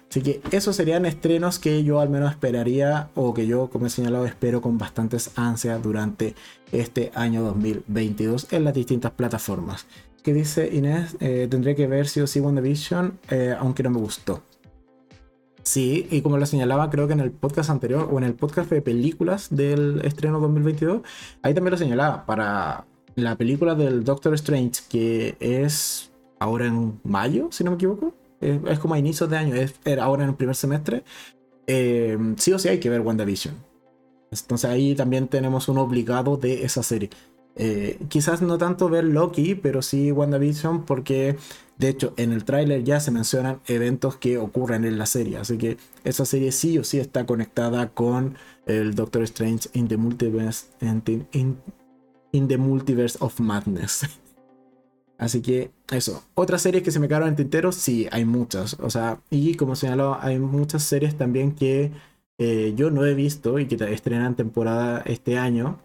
Así 0.10 0.22
que 0.22 0.42
esos 0.52 0.76
serían 0.76 1.06
estrenos 1.06 1.60
que 1.60 1.84
yo 1.84 2.00
al 2.00 2.10
menos 2.10 2.32
esperaría 2.32 3.10
o 3.14 3.34
que 3.34 3.46
yo, 3.46 3.70
como 3.70 3.88
he 3.88 3.90
señalado, 3.90 4.26
espero 4.26 4.62
con 4.62 4.78
bastantes 4.78 5.32
ansias 5.36 5.82
durante 5.84 6.34
este 6.72 7.12
año 7.14 7.44
2022 7.44 8.48
en 8.52 8.64
las 8.64 8.74
distintas 8.74 9.12
plataformas. 9.12 9.86
¿Qué 10.24 10.34
dice 10.34 10.70
Inés? 10.74 11.18
Eh, 11.20 11.48
tendré 11.50 11.76
que 11.76 11.88
ver 11.88 12.08
si 12.08 12.22
o 12.22 12.28
sí 12.28 12.40
WandaVision, 12.40 13.20
eh, 13.30 13.56
aunque 13.60 13.84
no 13.84 13.90
me 13.90 14.00
gustó. 14.00 14.44
Sí, 15.64 16.08
y 16.10 16.22
como 16.22 16.38
lo 16.38 16.46
señalaba, 16.46 16.90
creo 16.90 17.08
que 17.08 17.14
en 17.14 17.20
el 17.20 17.32
podcast 17.32 17.70
anterior 17.70 18.08
o 18.10 18.18
en 18.18 18.24
el 18.24 18.34
podcast 18.34 18.70
de 18.70 18.82
películas 18.82 19.50
del 19.50 20.00
estreno 20.06 20.40
2022, 20.40 21.02
ahí 21.42 21.54
también 21.54 21.72
lo 21.72 21.78
señalaba. 21.78 22.26
Para 22.26 22.86
la 23.16 23.36
película 23.36 23.76
del 23.76 24.06
Doctor 24.06 24.34
Strange, 24.36 24.84
que 24.90 25.36
es 25.42 26.12
ahora 26.40 26.68
en 26.68 27.02
mayo, 27.04 27.50
si 27.52 27.66
no 27.66 27.72
me 27.72 27.76
equivoco 27.76 28.14
es, 28.42 28.80
como 28.80 28.94
a 28.94 29.00
inicios 29.00 29.30
de 29.30 29.38
año, 29.38 29.56
es 29.56 29.76
ahora 30.00 30.24
en 30.24 30.30
el 30.30 30.36
primer 30.36 30.56
semestre, 30.56 31.04
eh, 31.68 32.18
sí 32.38 32.54
o 32.54 32.60
sí 32.60 32.70
hay 32.70 32.80
que 32.80 32.90
ver 32.90 33.02
WandaVision. 33.02 33.56
Entonces 34.32 34.70
ahí 34.70 34.96
también 34.96 35.28
tenemos 35.28 35.68
un 35.70 35.78
obligado 35.78 36.38
de 36.38 36.64
esa 36.64 36.84
serie. 36.84 37.10
Eh, 37.56 37.98
quizás 38.08 38.42
no 38.42 38.58
tanto 38.58 38.88
ver 38.88 39.04
Loki, 39.04 39.56
pero 39.56 39.82
sí 39.82 40.12
WandaVision, 40.12 40.86
porque 40.86 41.38
de 41.78 41.90
hecho 41.90 42.14
en 42.18 42.32
el 42.32 42.44
tráiler 42.44 42.84
ya 42.84 43.00
se 43.00 43.12
mencionan 43.12 43.62
eventos 43.66 44.18
que 44.18 44.38
ocurren 44.38 44.86
en 44.86 44.98
la 44.98 45.06
serie. 45.06 45.38
Así 45.38 45.58
que 45.58 45.78
esa 46.04 46.26
serie 46.26 46.52
sí 46.52 46.78
o 46.78 46.84
sí 46.84 47.00
está 47.00 47.26
conectada 47.26 47.90
con 47.90 48.36
el 48.66 48.96
Doctor 48.96 49.24
Strange 49.24 49.70
in 49.74 49.88
the 49.88 49.98
Multiverse, 49.98 50.68
in 52.32 52.48
the 52.48 52.58
multiverse 52.58 53.18
of 53.20 53.40
Madness. 53.40 54.06
Así 55.18 55.42
que 55.42 55.72
eso. 55.92 56.24
Otras 56.36 56.62
series 56.62 56.84
que 56.84 56.92
se 56.92 57.00
me 57.00 57.08
quedaron 57.08 57.30
en 57.30 57.36
tintero, 57.36 57.72
sí, 57.72 58.08
hay 58.12 58.26
muchas. 58.26 58.78
O 58.80 58.90
sea, 58.90 59.20
y 59.30 59.56
como 59.56 59.76
señaló, 59.76 60.18
hay 60.22 60.40
muchas 60.40 60.84
series 60.84 61.18
también 61.18 61.54
que 61.54 61.92
eh, 62.38 62.74
yo 62.76 62.92
no 62.92 63.06
he 63.06 63.14
visto 63.16 63.58
y 63.60 63.68
que 63.68 63.76
estrenan 63.94 64.36
temporada 64.36 65.02
este 65.06 65.38
año. 65.38 65.80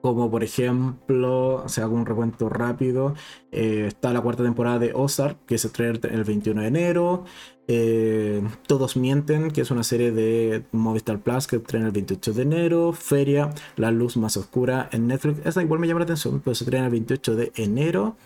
Como 0.00 0.30
por 0.30 0.44
ejemplo, 0.44 1.64
se 1.66 1.82
hago 1.82 1.96
un 1.96 2.06
recuento 2.06 2.48
rápido, 2.48 3.14
eh, 3.50 3.86
está 3.88 4.12
la 4.12 4.20
cuarta 4.20 4.44
temporada 4.44 4.78
de 4.78 4.92
Ozark, 4.94 5.44
que 5.44 5.58
se 5.58 5.66
estrena 5.66 5.98
el 6.10 6.22
21 6.24 6.62
de 6.62 6.68
enero. 6.68 7.24
Eh, 7.66 8.42
Todos 8.66 8.96
Mienten, 8.96 9.50
que 9.50 9.60
es 9.60 9.70
una 9.72 9.82
serie 9.82 10.12
de 10.12 10.64
Movistar 10.72 11.18
Plus 11.18 11.48
que 11.48 11.56
estrena 11.56 11.86
el 11.86 11.92
28 11.92 12.32
de 12.32 12.42
enero. 12.42 12.92
Feria, 12.92 13.50
La 13.76 13.90
Luz 13.90 14.16
Más 14.16 14.36
Oscura 14.36 14.88
en 14.92 15.08
Netflix. 15.08 15.44
Esa 15.44 15.62
igual 15.62 15.80
me 15.80 15.88
llama 15.88 16.00
la 16.00 16.04
atención, 16.04 16.40
pero 16.44 16.54
se 16.54 16.64
estrena 16.64 16.86
el 16.86 16.92
28 16.92 17.34
de 17.36 17.52
enero. 17.56 18.16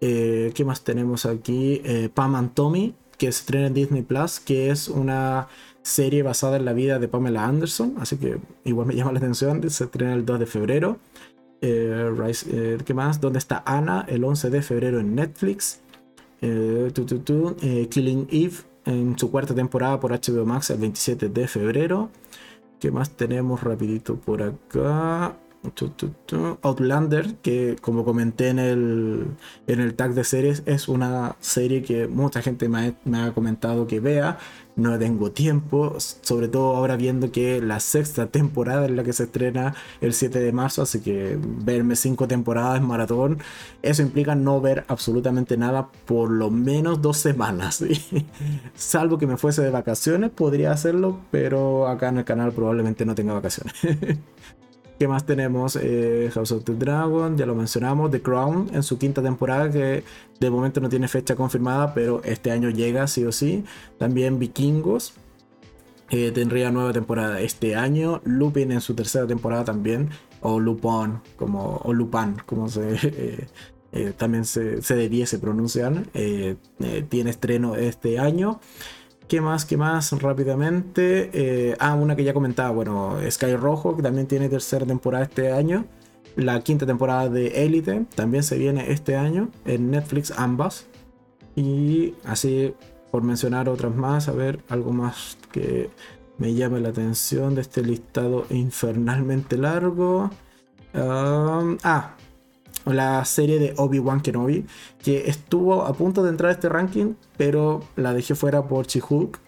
Eh, 0.00 0.52
¿Qué 0.54 0.64
más 0.64 0.84
tenemos 0.84 1.26
aquí? 1.26 1.80
Eh, 1.84 2.08
Pam 2.12 2.34
and 2.34 2.54
Tommy, 2.54 2.94
que 3.18 3.30
se 3.32 3.40
estrena 3.40 3.68
en 3.68 3.74
Disney 3.74 4.02
Plus, 4.02 4.40
que 4.40 4.70
es 4.70 4.88
una 4.88 5.48
serie 5.82 6.22
basada 6.22 6.56
en 6.56 6.64
la 6.64 6.72
vida 6.72 6.98
de 6.98 7.08
Pamela 7.08 7.44
Anderson, 7.44 7.94
así 7.98 8.16
que 8.16 8.38
igual 8.64 8.88
me 8.88 8.94
llama 8.96 9.12
la 9.12 9.18
atención, 9.18 9.68
se 9.70 9.84
estrena 9.84 10.14
el 10.14 10.26
2 10.26 10.40
de 10.40 10.46
febrero. 10.46 10.98
Eh, 11.62 12.78
¿Qué 12.84 12.94
más? 12.94 13.20
¿Dónde 13.20 13.38
está 13.38 13.62
Ana? 13.64 14.04
El 14.08 14.24
11 14.24 14.50
de 14.50 14.62
febrero 14.62 15.00
en 15.00 15.14
Netflix. 15.14 15.80
Killing 16.40 18.28
Eve 18.30 18.56
en 18.84 19.18
su 19.18 19.30
cuarta 19.30 19.54
temporada 19.54 19.98
por 19.98 20.12
HBO 20.12 20.44
Max 20.44 20.70
el 20.70 20.78
27 20.78 21.28
de 21.30 21.48
febrero. 21.48 22.10
¿Qué 22.78 22.90
más 22.90 23.10
tenemos 23.10 23.62
rapidito 23.62 24.16
por 24.16 24.42
acá? 24.42 25.34
Outlander, 26.62 27.36
que 27.36 27.76
como 27.80 28.04
comenté 28.04 28.48
en 28.48 28.58
el, 28.58 29.26
en 29.66 29.80
el 29.80 29.94
tag 29.94 30.14
de 30.14 30.24
series, 30.24 30.62
es 30.66 30.88
una 30.88 31.36
serie 31.40 31.82
que 31.82 32.08
mucha 32.08 32.42
gente 32.42 32.68
me 32.68 32.94
ha, 33.18 33.32
comentado 33.32 33.86
que 33.86 34.00
vea. 34.00 34.38
No 34.76 34.98
tengo 34.98 35.30
tiempo, 35.30 35.96
sobre 35.98 36.48
todo 36.48 36.76
ahora 36.76 36.96
viendo 36.96 37.32
que 37.32 37.62
la 37.62 37.80
sexta 37.80 38.26
temporada 38.26 38.84
es 38.84 38.90
la 38.90 39.04
que 39.04 39.14
se 39.14 39.24
estrena 39.24 39.74
el 40.02 40.12
7 40.12 40.38
de 40.38 40.52
marzo, 40.52 40.82
así 40.82 41.00
que 41.00 41.38
verme 41.40 41.96
cinco 41.96 42.28
temporadas 42.28 42.78
en 42.78 42.86
maratón, 42.86 43.38
eso 43.80 44.02
implica 44.02 44.34
no 44.34 44.60
ver 44.60 44.84
absolutamente 44.88 45.56
nada 45.56 45.88
por 46.04 46.30
lo 46.30 46.50
menos 46.50 47.00
dos 47.00 47.16
semanas. 47.16 47.82
Salvo 48.74 49.16
que 49.16 49.26
me 49.26 49.38
fuese 49.38 49.62
de 49.62 49.70
vacaciones, 49.70 50.30
podría 50.30 50.72
hacerlo, 50.72 51.20
pero 51.30 51.88
acá 51.88 52.08
en 52.08 52.18
el 52.18 52.24
canal 52.24 52.52
probablemente 52.52 53.06
no 53.06 53.14
tenga 53.14 53.32
vacaciones. 53.32 53.74
¿Qué 54.98 55.08
más 55.08 55.26
tenemos? 55.26 55.76
Eh, 55.76 56.30
House 56.32 56.52
of 56.52 56.64
the 56.64 56.74
Dragon, 56.74 57.36
ya 57.36 57.44
lo 57.44 57.54
mencionamos. 57.54 58.10
The 58.10 58.22
Crown 58.22 58.70
en 58.72 58.82
su 58.82 58.96
quinta 58.96 59.22
temporada, 59.22 59.70
que 59.70 60.04
de 60.40 60.50
momento 60.50 60.80
no 60.80 60.88
tiene 60.88 61.06
fecha 61.06 61.36
confirmada, 61.36 61.92
pero 61.92 62.22
este 62.24 62.50
año 62.50 62.70
llega 62.70 63.06
sí 63.06 63.24
o 63.26 63.32
sí. 63.32 63.64
También 63.98 64.38
Vikingos, 64.38 65.12
eh, 66.08 66.30
tendría 66.32 66.70
nueva 66.70 66.94
temporada 66.94 67.40
este 67.40 67.76
año. 67.76 68.22
Lupin 68.24 68.72
en 68.72 68.80
su 68.80 68.94
tercera 68.94 69.26
temporada 69.26 69.64
también. 69.64 70.08
O 70.40 70.58
Lupin, 70.60 71.18
como, 71.36 71.76
o 71.84 71.92
Lupin, 71.92 72.36
como 72.46 72.70
se, 72.70 72.96
eh, 73.92 74.12
también 74.16 74.46
se, 74.46 74.80
se, 74.80 74.96
debiese 74.96 75.38
pronunciar. 75.38 76.04
tiene 77.10 77.30
estreno 77.30 77.76
este 77.76 78.18
año. 78.18 78.60
¿Qué 79.28 79.40
más? 79.40 79.64
¿Qué 79.64 79.76
más? 79.76 80.12
Rápidamente. 80.12 81.30
Eh, 81.32 81.76
ah, 81.80 81.94
una 81.94 82.14
que 82.14 82.22
ya 82.22 82.32
comentaba. 82.32 82.70
Bueno, 82.70 83.18
Sky 83.28 83.56
Rojo, 83.56 83.96
que 83.96 84.02
también 84.02 84.28
tiene 84.28 84.48
tercera 84.48 84.86
temporada 84.86 85.24
este 85.24 85.50
año. 85.50 85.84
La 86.36 86.60
quinta 86.60 86.86
temporada 86.86 87.28
de 87.28 87.64
Elite 87.64 88.06
también 88.14 88.44
se 88.44 88.56
viene 88.56 88.92
este 88.92 89.16
año 89.16 89.50
en 89.64 89.90
Netflix, 89.90 90.32
ambas. 90.36 90.86
Y 91.56 92.14
así, 92.24 92.74
por 93.10 93.22
mencionar 93.24 93.68
otras 93.68 93.94
más, 93.94 94.28
a 94.28 94.32
ver, 94.32 94.60
algo 94.68 94.92
más 94.92 95.38
que 95.50 95.90
me 96.38 96.54
llame 96.54 96.80
la 96.80 96.90
atención 96.90 97.54
de 97.56 97.62
este 97.62 97.82
listado 97.82 98.46
infernalmente 98.50 99.56
largo. 99.56 100.30
ah, 100.94 102.14
la 102.94 103.24
serie 103.24 103.58
de 103.58 103.74
Obi-Wan 103.76 104.20
Kenobi, 104.20 104.64
que 105.02 105.28
estuvo 105.28 105.84
a 105.84 105.92
punto 105.94 106.22
de 106.22 106.30
entrar 106.30 106.50
a 106.50 106.52
este 106.52 106.68
ranking, 106.68 107.14
pero 107.36 107.82
la 107.96 108.12
dejé 108.12 108.34
fuera 108.34 108.68
por 108.68 108.86
She-Hulk, 108.86 109.40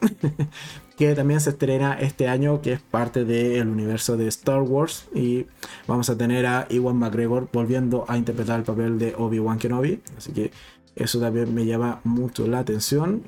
que 0.97 1.15
también 1.15 1.41
se 1.41 1.51
estrena 1.51 1.95
este 1.95 2.27
año, 2.27 2.61
que 2.61 2.73
es 2.73 2.81
parte 2.81 3.25
del 3.25 3.69
universo 3.69 4.17
de 4.17 4.27
Star 4.29 4.63
Wars. 4.63 5.07
Y 5.15 5.47
vamos 5.87 6.11
a 6.11 6.19
tener 6.19 6.47
a 6.47 6.67
Iwan 6.69 6.97
McGregor 6.97 7.49
volviendo 7.53 8.05
a 8.09 8.19
interpretar 8.19 8.59
el 8.59 8.65
papel 8.65 8.99
de 8.99 9.15
Obi-Wan 9.17 9.59
Kenobi, 9.59 10.01
así 10.17 10.33
que 10.33 10.51
eso 10.97 11.21
también 11.21 11.55
me 11.55 11.65
llama 11.65 12.01
mucho 12.03 12.47
la 12.49 12.59
atención. 12.59 13.23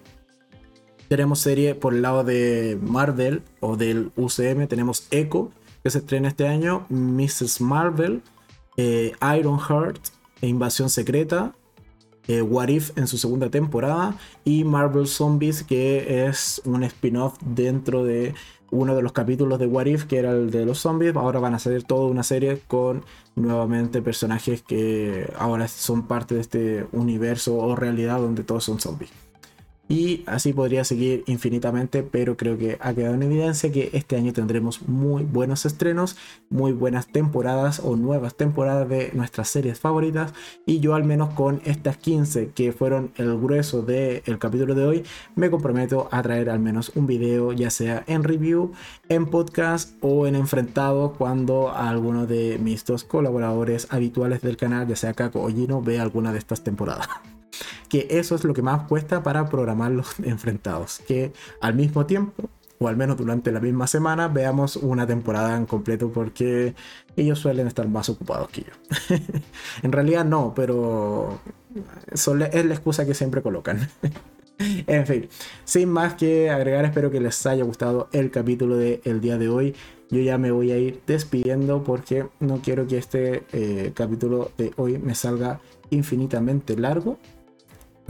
Tenemos 1.08 1.40
serie 1.40 1.74
por 1.74 1.94
el 1.94 2.02
lado 2.02 2.24
de 2.24 2.78
Marvel 2.82 3.42
o 3.60 3.76
del 3.76 4.10
UCM, 4.16 4.66
tenemos 4.66 5.06
Echo, 5.10 5.50
que 5.82 5.90
se 5.90 5.98
estrena 5.98 6.28
este 6.28 6.46
año, 6.46 6.86
Mrs. 6.88 7.60
Marvel 7.60 8.22
eh, 8.80 9.12
Ironheart 9.38 10.00
e 10.40 10.46
Invasión 10.46 10.88
Secreta, 10.88 11.52
eh, 12.28 12.40
What 12.40 12.68
If 12.68 12.96
en 12.96 13.06
su 13.06 13.18
segunda 13.18 13.50
temporada 13.50 14.16
y 14.44 14.64
Marvel 14.64 15.06
Zombies 15.06 15.62
que 15.62 16.26
es 16.26 16.62
un 16.64 16.82
spin-off 16.84 17.36
dentro 17.44 18.04
de 18.04 18.34
uno 18.70 18.94
de 18.94 19.02
los 19.02 19.12
capítulos 19.12 19.58
de 19.58 19.66
What 19.66 19.86
If 19.86 20.04
que 20.04 20.18
era 20.18 20.30
el 20.30 20.50
de 20.50 20.64
los 20.64 20.78
zombies. 20.78 21.14
Ahora 21.16 21.40
van 21.40 21.54
a 21.54 21.58
salir 21.58 21.82
toda 21.84 22.08
una 22.08 22.22
serie 22.22 22.62
con 22.68 23.04
nuevamente 23.34 24.00
personajes 24.00 24.62
que 24.62 25.30
ahora 25.38 25.68
son 25.68 26.06
parte 26.06 26.34
de 26.36 26.40
este 26.40 26.86
universo 26.92 27.56
o 27.56 27.76
realidad 27.76 28.18
donde 28.18 28.44
todos 28.44 28.64
son 28.64 28.80
zombies. 28.80 29.10
Y 29.90 30.22
así 30.26 30.52
podría 30.52 30.84
seguir 30.84 31.24
infinitamente, 31.26 32.04
pero 32.04 32.36
creo 32.36 32.56
que 32.56 32.78
ha 32.80 32.94
quedado 32.94 33.16
en 33.16 33.24
evidencia 33.24 33.72
que 33.72 33.90
este 33.92 34.14
año 34.14 34.32
tendremos 34.32 34.88
muy 34.88 35.24
buenos 35.24 35.66
estrenos, 35.66 36.16
muy 36.48 36.70
buenas 36.70 37.08
temporadas 37.08 37.80
o 37.82 37.96
nuevas 37.96 38.36
temporadas 38.36 38.88
de 38.88 39.10
nuestras 39.14 39.48
series 39.48 39.80
favoritas. 39.80 40.32
Y 40.64 40.78
yo 40.78 40.94
al 40.94 41.02
menos 41.02 41.34
con 41.34 41.60
estas 41.64 41.96
15 41.96 42.52
que 42.54 42.70
fueron 42.70 43.10
el 43.16 43.36
grueso 43.36 43.82
del 43.82 44.38
capítulo 44.38 44.76
de 44.76 44.84
hoy, 44.84 45.02
me 45.34 45.50
comprometo 45.50 46.08
a 46.12 46.22
traer 46.22 46.50
al 46.50 46.60
menos 46.60 46.92
un 46.94 47.08
video, 47.08 47.52
ya 47.52 47.70
sea 47.70 48.04
en 48.06 48.22
review, 48.22 48.70
en 49.08 49.26
podcast 49.26 49.96
o 50.02 50.28
en 50.28 50.36
enfrentado 50.36 51.14
cuando 51.14 51.74
alguno 51.74 52.28
de 52.28 52.60
mis 52.62 52.84
dos 52.84 53.02
colaboradores 53.02 53.88
habituales 53.90 54.40
del 54.40 54.56
canal, 54.56 54.86
ya 54.86 54.94
sea 54.94 55.14
Caco 55.14 55.42
o 55.42 55.48
Gino, 55.48 55.82
vea 55.82 56.02
alguna 56.02 56.30
de 56.30 56.38
estas 56.38 56.62
temporadas 56.62 57.08
que 57.88 58.06
eso 58.10 58.34
es 58.34 58.44
lo 58.44 58.54
que 58.54 58.62
más 58.62 58.84
cuesta 58.84 59.22
para 59.22 59.46
programar 59.46 59.90
los 59.90 60.18
enfrentados, 60.22 61.00
que 61.06 61.32
al 61.60 61.74
mismo 61.74 62.06
tiempo, 62.06 62.48
o 62.78 62.88
al 62.88 62.96
menos 62.96 63.18
durante 63.18 63.52
la 63.52 63.60
misma 63.60 63.86
semana, 63.86 64.28
veamos 64.28 64.76
una 64.76 65.06
temporada 65.06 65.56
en 65.56 65.66
completo 65.66 66.10
porque 66.10 66.74
ellos 67.14 67.38
suelen 67.38 67.66
estar 67.66 67.86
más 67.88 68.08
ocupados 68.08 68.48
que 68.48 68.62
yo. 68.62 69.16
en 69.82 69.92
realidad 69.92 70.24
no, 70.24 70.54
pero 70.54 71.38
es 72.12 72.26
la 72.26 72.46
excusa 72.46 73.04
que 73.04 73.14
siempre 73.14 73.42
colocan. 73.42 73.86
en 74.58 75.06
fin, 75.06 75.28
sin 75.64 75.90
más 75.90 76.14
que 76.14 76.48
agregar, 76.48 76.84
espero 76.86 77.10
que 77.10 77.20
les 77.20 77.44
haya 77.46 77.64
gustado 77.64 78.08
el 78.12 78.30
capítulo 78.30 78.76
del 78.76 79.20
día 79.20 79.36
de 79.36 79.48
hoy. 79.48 79.74
Yo 80.10 80.20
ya 80.20 80.38
me 80.38 80.50
voy 80.50 80.72
a 80.72 80.78
ir 80.78 81.02
despidiendo 81.06 81.84
porque 81.84 82.26
no 82.40 82.60
quiero 82.62 82.86
que 82.86 82.98
este 82.98 83.44
eh, 83.52 83.92
capítulo 83.94 84.50
de 84.58 84.72
hoy 84.76 84.98
me 84.98 85.14
salga 85.14 85.60
infinitamente 85.90 86.76
largo 86.76 87.18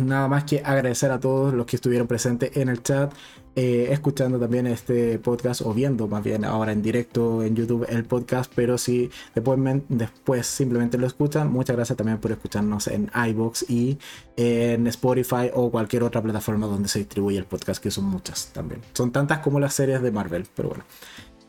nada 0.02 0.28
más 0.28 0.44
que 0.44 0.62
agradecer 0.64 1.10
a 1.10 1.20
todos 1.20 1.54
los 1.54 1.66
que 1.66 1.76
estuvieron 1.76 2.06
presentes 2.06 2.56
en 2.56 2.68
el 2.68 2.82
chat, 2.82 3.12
eh, 3.56 3.88
escuchando 3.90 4.38
también 4.38 4.66
este 4.66 5.18
podcast 5.18 5.62
o 5.62 5.74
viendo 5.74 6.06
más 6.06 6.22
bien 6.22 6.44
ahora 6.44 6.70
en 6.70 6.82
directo 6.82 7.42
en 7.42 7.56
YouTube 7.56 7.84
el 7.88 8.04
podcast, 8.04 8.50
pero 8.54 8.78
si 8.78 9.10
después, 9.34 9.58
después 9.88 10.46
simplemente 10.46 10.98
lo 10.98 11.06
escuchan, 11.06 11.50
muchas 11.50 11.74
gracias 11.74 11.96
también 11.96 12.18
por 12.18 12.30
escucharnos 12.30 12.86
en 12.86 13.10
iBox 13.28 13.68
y 13.68 13.98
en 14.36 14.86
Spotify 14.86 15.50
o 15.52 15.70
cualquier 15.70 16.04
otra 16.04 16.22
plataforma 16.22 16.66
donde 16.66 16.88
se 16.88 17.00
distribuye 17.00 17.38
el 17.38 17.44
podcast, 17.44 17.82
que 17.82 17.90
son 17.90 18.04
muchas 18.04 18.52
también. 18.52 18.80
Son 18.92 19.10
tantas 19.10 19.40
como 19.40 19.58
las 19.58 19.74
series 19.74 20.00
de 20.00 20.12
Marvel, 20.12 20.46
pero 20.54 20.68
bueno. 20.70 20.84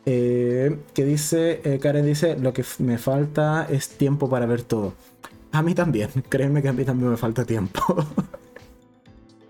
Eh, 0.06 0.80
que 0.95 1.06
dice, 1.06 1.62
eh, 1.64 1.80
Karen 1.80 2.06
dice, 2.06 2.36
lo 2.38 2.54
que 2.54 2.66
me 2.80 2.97
falta 2.97 3.68
es 3.70 3.89
tiempo 3.89 4.30
para 4.30 4.45
ver 4.45 4.64
todo. 4.64 4.93
A 5.52 5.62
mí 5.62 5.76
también, 5.76 6.10
créeme 6.30 6.62
que 6.62 6.70
a 6.70 6.74
mí 6.74 6.84
también 6.86 7.12
me 7.12 7.18
falta 7.18 7.45
tiempo. 7.45 7.82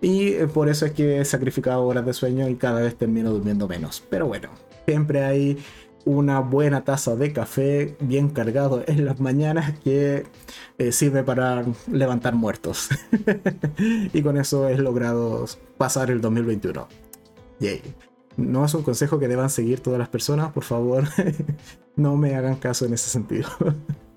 y 0.01 0.29
eh, 0.29 0.47
por 0.47 0.67
eso 0.67 0.85
es 0.85 0.93
que 0.93 1.21
he 1.21 1.25
sacrificado 1.25 1.83
horas 1.83 2.05
de 2.05 2.13
sueño 2.13 2.49
y 2.49 2.55
cada 2.55 2.81
vez 2.81 2.95
termino 2.95 3.31
durmiendo 3.31 3.67
menos. 3.67 4.03
Pero 4.09 4.27
bueno, 4.27 4.49
siempre 4.85 5.23
hay 5.23 5.57
una 6.05 6.39
buena 6.39 6.83
taza 6.83 7.15
de 7.15 7.31
café 7.31 7.95
bien 7.99 8.29
cargado 8.29 8.83
en 8.87 9.05
las 9.05 9.19
mañanas 9.19 9.77
que 9.79 10.25
eh, 10.77 10.91
sirve 10.91 11.23
para 11.23 11.63
levantar 11.91 12.33
muertos. 12.33 12.89
y 13.77 14.21
con 14.21 14.37
eso 14.37 14.67
he 14.67 14.77
logrado 14.77 15.45
pasar 15.77 16.09
el 16.09 16.21
2021. 16.21 16.87
Yay. 17.59 17.81
No 18.37 18.65
es 18.65 18.73
un 18.73 18.81
consejo 18.81 19.19
que 19.19 19.27
deban 19.27 19.49
seguir 19.49 19.81
todas 19.81 19.99
las 19.99 20.07
personas, 20.07 20.51
por 20.51 20.63
favor, 20.63 21.03
no 21.95 22.15
me 22.15 22.33
hagan 22.35 22.55
caso 22.55 22.85
en 22.85 22.93
ese 22.93 23.09
sentido. 23.09 23.49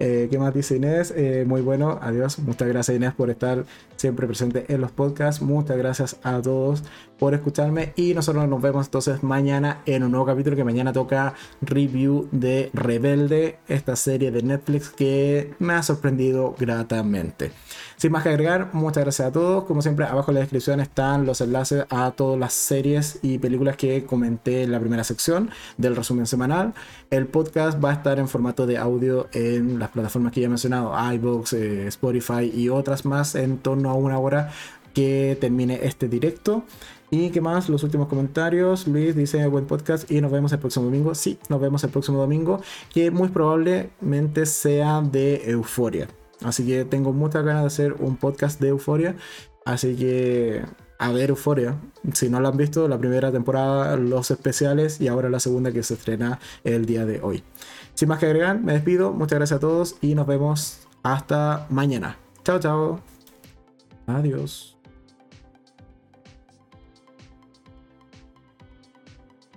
Eh, 0.00 0.28
¿Qué 0.30 0.38
más 0.38 0.54
dice 0.54 0.76
Inés? 0.76 1.12
Eh, 1.14 1.44
muy 1.46 1.60
bueno, 1.60 1.98
adiós. 2.00 2.38
Muchas 2.38 2.66
gracias 2.68 2.96
Inés 2.96 3.12
por 3.12 3.28
estar 3.28 3.66
siempre 3.96 4.26
presente 4.26 4.64
en 4.68 4.80
los 4.80 4.90
podcasts. 4.90 5.42
Muchas 5.42 5.76
gracias 5.76 6.16
a 6.22 6.40
todos 6.40 6.82
por 7.18 7.34
escucharme 7.34 7.92
y 7.96 8.14
nosotros 8.14 8.48
nos 8.48 8.62
vemos 8.62 8.86
entonces 8.86 9.22
mañana 9.22 9.82
en 9.84 10.02
un 10.02 10.10
nuevo 10.10 10.24
capítulo 10.24 10.56
que 10.56 10.64
mañana 10.64 10.92
toca 10.94 11.34
review 11.60 12.28
de 12.32 12.70
Rebelde, 12.72 13.58
esta 13.68 13.94
serie 13.94 14.30
de 14.30 14.42
Netflix 14.42 14.88
que 14.88 15.52
me 15.58 15.74
ha 15.74 15.82
sorprendido 15.82 16.54
gratamente. 16.58 17.52
Sin 18.00 18.12
más 18.12 18.22
que 18.22 18.30
agregar, 18.30 18.70
muchas 18.72 19.04
gracias 19.04 19.28
a 19.28 19.30
todos. 19.30 19.64
Como 19.64 19.82
siempre, 19.82 20.06
abajo 20.06 20.30
en 20.30 20.36
la 20.36 20.40
descripción 20.40 20.80
están 20.80 21.26
los 21.26 21.42
enlaces 21.42 21.84
a 21.90 22.12
todas 22.12 22.40
las 22.40 22.54
series 22.54 23.18
y 23.20 23.36
películas 23.36 23.76
que 23.76 24.06
comenté 24.06 24.62
en 24.62 24.72
la 24.72 24.80
primera 24.80 25.04
sección 25.04 25.50
del 25.76 25.94
resumen 25.94 26.24
semanal. 26.26 26.72
El 27.10 27.26
podcast 27.26 27.78
va 27.84 27.90
a 27.90 27.92
estar 27.92 28.18
en 28.18 28.26
formato 28.26 28.66
de 28.66 28.78
audio 28.78 29.28
en 29.34 29.78
las 29.78 29.90
plataformas 29.90 30.32
que 30.32 30.40
ya 30.40 30.46
he 30.46 30.48
mencionado, 30.48 30.94
iVoox, 31.12 31.52
eh, 31.52 31.86
Spotify 31.88 32.50
y 32.50 32.70
otras 32.70 33.04
más 33.04 33.34
en 33.34 33.58
torno 33.58 33.90
a 33.90 33.92
una 33.92 34.18
hora 34.18 34.50
que 34.94 35.36
termine 35.38 35.80
este 35.82 36.08
directo. 36.08 36.64
Y 37.10 37.28
qué 37.28 37.42
más, 37.42 37.68
los 37.68 37.82
últimos 37.82 38.08
comentarios. 38.08 38.88
Luis 38.88 39.14
dice 39.14 39.46
buen 39.46 39.66
podcast 39.66 40.10
y 40.10 40.22
nos 40.22 40.32
vemos 40.32 40.50
el 40.52 40.58
próximo 40.58 40.86
domingo. 40.86 41.14
Sí, 41.14 41.38
nos 41.50 41.60
vemos 41.60 41.84
el 41.84 41.90
próximo 41.90 42.16
domingo, 42.16 42.62
que 42.94 43.10
muy 43.10 43.28
probablemente 43.28 44.46
sea 44.46 45.02
de 45.02 45.50
Euforia. 45.50 46.08
Así 46.42 46.66
que 46.66 46.84
tengo 46.84 47.12
muchas 47.12 47.44
ganas 47.44 47.62
de 47.62 47.66
hacer 47.66 47.92
un 47.98 48.16
podcast 48.16 48.60
de 48.60 48.68
Euforia. 48.68 49.16
Así 49.64 49.96
que 49.96 50.62
a 50.98 51.12
ver 51.12 51.30
Euforia. 51.30 51.76
Si 52.12 52.28
no 52.28 52.40
lo 52.40 52.48
han 52.48 52.56
visto, 52.56 52.86
la 52.88 52.98
primera 52.98 53.32
temporada, 53.32 53.96
los 53.96 54.30
especiales 54.30 55.00
y 55.00 55.08
ahora 55.08 55.30
la 55.30 55.40
segunda 55.40 55.72
que 55.72 55.82
se 55.82 55.94
estrena 55.94 56.38
el 56.64 56.86
día 56.86 57.06
de 57.06 57.20
hoy. 57.22 57.42
Sin 57.94 58.08
más 58.08 58.18
que 58.18 58.26
agregar, 58.26 58.60
me 58.60 58.74
despido. 58.74 59.12
Muchas 59.12 59.38
gracias 59.38 59.56
a 59.58 59.60
todos 59.60 59.96
y 60.00 60.14
nos 60.14 60.26
vemos 60.26 60.86
hasta 61.02 61.66
mañana. 61.70 62.18
Chao, 62.44 62.58
chao. 62.58 63.00
Adiós. 64.06 64.79